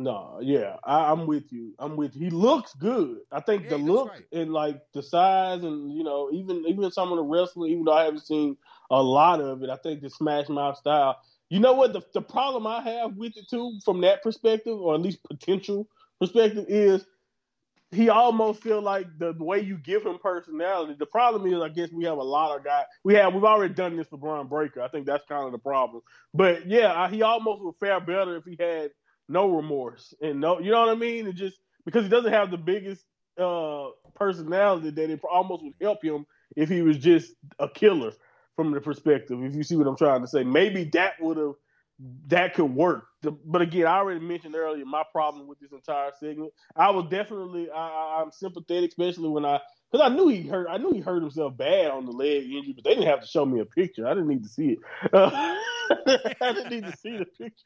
[0.00, 1.74] No, yeah, I, am with you.
[1.78, 2.14] I'm with.
[2.14, 2.26] You.
[2.26, 3.18] He looks good.
[3.32, 7.10] I think yeah, the look and like the size and you know even even some
[7.10, 8.56] of the wrestling, even though I haven't seen
[8.90, 11.16] a lot of it, I think the Smash Mouth style.
[11.50, 14.94] You know what the the problem I have with it too, from that perspective, or
[14.94, 15.88] at least potential
[16.20, 17.04] perspective, is
[17.90, 20.94] he almost feel like the, way you give him personality.
[20.98, 22.84] The problem is, I guess we have a lot of guys.
[23.02, 24.82] We have we've already done this for Bron Breakker.
[24.82, 26.02] I think that's kind of the problem.
[26.34, 28.90] But yeah, he almost would fare better if he had
[29.28, 31.26] no remorse and no, you know what I mean?
[31.26, 33.04] And just because he doesn't have the biggest
[33.38, 38.12] uh, personality, that it almost would help him if he was just a killer
[38.56, 39.42] from the perspective.
[39.42, 41.54] If you see what I'm trying to say, maybe that would have
[42.28, 43.06] that could work.
[43.22, 46.52] But again, I already mentioned earlier my problem with this entire segment.
[46.76, 49.60] I was definitely I, I'm sympathetic, especially when I
[49.90, 50.68] because I knew he hurt.
[50.70, 53.26] I knew he hurt himself bad on the leg injury, but they didn't have to
[53.26, 54.06] show me a picture.
[54.06, 54.78] I didn't need to see it.
[55.12, 55.56] Uh,
[56.40, 57.64] I didn't need to see the picture.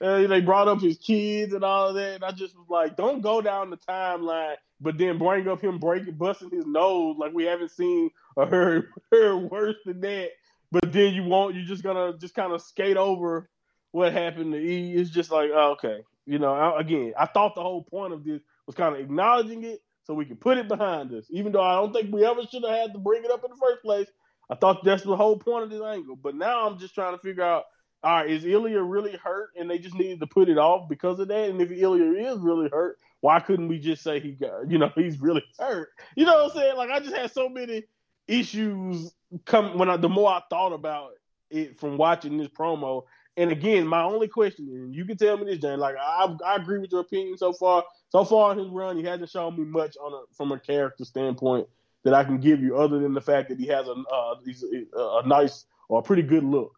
[0.00, 2.96] Uh, they brought up his kids and all of that, and I just was like,
[2.96, 7.32] don't go down the timeline, but then bring up him breaking, busting his nose like
[7.32, 10.30] we haven't seen or heard, heard worse than that.
[10.72, 11.54] But then you won't.
[11.54, 13.48] You're just gonna just kind of skate over
[13.96, 14.92] what happened to E.
[14.92, 16.52] It's just like, oh, okay, you know.
[16.52, 20.12] I, again, I thought the whole point of this was kind of acknowledging it so
[20.12, 22.76] we could put it behind us, even though I don't think we ever should have
[22.76, 24.06] had to bring it up in the first place.
[24.50, 26.14] I thought that's the whole point of this angle.
[26.14, 27.64] But now I'm just trying to figure out
[28.02, 31.18] all right, is Ilja really hurt and they just needed to put it off because
[31.18, 31.48] of that?
[31.48, 34.92] And if Ilja is really hurt, why couldn't we just say he got, you know,
[34.94, 35.88] he's really hurt?
[36.14, 36.76] You know what I'm saying?
[36.76, 37.84] Like I just had so many
[38.28, 39.10] issues
[39.46, 41.12] come when I, the more I thought about
[41.50, 43.04] it from watching this promo.
[43.36, 46.56] And again, my only question, and you can tell me this, Jane, like I, I
[46.56, 47.84] agree with your opinion so far.
[48.08, 51.04] So far in his run, he hasn't shown me much on a, from a character
[51.04, 51.68] standpoint
[52.04, 54.64] that I can give you, other than the fact that he has a, uh, he's
[54.64, 56.72] a, a nice or a pretty good look.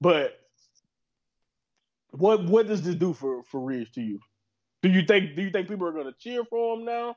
[0.00, 0.38] But
[2.10, 4.20] what what does this do for for Ridge to you?
[4.82, 7.16] Do you think do you think people are going to cheer for him now?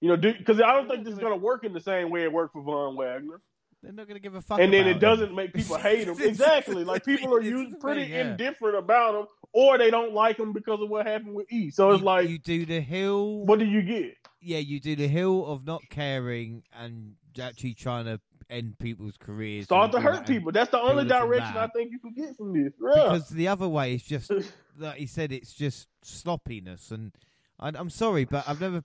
[0.00, 2.24] You know, because I don't think this is going to work in the same way
[2.24, 3.40] it worked for Von Wagner.
[3.82, 4.60] They're not going to give a fuck.
[4.60, 6.16] And then it doesn't make people hate him.
[6.20, 8.30] exactly, like people are usually pretty yeah.
[8.30, 11.70] indifferent about him, or they don't like him because of what happened with E.
[11.70, 13.44] So it's you, like you do the hill.
[13.44, 14.16] What do you get?
[14.40, 19.64] Yeah, you do the hill of not caring and actually trying to end people's careers.
[19.64, 20.52] Start to hurt people.
[20.52, 22.72] That's the only direction I think you can get from this.
[22.80, 23.12] Yeah.
[23.14, 24.30] Because the other way is just,
[24.78, 26.90] like he said, it's just sloppiness.
[26.90, 27.12] And
[27.58, 28.84] I, am sorry, but I've never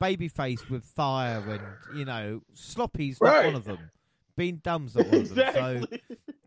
[0.00, 3.46] babyface with fire and you know sloppy's not right.
[3.46, 3.78] one of them.
[4.36, 5.54] Dumb's not one of them.
[5.54, 5.86] So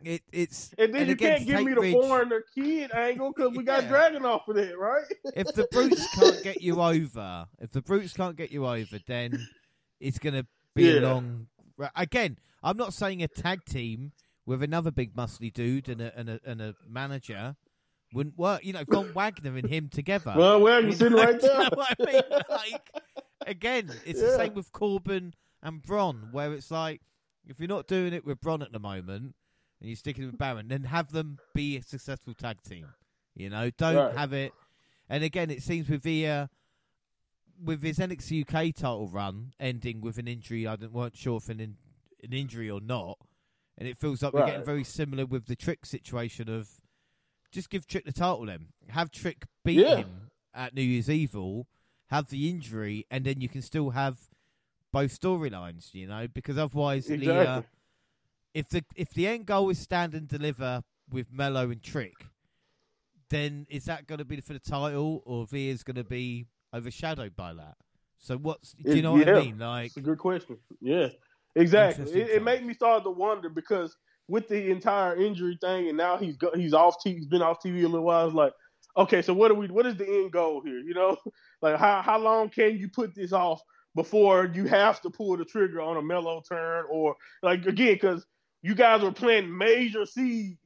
[0.04, 3.64] it, it's and then and you can't give me the foreigner kid angle because we
[3.64, 3.90] got Yeah.
[4.10, 5.04] Dragunov of that, right?
[5.36, 9.48] if the brutes can't get you over, if the brutes can't get you over, then
[10.00, 11.48] it's going to be a long.
[11.96, 14.12] Again, I'm not saying a tag team
[14.46, 17.56] with another big muscly dude and a and a, and a manager
[18.14, 18.64] wouldn't work.
[18.64, 20.34] You know, Von Wagner and him together.
[20.38, 21.52] Well, Wagner's sitting right there.
[21.56, 22.22] I mean?
[22.50, 22.92] Like,
[23.48, 25.34] again, it's the same with Corbin
[25.64, 27.02] and Bron, where it's like,
[27.48, 29.36] if you're not doing it with Bron at the moment
[29.80, 32.88] and you're sticking with Baron, then have them be a successful tag team.
[33.36, 34.16] You know, don't Right.
[34.18, 34.54] have it.
[35.10, 36.48] And again, it seems with Ilja, uh,
[37.64, 41.60] with his NXT UK title run ending with an injury, I weren't sure if an,
[41.60, 41.78] in,
[42.24, 43.18] an injury or not.
[43.78, 46.70] And it feels like we're getting very similar with the Trick situation of
[47.52, 48.68] just give Trick the title then.
[48.90, 49.98] Have Trick beat Yeah.
[49.98, 51.68] him at New Year's Evil,
[52.08, 54.18] have the injury, and then you can still have
[54.96, 57.62] both storylines, you know, because otherwise the, uh,
[58.54, 60.82] if the if the end goal is stand and deliver
[61.12, 62.14] with Melo and Trick,
[63.30, 67.36] then is that going to be for the title, or Ilja's going to be overshadowed
[67.36, 67.76] by that?
[68.20, 69.60] So what's do you It- know what I mean?
[69.60, 70.58] Like, It's a good question.
[70.80, 71.10] Yeah,
[71.56, 72.10] exactly.
[72.14, 73.98] It, it made me start to wonder because
[74.30, 76.96] with the entire injury thing, and now he's go, he's off.
[77.04, 78.28] T- he's been off TV a little while.
[78.28, 78.54] It's like,
[78.96, 79.68] okay, so what are we?
[79.68, 80.80] What is the end goal here?
[80.80, 81.18] You know,
[81.62, 83.62] like how how long can you put this off
[83.96, 88.26] before you have to pull the trigger on a Melo turn, or like again, because
[88.62, 90.60] you guys were planting major seeds.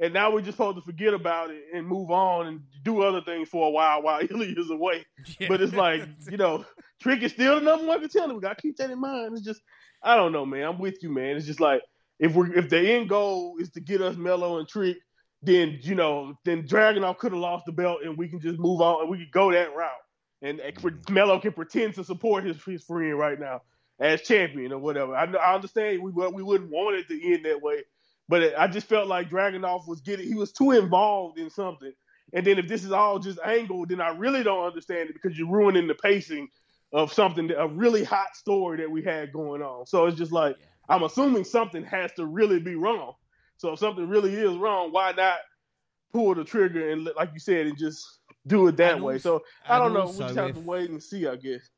[0.00, 3.20] And now we're just supposed to forget about it and move on and do other
[3.20, 5.04] things for a while while Ilja is away.
[5.48, 6.64] But it's like, you know,
[7.00, 8.34] Trick is still the number one contender.
[8.34, 9.32] We gotta keep that in mind.
[9.32, 9.60] It's just,
[10.02, 10.64] I don't know, man.
[10.64, 11.36] I'm with you, man.
[11.36, 11.82] It's just like
[12.18, 14.98] if we're if the end goal is to get us Melo and Trick,
[15.42, 18.80] then you know, then Dragunov could have lost the belt and we can just move
[18.80, 19.90] on and we could go that route.
[20.42, 21.14] And mm-hmm.
[21.14, 23.62] Melo can pretend to support his his friend right now
[24.00, 25.14] as champion or whatever.
[25.14, 27.82] I, I understand we we wouldn't want it to end that way,
[28.28, 31.92] but it, I just felt like Dragunov was getting he was too involved in something.
[32.32, 35.38] And then if this is all just angle, then I really don't understand it because
[35.38, 36.48] you're ruining the pacing
[36.92, 39.86] of something, a really hot story that we had going on.
[39.86, 40.56] So it's just like
[40.88, 43.14] I'm assuming something has to really be wrong.
[43.56, 45.38] So if something really is wrong, why not
[46.12, 49.14] pull the trigger and like you said and just do it that And way?
[49.14, 50.06] also- so I don't know.
[50.06, 51.68] We just have if- to wait and see, I guess.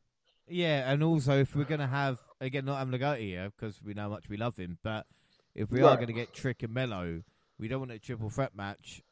[0.49, 3.95] Yeah, and also if we're gonna have again not having to go here because we
[3.95, 5.07] know how much we love him, but
[5.55, 7.23] if we are gonna get Trick and Melo,
[7.59, 9.03] we don't want a triple threat match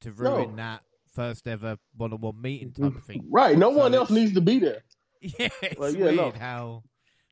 [0.00, 0.56] to ruin No.
[0.56, 0.82] that
[1.12, 3.26] first ever one on one meeting type of thing.
[3.30, 3.56] Right.
[3.56, 4.82] No So one else needs to be there.
[5.20, 6.30] Yeah, it's Well, yeah, weird no.
[6.32, 6.84] how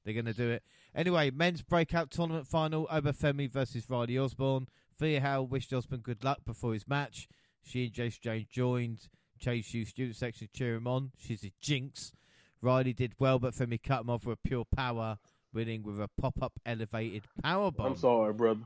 [0.04, 0.62] they're gonna do it.
[0.94, 4.66] Anyway, men's breakout tournament final: Oba Femi versus Riley Osborne.
[4.98, 7.28] Thea Hale wished Osborne good luck before his match.
[7.62, 9.08] She and Jacy Jayne joined
[9.38, 11.12] Chase U student section cheer him on.
[11.18, 12.12] She's a jinx.
[12.62, 15.18] Riley did well, but Femi cut him off with pure power,
[15.52, 17.92] winning with a pop-up elevated power bomb.
[17.92, 18.62] I'm sorry, brother.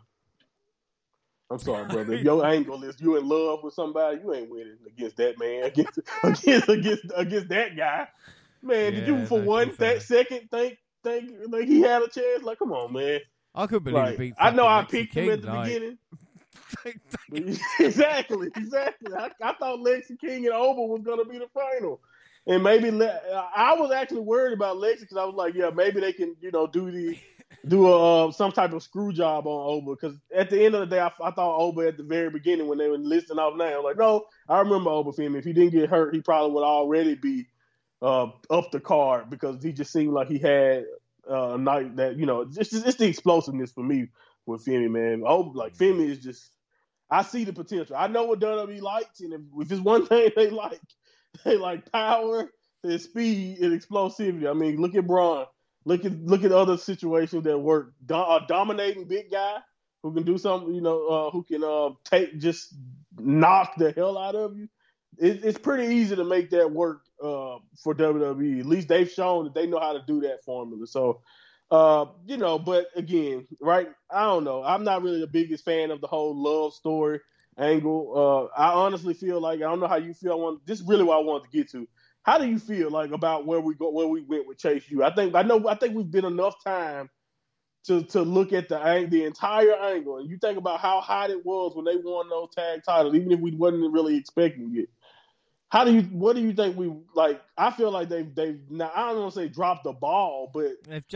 [1.50, 2.14] I'm sorry, brother.
[2.14, 5.64] If your angle is you in love with somebody, you ain't winning against that man,
[5.64, 8.08] against against against, against that guy.
[8.62, 12.42] Man, did you for one that second think think like he had a chance?
[12.42, 13.20] Like, come on, man.
[13.54, 14.34] I couldn't believe Like.
[14.38, 15.98] I know I picked him at the like- beginning.
[17.80, 19.14] exactly, exactly.
[19.14, 22.00] I, I thought Lexis King and Oba was gonna be the final,
[22.46, 23.20] and maybe Le-
[23.54, 26.50] I was actually worried about Lexis because I was like, yeah, maybe they can, you
[26.50, 27.18] know, do the
[27.66, 30.80] do a uh, some type of screw job on Oba because at the end of
[30.80, 33.56] the day, I, I thought Oba at the very beginning when they were listing off
[33.56, 35.38] now, like, no, I remember Oba Femi.
[35.38, 37.46] If he didn't get hurt, he probably would already be
[38.02, 40.84] uh, up the card because he just seemed like he had
[41.30, 44.08] uh, a night that you know, it's just, it's the explosiveness for me
[44.46, 45.22] with Femi, man.
[45.26, 46.50] Oh, like Femi is just.
[47.10, 47.96] I see the potential.
[47.96, 50.80] I know what WWE likes, and if, if it's one thing they like,
[51.44, 52.50] they like power,
[52.82, 54.48] and speed, and explosivity.
[54.48, 55.46] I mean, look at Braun.
[55.84, 57.92] Look at look at other situations that work.
[58.04, 59.58] Do, a dominating big guy
[60.02, 62.74] who can do something, you know, uh, who can uh, take just
[63.18, 64.68] knock the hell out of you.
[65.18, 68.60] It, it's pretty easy to make that work uh, for WWE.
[68.60, 70.86] At least they've shown that they know how to do that formula.
[70.86, 71.22] So
[71.70, 73.88] uh, you know, but again, right?
[74.10, 74.62] I don't know.
[74.62, 77.20] I'm not really the biggest fan of the whole love story
[77.58, 78.50] angle.
[78.56, 80.32] Uh, I honestly feel like I don't know how you feel.
[80.32, 81.86] I want this is really what I wanted to get to.
[82.22, 85.02] How do you feel like about where we go, where we went with Chase U?
[85.02, 85.68] I think I know.
[85.68, 87.08] I think we've been enough time
[87.84, 91.44] to to look at the the entire angle, and you think about how hot it
[91.44, 94.88] was when they won those tag titles, even if we wasn't really expecting it.
[95.70, 96.02] How do you?
[96.02, 97.40] What do you think we like?
[97.56, 98.58] I feel like they've they've.
[98.68, 100.72] Now, I don't want to say dropped the ball, but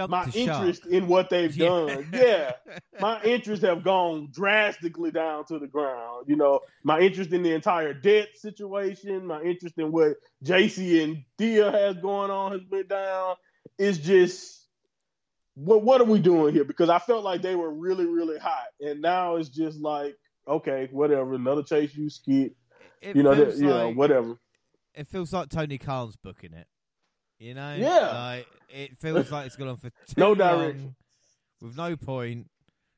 [0.08, 1.66] my interest in what they've Yeah.
[1.66, 2.52] done, yeah,
[3.00, 6.26] my interests have gone drastically down to the ground.
[6.28, 11.24] You know, my interest in the entire debt situation, my interest in what Jacy and
[11.36, 13.34] Thea has going on has been down.
[13.76, 14.68] It's just
[15.54, 16.64] what what are we doing here?
[16.64, 20.14] Because I felt like they were really really hot, and now it's just like
[20.46, 22.54] okay, whatever, another Chase U skit.
[23.00, 24.38] It You know, that, you know, whatever.
[24.94, 26.66] It feels like Tony Khan's booking it.
[27.38, 28.12] You know, Yeah.
[28.34, 30.96] like it feels like it's gone on for too No long direction.
[31.60, 32.48] with no point.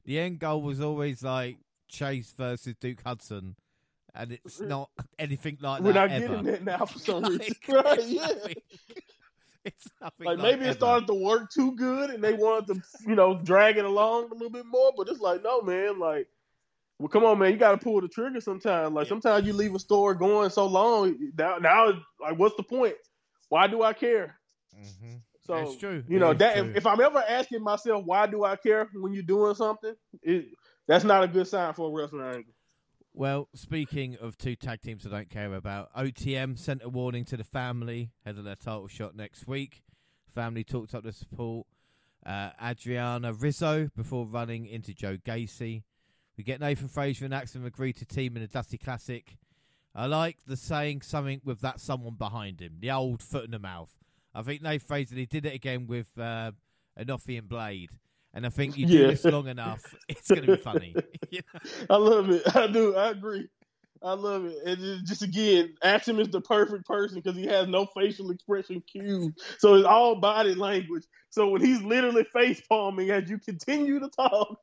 [0.05, 1.56] The end goal was always like
[1.89, 3.56] Chase versus Duke Hudson,
[4.14, 5.86] and it's not anything like that.
[5.86, 6.28] We're not ever.
[6.28, 7.55] getting it now for some Like, reason.
[7.68, 7.98] Right?
[7.98, 8.27] it's Yeah.
[8.27, 8.55] nothing-
[9.64, 12.82] It's nothing Like like maybe it started to work too good and they wanted to,
[13.09, 14.93] you know, drag it along a little bit more.
[14.97, 15.98] But it's like, no, man.
[15.98, 16.28] Like,
[16.98, 17.52] well, come on, man.
[17.52, 18.93] You got to pull the trigger sometimes.
[18.94, 19.09] Like Yeah.
[19.10, 21.16] sometimes you leave a store going so long.
[21.36, 22.94] Now, now, like, what's the point?
[23.48, 24.39] Why do I care?
[24.74, 25.23] Mhm.
[25.43, 26.02] So It's true.
[26.09, 29.23] You know that if, if I'm ever asking myself why do I care when you're
[29.23, 30.47] doing something, it
[30.89, 32.52] that's not a good sign for a wrestling angle.
[33.14, 37.36] Well, speaking of two tag teams I don't care about, OTM sent a warning to
[37.36, 39.85] the family ahead of their title shot next week.
[40.35, 41.66] Family talked up the support.
[42.27, 45.85] Uh, Adriana Rizzo before running into Joe Gacy.
[46.36, 49.36] We get Nathan Frazer and Axiom agree to team in a Dusty Classic.
[49.94, 53.58] I like the saying something with that someone behind him, the old foot in the
[53.58, 53.96] mouth.
[54.34, 56.52] I think Nathan Frazer he did it again with uh,
[57.00, 57.90] Enofi and Blade,
[58.34, 59.06] and I think you do Yeah.
[59.08, 60.94] this long enough, it's going to be funny.
[61.30, 61.60] You know?
[61.90, 62.42] I love it.
[62.54, 62.94] I do.
[62.94, 63.48] I agree.
[64.02, 64.58] I love it.
[64.64, 68.82] And just, just again, Axiom is the perfect person because he has no facial expression
[68.86, 71.04] cues, so it's all body language.
[71.30, 74.58] So when he's literally face palming as you continue to talk,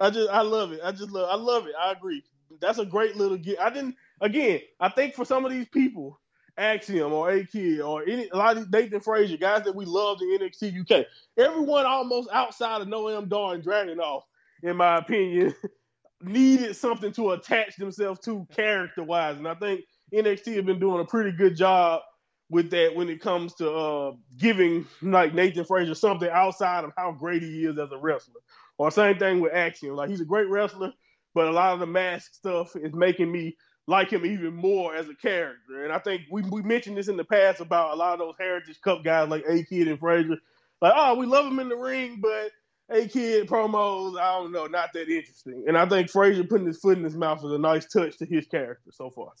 [0.00, 0.80] I just I love it.
[0.82, 1.74] I just love I love it.
[1.80, 2.24] I agree.
[2.60, 3.60] That's a great little gift.
[3.60, 4.60] I didn't again.
[4.80, 6.18] I think for some of these people,
[6.56, 10.20] Axiom or A Kid or any a lot of Nathan Frazer guys that we love
[10.22, 11.06] in NXT UK,
[11.38, 14.22] everyone almost outside of Noam Dar and Dragunov,
[14.62, 15.54] in my opinion,
[16.22, 19.82] needed something to attach themselves to character wise, and I think
[20.12, 22.02] NXT have been doing a pretty good job
[22.50, 27.12] with that when it comes to uh, giving like Nathan Frazer something outside of how
[27.12, 28.40] great he is as a wrestler.
[28.80, 29.94] Or same thing with Axiom.
[29.94, 30.94] like he's a great wrestler,
[31.34, 33.54] but a lot of the mask stuff is making me
[33.86, 35.84] like him even more as a character.
[35.84, 38.36] And I think we we mentioned this in the past about a lot of those
[38.38, 40.38] Heritage Cup guys like A Kid and Frazer.
[40.80, 42.52] Like, oh, we love him in the ring, but
[42.88, 45.64] A Kid promos, I don't know, not that interesting.
[45.68, 48.24] And I think Frazer putting his foot in his mouth is a nice touch to
[48.24, 49.32] his character so far.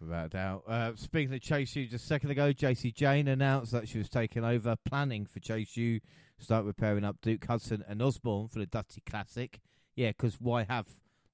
[0.00, 0.62] Without a doubt.
[0.68, 4.08] Uh, speaking of Chase U, just a second ago, Jacy Jayne announced that she was
[4.08, 5.98] taking over, planning for Chase U
[6.38, 9.60] start repairing up Duke Hudson and Osborne for the Dusty Classic.
[9.94, 10.86] Yeah, because why have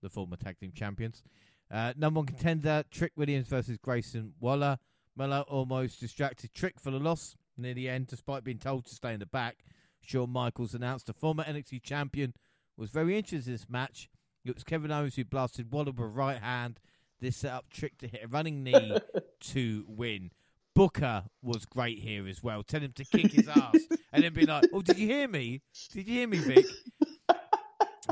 [0.02, 1.22] the former tag team champions?
[1.70, 4.78] Uh, number one contender, Trick Williams versus Grayson Waller.
[5.16, 9.12] Muller almost distracted Trick for the loss near the end, despite being told to stay
[9.12, 9.64] in the back.
[10.00, 12.34] Shawn Michaels announced the former NXT champion
[12.76, 14.08] was very interested in this match.
[14.44, 16.80] It was Kevin Owens who blasted Waller with a right hand.
[17.20, 18.98] This set up Trick to hit a running knee
[19.40, 20.30] to win.
[20.74, 22.62] Booker was great here as well.
[22.62, 23.74] Tell him to kick his ass
[24.12, 25.60] and then be like, "Oh, did you hear me?
[25.92, 26.66] Did you hear me, Vic?"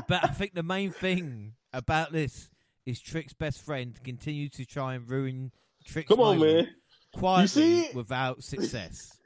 [0.07, 2.49] But I think the main thing about this
[2.85, 5.51] is Trick's best friend continued to try and ruin
[5.85, 6.69] Trick's Come on, man.
[7.13, 9.17] quietly without success.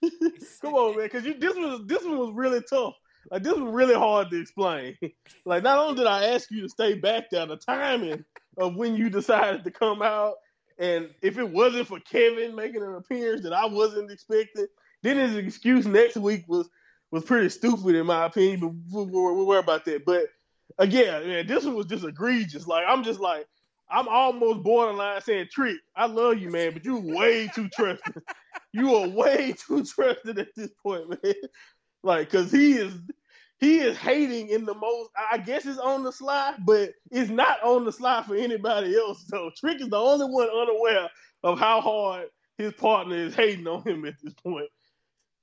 [0.62, 2.94] Come on, man, because this was this one was really tough.
[3.30, 4.96] Like this was really hard to explain.
[5.44, 8.24] like not only did I ask you to stay back there, the timing
[8.56, 10.34] of when you decided to come out,
[10.78, 14.66] and if it wasn't for Kevin making an appearance that I wasn't expecting,
[15.02, 16.68] then his excuse next week was
[17.10, 18.60] was pretty stupid in my opinion.
[18.60, 20.04] But we'll, we'll, we'll worry about that.
[20.04, 20.26] But
[20.78, 22.66] again, man, this one was just egregious.
[22.66, 23.46] Like I'm just like
[23.90, 28.22] I'm almost borderline saying, Trick, I love you, man, but you way too trusting.
[28.72, 31.34] you are way too trusting at this point, man.
[32.04, 32.92] Like, cause he is
[33.60, 35.10] he is hating in the most.
[35.30, 39.24] I guess it's on the sly, but it's not on the sly for anybody else.
[39.26, 41.10] So Trick is the only one unaware
[41.42, 44.68] of how hard his partner is hating on him at this point.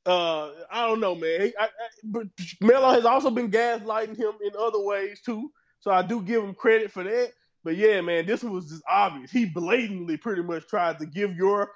[0.05, 1.51] Uh, I don't know, man.
[1.59, 1.69] I, I,
[2.03, 2.27] but
[2.61, 5.51] Melo has also been gaslighting him in other ways too.
[5.79, 7.31] So I do give him credit for that.
[7.63, 9.31] But yeah, man, this was just obvious.
[9.31, 11.71] He blatantly pretty much tried to give your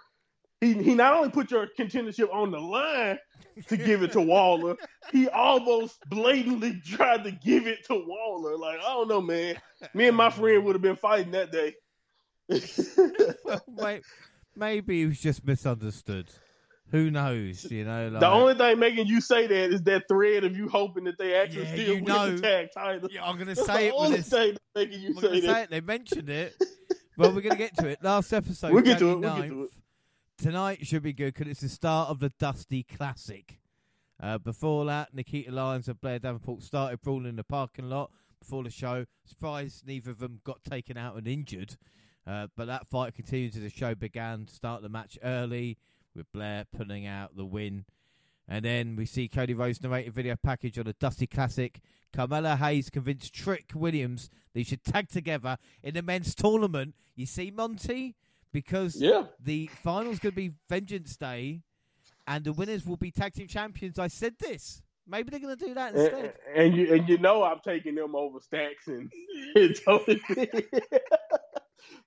[0.61, 3.17] he he not only put your contendership on the line
[3.68, 4.76] to give it to Waller,
[5.11, 8.57] he almost blatantly tried to give it to Waller.
[8.57, 9.56] Like, I don't know, man.
[9.94, 11.76] Me and my friend would have been fighting that day.
[13.68, 13.99] well,
[14.56, 16.30] maybe he was just misunderstood.
[16.91, 17.69] Who knows?
[17.72, 20.68] You know, like, the only thing making you say that is that thread of you
[20.68, 22.36] hoping that they actually Yeah, still win know.
[22.36, 23.10] the tag title.
[23.11, 24.30] Yeah, I'm going to say the it with only this.
[24.30, 25.53] thing making you say that.
[25.56, 25.69] say it.
[25.69, 26.56] They mentioned it.
[27.15, 27.99] well, we're going to get to it.
[28.03, 29.69] Last episode, We'll get to it, we'll get to it.
[30.41, 33.59] Tonight should be good because it's the start of the Dusty Classic.
[34.23, 38.09] Uh, before that, Nikkita Lyons and Blair Davenport started brawling in the parking lot
[38.39, 39.05] before the show.
[39.25, 41.75] Surprised neither of them got taken out and injured.
[42.25, 44.47] Uh, but that fight continued as the show began.
[44.47, 45.77] Start the match early
[46.15, 47.83] with Blair pulling out the win.
[48.47, 51.81] And then we see Cody Rhodes narrated video package on the Dusty Classic.
[52.13, 56.95] Carmelo Hayes convinced Trick Williams they should tag together in the men's tournament.
[57.13, 58.15] You see, Monty?
[58.51, 59.26] Because Yeah.
[59.43, 61.61] the final's going to be Vengeance Day,
[62.27, 63.99] and the winners will be tag team champions.
[63.99, 64.81] I said this.
[65.07, 66.35] Maybe they're going to do that instead.
[66.55, 69.11] and you and you know I'm taking them over Stacks and,
[69.55, 70.21] and Tony.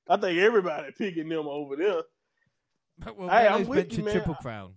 [0.08, 2.02] I think everybody picking them over there.
[3.16, 4.14] well, Hey, I'm with you, man.
[4.14, 4.74] Triple Crown.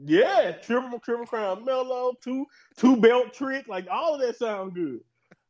[0.00, 2.46] Yeah, triple triple crown Melo, two
[2.76, 5.00] two belt trick, like all of that sounds good.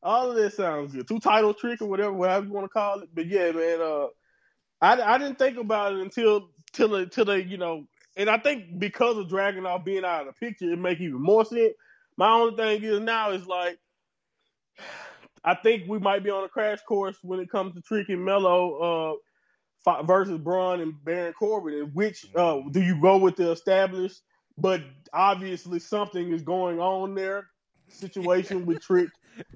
[0.02, 1.06] All of that sounds good.
[1.06, 3.10] Two title trick or whatever, whatever you want to call it.
[3.14, 4.06] But yeah, man, uh,
[4.80, 7.84] I I didn't think about it until till until they you know,
[8.16, 11.44] and I think because of Dragunov being out of the picture, it make even more
[11.44, 11.74] sense.
[12.16, 13.78] My only thing is now is like,
[15.44, 18.24] I think we might be on a crash course when it comes to Trick and
[18.24, 19.20] Melo
[19.86, 21.74] uh, versus Bron and Baron Corbin.
[21.74, 24.22] And which uh, do you go with the established?
[24.56, 24.82] But
[25.12, 27.46] obviously something is going on there.
[27.88, 29.08] Situation with Trick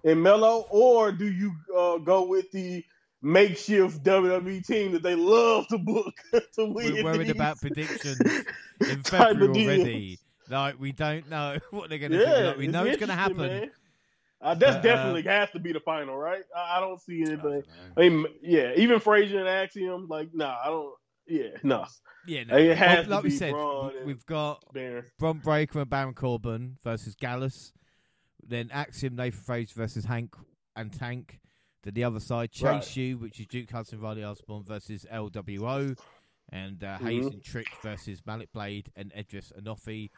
[0.04, 2.84] and Melo, or do you uh, go with the
[3.22, 6.94] makeshift WWE team that they love to book to win?
[6.94, 7.30] We're worried these?
[7.30, 8.20] about predictions
[8.80, 10.18] in February already.
[10.50, 12.24] Like we don't know what they're going to do.
[12.24, 13.36] Yeah, Like, we know it's going to happen.
[13.38, 13.70] man.
[14.40, 16.42] Uh, that's But, uh, definitely has to be the final, right?
[16.54, 17.38] I, I don't see anything.
[17.38, 17.64] don't.
[17.96, 20.94] I mean, yeah, even Frazer and Axiom, like, nah, I don't.
[21.28, 21.86] Yeah, no,
[22.26, 25.04] Yeah, no, It has well, to like we be said, Bron we've got Baron.
[25.20, 27.72] Bron Breakker and Baron Corbin versus Gallus.
[28.44, 30.34] Then Axiom, Nathan Frazer versus Hank
[30.74, 31.38] and Tank.
[31.82, 32.96] Then the other side, Chase Right.
[32.96, 35.96] U, which is Duke Hudson, Riley Osborne versus LWO.
[36.50, 37.04] And uh, Mhm.
[37.08, 40.10] Hayes and Trick versus Malik Blade and Edris Enofi.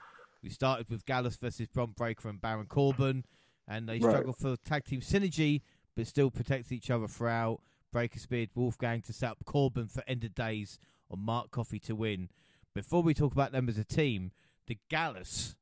[0.42, 3.24] We started with Gallus versus Bron Breakker and Baron Corbin.
[3.66, 4.10] And they Right.
[4.10, 5.62] struggled for tag team synergy,
[5.96, 7.62] but still protected each other throughout.
[7.92, 10.78] Breakker speared Wolfgang to set up Corbin for end of days
[11.10, 12.28] on Mark Coffey to win.
[12.74, 14.32] Before we talk about them as a team,
[14.66, 15.54] the Gallus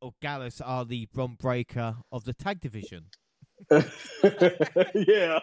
[0.00, 3.10] or Gallus are the Bron Breakker of the tag division.
[4.94, 5.40] yeah,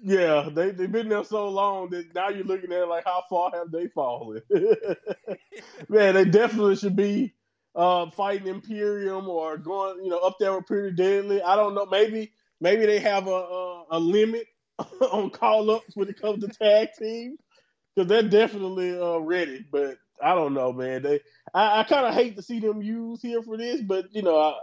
[0.00, 3.22] yeah, they they've been there so long that now you're looking at it like how
[3.28, 4.42] far have they fallen?
[5.88, 7.34] Man, they definitely should be
[7.74, 11.42] uh, fighting Imperium or going, you know, up there with Pretty Deadly.
[11.42, 11.86] I don't know.
[11.86, 14.46] Maybe maybe they have a a, a limit
[15.12, 17.38] on call ups when it comes to tag teams
[17.94, 19.64] because they're definitely uh, ready.
[19.70, 21.02] But I don't know, man.
[21.02, 21.20] They
[21.54, 24.38] I, I kind of hate to see them used here for this, but you know.
[24.38, 24.54] I,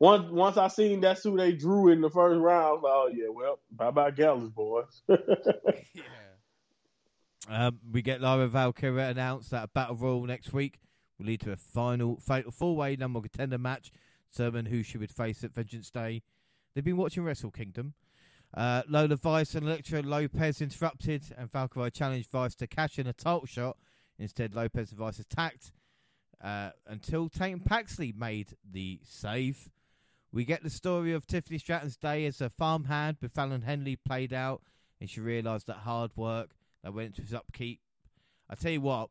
[0.00, 3.28] once once I seen that's who they drew in the first round, like, oh yeah,
[3.28, 5.02] well, bye bye Gallus boys.
[5.08, 6.02] yeah.
[7.48, 10.80] Um, we get Lyra Valkyria announced that a battle royal next week
[11.18, 13.92] will lead to a final fatal four way number contender match.
[14.32, 16.22] Determine who she would face at Vengeance Day.
[16.74, 17.94] They've been watching Wrestle Kingdom.
[18.54, 23.12] Uh, Lola Vice and Elektra Lopez interrupted, and Valkyria challenged Vice to cash in a
[23.12, 23.76] title shot.
[24.18, 25.72] Instead, Lopez and Vice attacked
[26.42, 29.68] uh, until Tatum Paxley made the save.
[30.32, 34.32] We get the story of Tiffany Stratton's day as a farmhand with Fallon Henley played
[34.32, 34.62] out,
[35.00, 36.50] and she realised that hard work
[36.84, 37.80] that went into his upkeep.
[38.48, 39.10] I tell you what,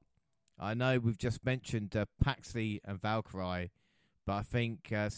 [0.57, 3.69] I know we've just mentioned uh, Paxley and Valkyria,
[4.25, 5.09] but I think uh,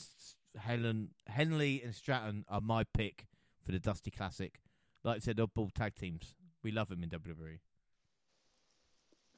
[0.59, 3.27] Fallon Henley and Stratton are my pick
[3.63, 4.59] for the Dusty Classic.
[5.03, 6.35] Like I said, oddball tag teams.
[6.63, 7.09] We love them in.
[7.09, 7.59] WWE.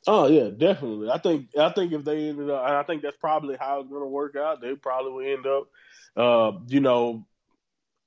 [0.08, 1.10] Oh yeah, definitely.
[1.10, 3.90] I think I think if they ended up, and I think that's probably how it's
[3.90, 4.62] gonna work out.
[4.62, 5.68] They probably will end up,
[6.16, 7.26] uh, you know,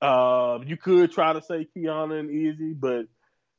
[0.01, 3.07] uh, you could try to say Kiana and Izzy, but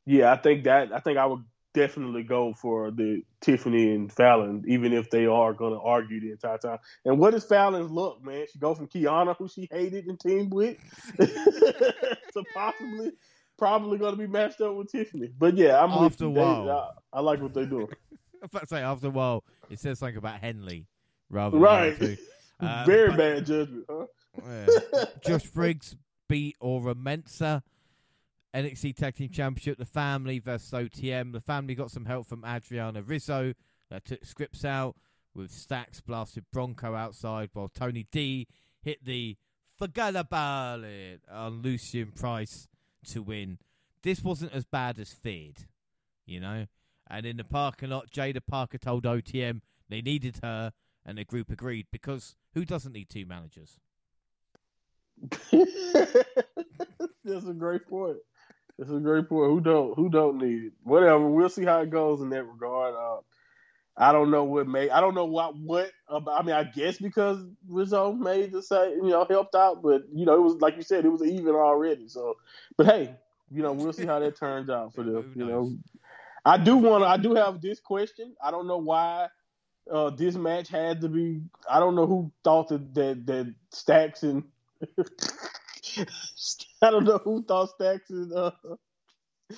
[0.07, 1.45] yeah, I think that I think I would
[1.75, 6.59] definitely go for the Tiffany and Fallon, even if they are gonna argue the entire
[6.59, 6.79] time.
[7.05, 8.47] And what is Fallon's look, man?
[8.53, 10.77] She go from Kiana, who she hated and teamed with,
[11.19, 13.13] to possibly.
[13.59, 16.33] Probably going to be matched up with Tiffany, but yeah, I'm with After you, a
[16.33, 16.71] while.
[17.13, 17.89] I, I like what they're doing.
[18.43, 20.87] I was about to say, after a while, it says something about Henley
[21.31, 22.17] rather than other.
[22.61, 24.07] Uh, Very but- bad judgment, huh?
[24.45, 25.05] Yeah.
[25.25, 25.95] Josh Briggs
[26.29, 27.63] beat Oro Mensah.
[28.55, 31.33] NXT Tag Team Championship, the family versus OTM.
[31.33, 33.53] The family got some help from Adriana Rizzo
[33.91, 34.97] that took Scrypts out
[35.35, 38.49] with Stacks blasted Bronco outside while Tony D
[38.83, 39.37] hit the
[39.79, 42.67] forget about it on Lucien Price
[43.09, 43.59] to win.
[44.03, 45.67] This wasn't as bad as feared,
[46.27, 46.67] you know.
[47.11, 50.73] And in the parking lot, Jaida Parker told OTM they needed her,
[51.05, 53.79] and the group agreed because who doesn't need two managers?
[57.25, 58.19] That's a great point.
[58.79, 59.51] That's a great point.
[59.51, 60.73] Who don't who don't need it?
[60.85, 61.29] Whatever.
[61.29, 62.95] We'll see how it goes in that regard.
[62.95, 63.21] Uh,
[63.97, 64.91] I don't know what made.
[64.91, 65.91] I don't know what what.
[66.09, 70.03] About, I mean, I guess because Rizzo made the say, you know, helped out, but
[70.15, 72.07] you know, it was like you said, it was even already.
[72.09, 72.37] So,
[72.77, 73.17] but hey,
[73.51, 75.33] you know, we'll see how that turns out for them.
[75.35, 75.73] You know,
[76.45, 77.05] I do want.
[77.05, 78.35] I do have this question.
[78.43, 79.29] I don't know why
[79.91, 81.43] uh, this match had to be.
[81.71, 84.45] I don't know who thought that that, that Stacks and
[86.83, 88.51] I don't know who thought Stacks and uh,
[89.51, 89.57] I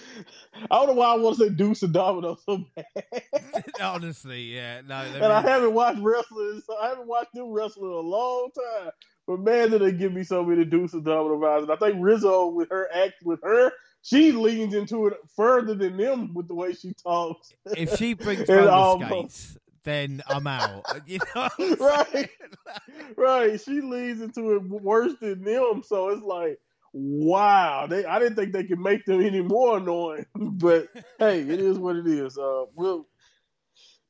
[0.71, 3.65] don't know why I want to say Deuce and Domino so bad.
[3.81, 4.95] Honestly, yeah, no.
[5.15, 6.63] and I haven't watched wrestling.
[6.65, 8.93] So I haven't watched them wrestle in a long time.
[9.27, 11.63] but man, did they give me so many deuces double vibes.
[11.63, 15.97] And I think Rizzo with her act with her, she leans into it further than
[15.97, 17.53] them with the way she talks.
[17.67, 20.85] If she brings roller skates, then I'm out.
[21.07, 21.49] You know,
[21.79, 22.31] right,
[23.17, 23.61] right.
[23.61, 25.83] She leans into it worse than them.
[25.85, 26.59] So it's like,
[26.93, 27.87] wow.
[27.89, 30.27] They, I didn't think they could make them any more annoying.
[30.35, 32.39] but hey, it is what it is.
[32.39, 33.07] Uh, we'll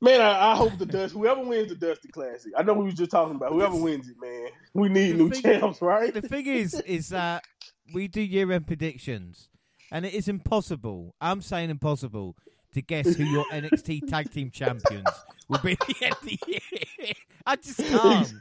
[0.03, 2.95] Man, I, I, hope the Dust, whoever wins the Dusty Classic, I know we was
[2.95, 4.49] just talking about whoever wins it, man.
[4.73, 6.15] We need the new champs, right?
[6.15, 7.45] The thing is, is that
[7.93, 9.50] we do year end predictions,
[9.91, 11.15] and it is impossible.
[11.21, 12.37] I'm saying impossible
[12.75, 15.09] to guess who your NXT Tag Team Champions
[15.49, 17.13] will be at the end of the year.
[17.47, 18.33] I just can't.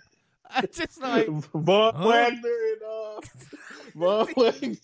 [0.52, 2.08] I just like Von huh?
[2.08, 3.22] Wagner and uh,
[3.96, 4.78] Von Wagner.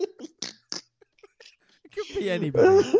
[0.00, 0.52] it
[1.92, 2.92] could be anybody.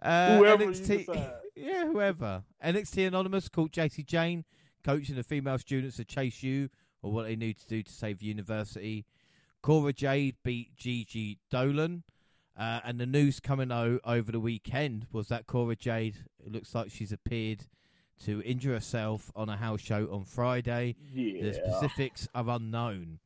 [0.00, 2.42] Uh, Whoever NXT, yeah, whoever.
[2.64, 4.44] NXT Anonymous called Jacy Jayne,
[4.84, 6.68] coaching the female students to Chase U
[7.02, 9.06] or what they need to do to save the university.
[9.62, 12.04] Cora Jade beat Gigi Dolan.
[12.58, 16.74] Uh, and the news coming out over the weekend was that Cora Jade, it looks
[16.74, 17.66] like she's appeared
[18.24, 20.96] to injure herself on a house show on Friday.
[21.12, 21.42] Yeah.
[21.42, 23.20] The specifics are unknown.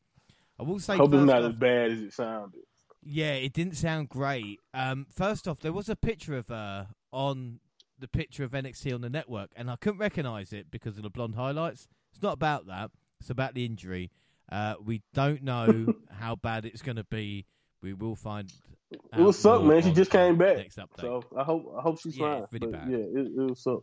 [0.60, 2.60] I will say, hope it's not off, as bad as it sounded.
[3.02, 4.60] Yeah, it didn't sound great.
[4.74, 7.60] Um, first off, there was a picture of her on
[7.98, 11.10] the picture of NXT on the network, and I couldn't recognise it because of the
[11.10, 11.88] blonde highlights.
[12.12, 12.90] It's not about that.
[13.20, 14.10] It's about the injury.
[14.53, 17.47] Uh, we don't know how bad it's going to be.
[17.83, 18.53] We will find.
[18.91, 19.83] It will suck, man.
[19.83, 20.59] She just came back.
[20.59, 21.01] Next update.
[21.01, 22.47] So I hope I hope she's yeah, fine.
[22.53, 22.91] Really bad.
[22.91, 23.83] Yeah, it, it will suck.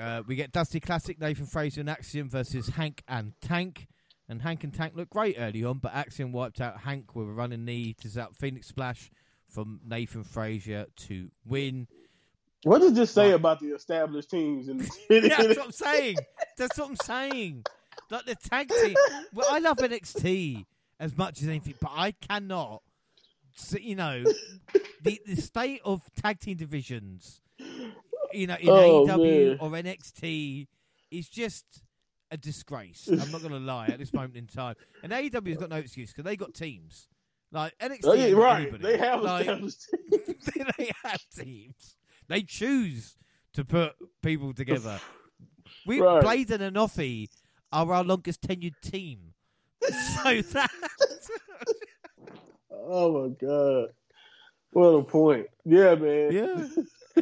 [0.00, 3.86] Uh, we get Dusty Classic, Nathan Frazer and Axiom versus Hank and Tank.
[4.28, 7.32] And Hank and Tank looked great early on, but Axiom wiped out Hank with a
[7.32, 9.10] running knee to up Phoenix Splash
[9.48, 11.88] from Nathan Frazer to win.
[12.62, 14.84] What does this say about the established teams in the?
[15.28, 16.16] That's what I'm saying.
[16.56, 17.64] That's what I'm saying.
[18.10, 18.94] Like the tag team.
[19.32, 20.64] Well, I love NXT
[20.98, 22.82] as much as anything, but I cannot.
[23.78, 24.24] You know,
[25.02, 27.40] the the state of tag team divisions.
[28.32, 29.58] You know, in oh, AEW man.
[29.60, 30.68] or NXT
[31.10, 31.64] is just
[32.30, 33.08] a disgrace.
[33.08, 34.76] I'm not going to lie at this moment in time.
[35.02, 37.08] And AEW has got no excuse because they got teams.
[37.52, 38.62] Like NXT, right?
[38.62, 38.82] Anybody.
[38.84, 39.46] They have like,
[40.78, 41.96] they have teams.
[42.28, 43.16] They choose
[43.54, 45.00] to put people together.
[45.86, 46.22] We right.
[46.22, 47.28] Blade and Enofi
[47.72, 49.34] are our longest tenured team.
[49.82, 50.70] so that.
[52.70, 53.88] oh my god!
[54.72, 55.46] What a point!
[55.64, 56.32] Yeah, man.
[56.32, 56.66] Yeah.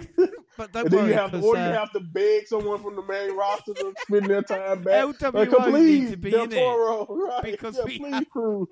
[0.56, 3.02] But don't and worry, you have or you uh, have to beg someone from the
[3.02, 5.04] main roster to spend their time back.
[5.04, 7.42] LWO like, please, need to be in Toro, it right?
[7.44, 8.28] because yeah, we please, have...
[8.30, 8.68] crew.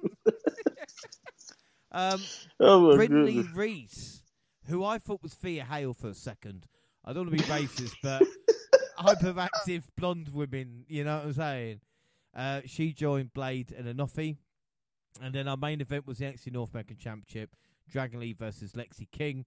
[1.92, 2.20] um,
[2.58, 4.16] oh Brinley Reece
[4.68, 6.66] who I thought was Thea Hale for a second.
[7.06, 8.22] I don't want to be racist, but
[8.98, 11.80] hyperactive blonde women, you know what I'm saying?
[12.34, 14.36] Uh, she joined Blade and Enofi.
[15.22, 17.56] And then our main event was the NXT North American Championship,
[17.88, 19.46] Dragon Lee versus Lexis King.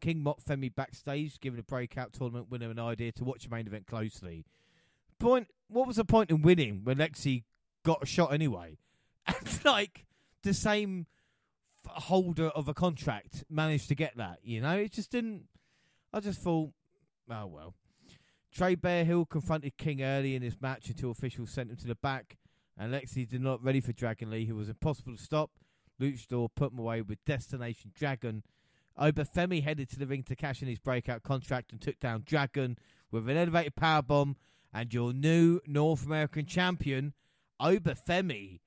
[0.00, 3.66] King mocked Femi backstage, giving a breakout tournament winner an idea to watch the main
[3.66, 4.46] event closely.
[5.18, 5.48] Point.
[5.68, 7.44] What was the point in winning when Lexis
[7.84, 8.78] got a shot anyway?
[9.26, 10.06] And like
[10.42, 11.06] the same
[11.86, 14.38] holder of a contract managed to get that.
[14.42, 15.44] You know, it just didn't.
[16.12, 16.72] I just thought,
[17.30, 17.74] oh well.
[18.52, 22.36] Trey Bearhill confronted King early in his match until officials sent him to the back,
[22.76, 25.50] and Lexis did not ready for Dragon Lee, who was impossible to stop.
[26.00, 28.42] Luchador put him away with Destination Dragon.
[28.98, 32.76] Femi headed to the ring to cash in his breakout contract and took down Dragon
[33.10, 34.36] with an elevated power bomb.
[34.72, 37.12] And your new North American champion,
[37.60, 38.60] Femi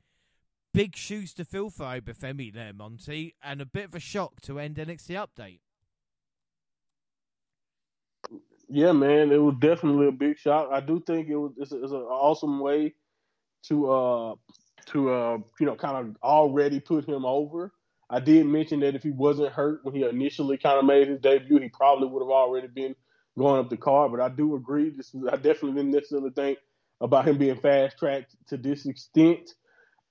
[0.74, 4.42] big shoes to fill for Oba Femi there, Monty, and a bit of a shock
[4.42, 5.60] to end NXT update.
[8.74, 10.70] Yeah, man, it was definitely a big shock.
[10.72, 12.96] I do think it was it's, it's an awesome way
[13.68, 14.36] to uh
[14.88, 17.72] to uh you know kind of already put him over.
[18.10, 21.20] I did mention that if he wasn't hurt when he initially kind of made his
[21.22, 22.96] debut, he probably would have already been
[23.38, 24.12] going up the card.
[24.12, 24.90] But I do agree.
[24.90, 26.60] This is, I definitely didn't necessarily think
[27.02, 29.52] about him being fast tracked to this extent.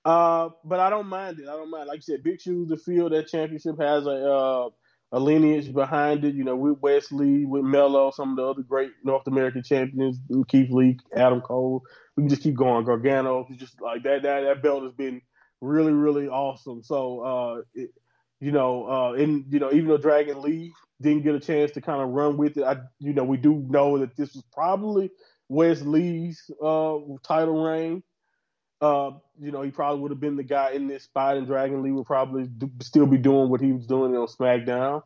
[0.05, 1.49] Uh, but I don't mind it.
[1.49, 1.87] I don't mind.
[1.87, 3.09] Like you said, big shoes to fill.
[3.09, 4.69] That championship has a uh,
[5.13, 6.35] a lineage behind it.
[6.35, 10.19] You know, with Wes Lee, with Melo, some of the other great North American champions,
[10.49, 11.83] Keith Lee, Adam Cole.
[12.17, 12.83] We can just keep going.
[12.83, 14.23] Gargano, just like that.
[14.23, 15.21] That that belt has been
[15.61, 16.83] really, really awesome.
[16.83, 17.91] So, uh, it,
[18.39, 21.81] you know, uh, and you know, even though Dragon Lee didn't get a chance to
[21.81, 25.11] kind of run with it, I, you know, we do know that this was probably
[25.47, 28.03] Wes Lee's uh, title reign.
[28.83, 31.81] Uh, you know, he probably would have been the guy in this spot, and Dragon
[31.81, 35.03] Lee would probably do, still be doing what he was doing on SmackDown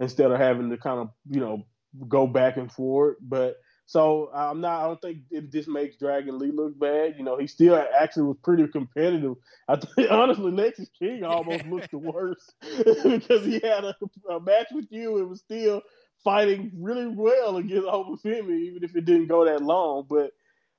[0.00, 1.64] instead of having to kind of, you know,
[2.08, 3.18] go back and forth.
[3.20, 4.82] But So I'm not.
[4.82, 7.14] I don't think if this makes Dragon Lee look bad.
[7.18, 9.36] You know, he still actually was pretty competitive.
[9.68, 9.74] I
[10.10, 12.52] honestly, Lexis King almost looked the worst
[12.84, 13.94] because he had a,
[14.28, 15.82] a, match with you and was still
[16.24, 20.04] fighting really well against Oba Femi, even if it didn't go that long.
[20.10, 20.32] But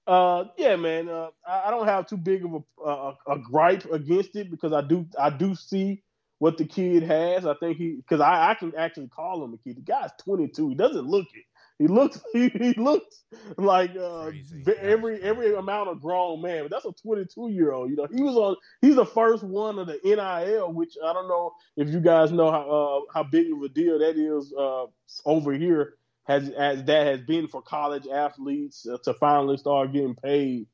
[0.08, 3.86] uh, yeah, man, uh, I, I, don't have too big of a, a, a gripe
[3.92, 6.04] against it because I do I do see
[6.40, 7.46] what the kid has.
[7.46, 9.78] I think he because I, I can actually call him a kid.
[9.78, 10.70] The guy's 22.
[10.70, 11.46] He doesn't look it.
[11.78, 13.24] He looks he, he looks
[13.58, 14.32] like uh,
[14.80, 17.90] every every amount of grown man, but that's a 22 year old.
[17.90, 18.56] You know, he was on.
[18.82, 22.52] He's the first one of the NIL, which I don't know if you guys know
[22.52, 24.86] how uh, how big of a deal that is uh,
[25.26, 25.96] over here.
[26.32, 30.68] Has as that has been for college athletes uh, to finally start getting paid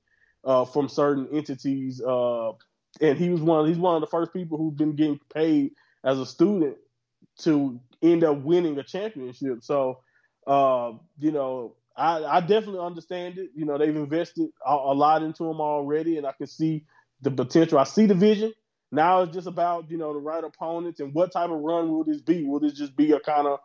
[0.43, 2.01] uh, from certain entities.
[2.01, 2.51] Uh,
[3.01, 3.67] and he was one.
[3.67, 5.71] He's one of the first people who've been getting paid
[6.03, 6.77] as a student
[7.39, 9.63] to end up winning a championship.
[9.63, 9.99] So
[10.47, 13.49] uh, you know, I, I, definitely understand it.
[13.53, 16.85] You know, they've invested a, a, lot into him already, and I can see
[17.21, 17.77] the potential.
[17.77, 18.53] I see the vision.
[18.89, 22.05] Now it's just about you know the right opponents and what type of run will
[22.05, 22.45] this be?
[22.45, 23.59] Will this just be a kind of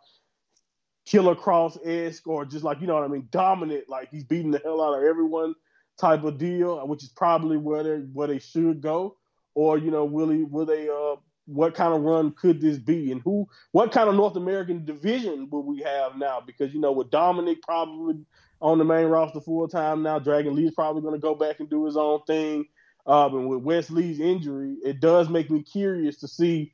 [1.05, 4.51] Killer Kross esque or just like you know what I mean, dominant, like he's beating
[4.51, 5.53] the hell out of everyone
[5.99, 9.17] type of deal, which is probably where they where they should go,
[9.53, 11.15] or you know, will he will they uh
[11.45, 15.49] what kind of run could this be and who what kind of North American division
[15.49, 16.41] will we have now?
[16.45, 18.15] Because you know with Dominik probably
[18.61, 21.69] on the main roster full time now, Dragon Lee's probably going to go back and
[21.69, 22.65] do his own thing.
[23.05, 26.71] Um, and with Wes Lee's injury, it does make me curious to see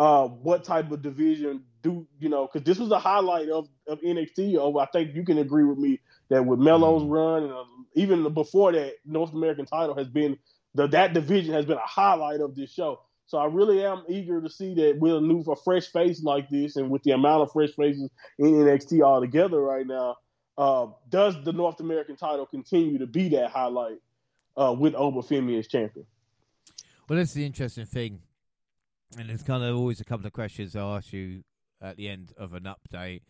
[0.00, 2.48] uh, what type of division do you know?
[2.50, 4.56] Because this was a highlight of, of NXT.
[4.58, 6.00] Oh, I think you can agree with me
[6.30, 7.12] that with Melo's mm-hmm.
[7.12, 7.64] run and uh,
[7.94, 10.38] even before that, North American title has been
[10.74, 13.00] the that division has been a highlight of this show.
[13.26, 16.76] So I really am eager to see that Will New a fresh face like this,
[16.76, 18.08] and with the amount of fresh faces
[18.38, 20.16] in NXT altogether right now,
[20.56, 23.98] uh, does the North American title continue to be that highlight
[24.56, 26.06] uh, with Oba Femi as champion?
[27.06, 28.20] Well, that's the interesting thing,
[29.18, 31.42] and it's kind of always a couple of questions I'll ask you
[31.80, 33.22] at the end of an update.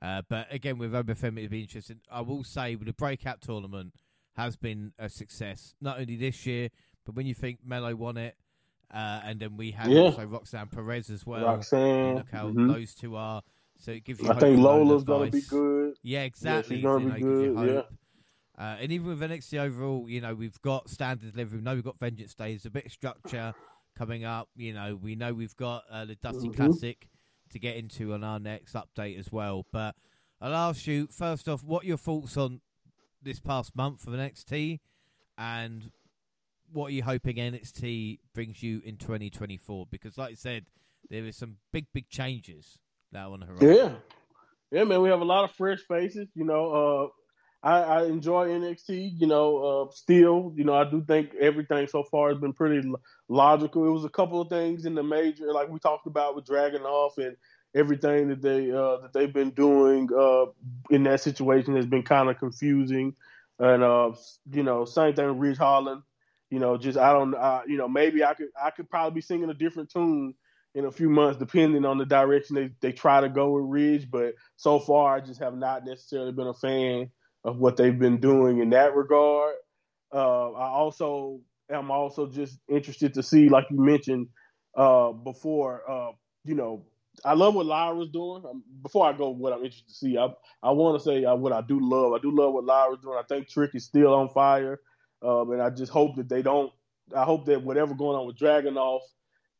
[0.00, 2.00] Uh, but again, with Oba Femi, it'd be interesting.
[2.10, 3.94] I will say, the breakout tournament
[4.36, 6.68] has been a success, not only this year,
[7.04, 8.36] but when you think Melo won it
[8.92, 10.00] uh, and then we have yeah.
[10.00, 11.44] also Roxanne Perez as well.
[11.44, 12.68] Roxanne, look how mm-hmm.
[12.68, 13.42] those two are.
[13.78, 14.30] So it gives you.
[14.30, 15.94] I think Lola's gonna be good.
[16.02, 16.76] Yeah, exactly.
[16.76, 17.68] Yeah, she's gonna be good.
[17.68, 17.82] Yeah.
[18.58, 21.58] Uh, and even with NXT overall, you know, we've got standard delivery.
[21.58, 23.54] We know we've got Vengeance Days, a bit of structure
[23.98, 24.48] coming up.
[24.56, 26.62] You know, we know we've got uh, the Dusty mm-hmm.
[26.62, 27.08] Classic
[27.50, 29.66] to get into on our next update as well.
[29.72, 29.96] But
[30.40, 32.60] I'll ask you first off, what your thoughts on
[33.22, 34.78] this past month for NXT,
[35.36, 35.90] and
[36.72, 39.86] what are you hoping NXT brings you in 2024?
[39.90, 40.66] Because, like I said,
[41.10, 42.78] there is some big, big changes
[43.12, 43.68] now on the horizon.
[43.68, 43.92] Yeah,
[44.70, 45.02] yeah, man.
[45.02, 46.28] We have a lot of fresh faces.
[46.34, 47.08] You know, uh,
[47.62, 49.20] I, I, enjoy NXT.
[49.20, 52.88] You know, uh, still, you know, I do think everything so far has been pretty
[53.28, 53.86] logical.
[53.86, 57.18] It was a couple of things in the major, like we talked about with Dragunov
[57.18, 57.36] and
[57.74, 60.46] everything that they uh, that they've been doing uh,
[60.90, 63.14] in that situation has been kind of confusing.
[63.58, 64.12] And uh,
[64.52, 66.02] you know, same thing with Ridge Holland
[66.50, 69.20] you know, just I don't, uh, you know, maybe I could I could probably be
[69.20, 70.34] singing a different tune
[70.74, 74.10] in a few months, depending on the direction they, they try to go with Ridge.
[74.10, 77.10] But so far, I just have not necessarily been a fan
[77.44, 79.54] of what they've been doing in that regard.
[80.12, 81.40] Uh, I also
[81.70, 84.28] am also just interested to see, like you mentioned
[84.76, 86.12] uh, before, uh,
[86.44, 86.84] you know,
[87.24, 88.44] I love what Lyra's doing.
[88.48, 90.28] Um, before I go, what I'm interested to see, I
[90.62, 92.12] I want to say uh, what I do love.
[92.12, 93.18] I do love what Lyra's doing.
[93.18, 94.80] I think Trick is still on fire.
[95.22, 96.72] Um, and I just hope that they don't.
[97.16, 99.00] I hope that whatever going on with Dragunov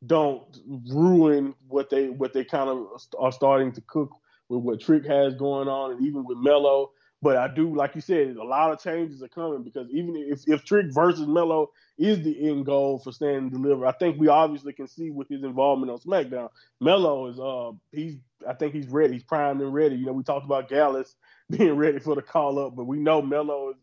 [0.07, 0.45] don't
[0.89, 2.87] ruin what they what they kind of
[3.19, 4.11] are starting to cook
[4.49, 6.93] with what Trick has going on, and even with Melo.
[7.21, 10.45] But I do, like you said, a lot of changes are coming because even if,
[10.47, 14.29] if Trick versus Melo is the end goal for Stand and Deliver, I think we
[14.29, 16.49] obviously can see with his involvement on SmackDown,
[16.81, 18.19] Melo is uh he's
[18.49, 19.97] I think he's ready, he's primed and ready.
[19.97, 21.17] You know, we talked about Gallus
[21.51, 23.77] being ready for the call up, but we know Melo is,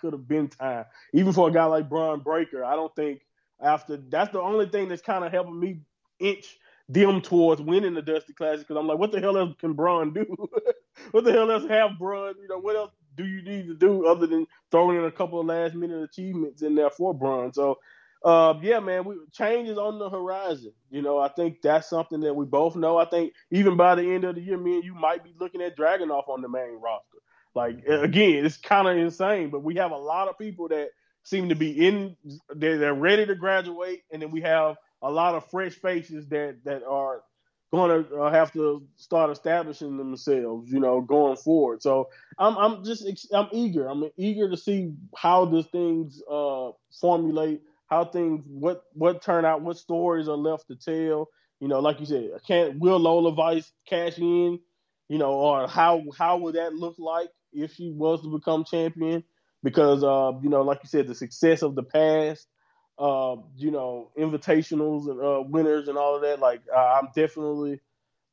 [0.00, 0.86] could have been time.
[1.12, 2.64] Even for a guy like Bron Breakker.
[2.64, 3.20] I don't think
[3.60, 5.80] after that's the only thing that's kind of helping me
[6.18, 6.58] inch
[6.92, 10.12] them towards winning the Dusty Classic because I'm like, what the hell else can Bron
[10.12, 10.26] do?
[11.12, 12.34] what the hell else have Bron?
[12.40, 15.40] You know, what else do you need to do other than throwing in a couple
[15.40, 17.52] of last minute achievements in there for Bron?
[17.52, 17.78] So,
[18.24, 20.72] uh, yeah, man, we change is on the horizon.
[20.90, 22.98] You know, I think that's something that we both know.
[22.98, 25.62] I think even by the end of the year, me and you might be looking
[25.62, 27.18] at Dragunov on the main roster.
[27.54, 30.90] Like again, it's kind of insane, but we have a lot of people that
[31.22, 32.16] seem to be in
[32.54, 36.64] they're, they're ready to graduate, and then we have a lot of fresh faces that
[36.64, 37.22] that are
[37.72, 41.82] going to uh, have to start establishing themselves, you know, going forward.
[41.82, 42.08] So
[42.38, 43.86] I'm I'm just I'm eager.
[43.86, 46.70] I'm eager to see how the things uh,
[47.00, 51.28] formulate, how things what what turn out, what stories are left to tell.
[51.60, 54.58] You know, like you said, can't will Lola Vice cash in?
[55.08, 59.22] You know, or how how would that look like if she was to become champion?
[59.62, 62.46] Because uh, you know, like you said, the success of the past
[63.00, 66.38] uh, you know, invitationals and uh, winners and all of that.
[66.38, 67.80] Like, I'm definitely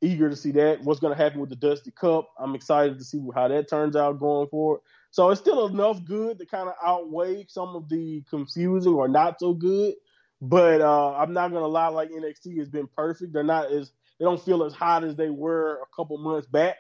[0.01, 0.83] eager to see that.
[0.83, 2.29] What's going to happen with the Dusty Cup?
[2.37, 4.81] I'm excited to see how that turns out going forward.
[5.11, 9.39] So it's still enough good to kind of outweigh some of the confusing or not
[9.39, 9.95] so good.
[10.41, 13.33] But uh, I'm not gonna lie, like NXT has been perfect.
[13.33, 16.75] They're not as they don't feel as hot as they were a couple months back.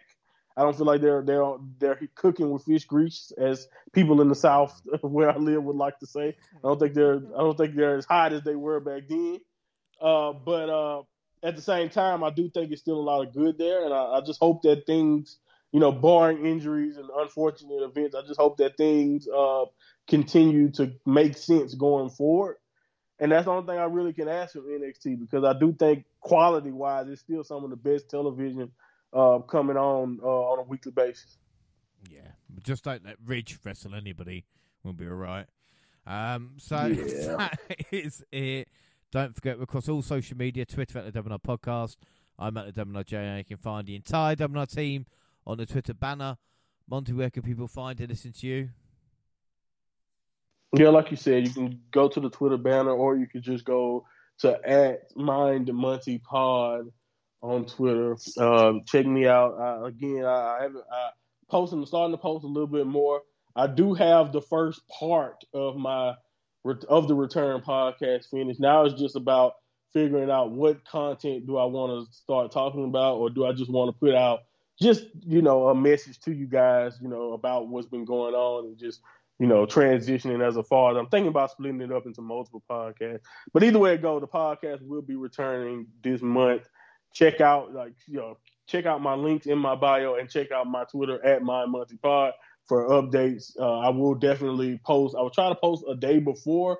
[0.57, 4.35] I don't feel like they're they're they're cooking with fish grease, as people in the
[4.35, 6.35] South where I live would like to say.
[6.55, 9.39] I don't think they're I don't think they're as hot as they were back then.
[10.01, 11.03] Uh, but uh,
[11.43, 13.93] at the same time, I do think it's still a lot of good there, and
[13.93, 15.37] I, I just hope that things,
[15.71, 19.65] you know, barring injuries and unfortunate events, I just hope that things uh,
[20.07, 22.57] continue to make sense going forward.
[23.19, 26.05] And that's the only thing I really can ask from NXT because I do think
[26.21, 28.71] quality wise, it's still some of the best television
[29.17, 31.37] uh, coming on uh, on a weekly basis.
[32.09, 32.31] Yeah,
[32.63, 34.45] just don't let Ridge wrestle anybody.
[34.83, 35.47] We'll be all right.
[36.05, 37.35] Um, so yeah.
[37.35, 37.59] that
[37.91, 38.69] is it.
[39.11, 41.95] Don't forget, across all social media, Twitter at the WNR Podcast.
[42.37, 43.37] I'm at the WNR J.
[43.39, 45.05] You can find the entire WNR team
[45.45, 46.37] on the Twitter banner.
[46.89, 48.69] Monty, where can people find and listen to you?
[50.73, 53.65] Yeah, like you said, you can go to the Twitter banner or you could just
[53.65, 54.05] go
[54.39, 56.91] to at Mind Monty Pod
[57.41, 58.17] on Twitter.
[58.37, 59.85] Um, check me out.
[59.85, 61.09] Again, I, I haven't I
[61.49, 63.21] posting, starting to post a little bit more.
[63.55, 66.15] I do have the first part of my
[66.89, 68.59] of the return podcast finished.
[68.59, 69.53] Now it's just about
[69.93, 73.71] figuring out what content do I want to start talking about, or do I just
[73.71, 74.41] want to put out
[74.79, 78.65] just you know a message to you guys, you know, about what's been going on
[78.65, 79.01] and just
[79.39, 80.99] you know transitioning as a father.
[80.99, 83.21] I'm thinking about splitting it up into multiple podcasts,
[83.53, 86.67] but either way it goes, the podcast will be returning this month
[87.13, 90.67] check out like you know check out my links in my bio and check out
[90.67, 92.33] my Twitter at my monthly pod
[92.67, 93.57] for updates.
[93.59, 95.15] Uh, I will definitely post.
[95.17, 96.77] I will try to post a day before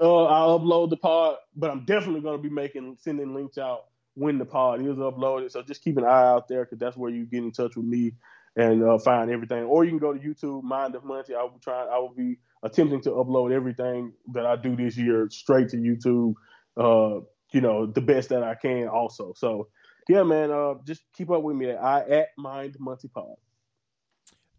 [0.00, 3.86] uh, I upload the pod, but I'm definitely going to be making sending links out
[4.14, 5.50] when the pod is uploaded.
[5.50, 7.86] So just keep an eye out there because that's where you get in touch with
[7.86, 8.12] me
[8.56, 9.64] and uh, find everything.
[9.64, 11.34] Or you can go to YouTube, Mind of Monty.
[11.34, 11.84] I will try.
[11.84, 16.34] I will be attempting to upload everything that I do this year straight to YouTube.
[16.76, 19.32] Uh, you know, the best that I can also.
[19.36, 19.68] So
[20.08, 23.36] yeah, man, uh, just keep up with me at I at Mind Monty Pod.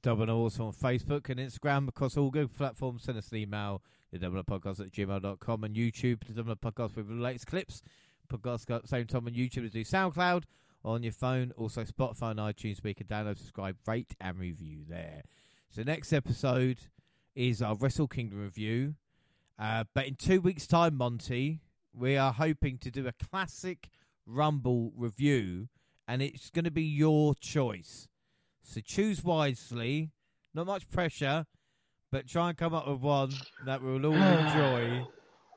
[0.02, 3.03] Double also on Facebook and Instagram across all good platforms.
[3.03, 7.07] Send us an email, the double podcast at gmail.com and YouTube, the double podcast with
[7.07, 7.82] the latest clips.
[8.28, 10.44] Podcast got same time on YouTube as do SoundCloud
[10.86, 15.24] on your phone, also Spotify and iTunes you can download, subscribe, rate and review there.
[15.70, 16.80] So next episode
[17.36, 18.95] is our Wrestle Kingdom review.
[19.57, 21.61] Uh, but in two weeks' time, Monty,
[21.94, 23.90] we are hoping to do a classic
[24.26, 25.68] Rumble review,
[26.07, 28.07] and it's going to be your choice.
[28.64, 30.11] So choose wisely.
[30.53, 31.45] Not much pressure,
[32.11, 33.32] but try and come up with one
[33.65, 35.06] that we'll all enjoy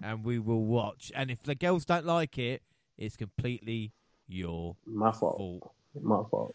[0.02, 1.12] and we will watch.
[1.14, 2.62] And if the girls don't like it,
[2.98, 3.92] it's completely
[4.26, 5.36] your my fault.
[5.36, 5.72] fault.
[6.00, 6.54] My fault.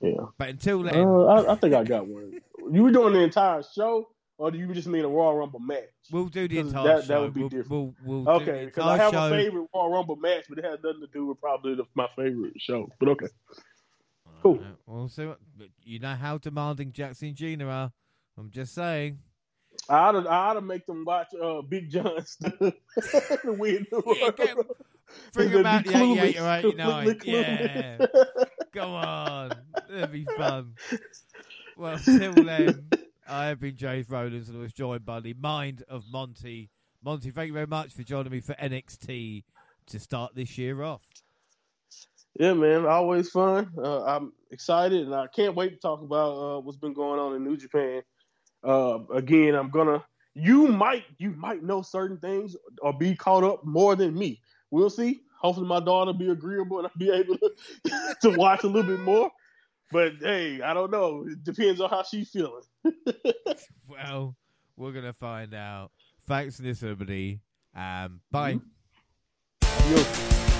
[0.00, 0.26] Yeah.
[0.38, 2.40] But until then, uh, I, I, think I got one.
[2.72, 5.84] You were doing the entire show, or do you just mean a Royal Rumble match?
[6.10, 7.08] We'll do the entire that, show.
[7.08, 7.94] That would be we'll, different.
[8.04, 9.26] We'll, we'll okay, because I have show.
[9.26, 12.08] a favorite Royal Rumble match, but it has nothing to do with probably the, my
[12.16, 12.88] favorite show.
[12.98, 13.26] But okay,
[14.42, 14.56] cool.
[14.56, 14.66] Right.
[14.86, 15.36] Well, so
[15.82, 17.92] you know how demanding Jackson and Gina are.
[18.36, 19.18] I'm just saying.
[19.88, 22.36] I ought to, I ought to make them watch uh, Big John's
[23.44, 23.86] win.
[23.92, 24.56] yeah, get,
[25.32, 27.20] bring them out the 88 or 89.
[27.24, 28.06] Yeah.
[28.72, 29.52] Come on.
[29.88, 30.74] That'd be fun.
[31.76, 32.88] Well, till then.
[33.28, 36.70] I have been James Rowlands and I was joined by the mind of Monty.
[37.02, 39.44] Monty, thank you very much for joining me for NXT
[39.86, 41.02] to start this year off.
[42.38, 43.70] Yeah, man, always fun.
[43.78, 47.34] Uh, I'm excited and I can't wait to talk about uh, what's been going on
[47.34, 48.02] in New Japan.
[48.62, 50.04] Uh, again, I'm gonna.
[50.34, 54.40] You might, you might know certain things or be caught up more than me.
[54.70, 55.20] We'll see.
[55.40, 59.00] Hopefully, my daughter be agreeable and I'll be able to, to watch a little bit
[59.04, 59.30] more.
[59.94, 61.24] But hey, I don't know.
[61.24, 62.64] It depends on how she's feeling.
[63.88, 64.34] well,
[64.76, 65.92] we're gonna find out.
[66.26, 67.38] Thanks, everybody.
[67.76, 68.58] Um, bye.
[69.62, 70.53] Mm-hmm.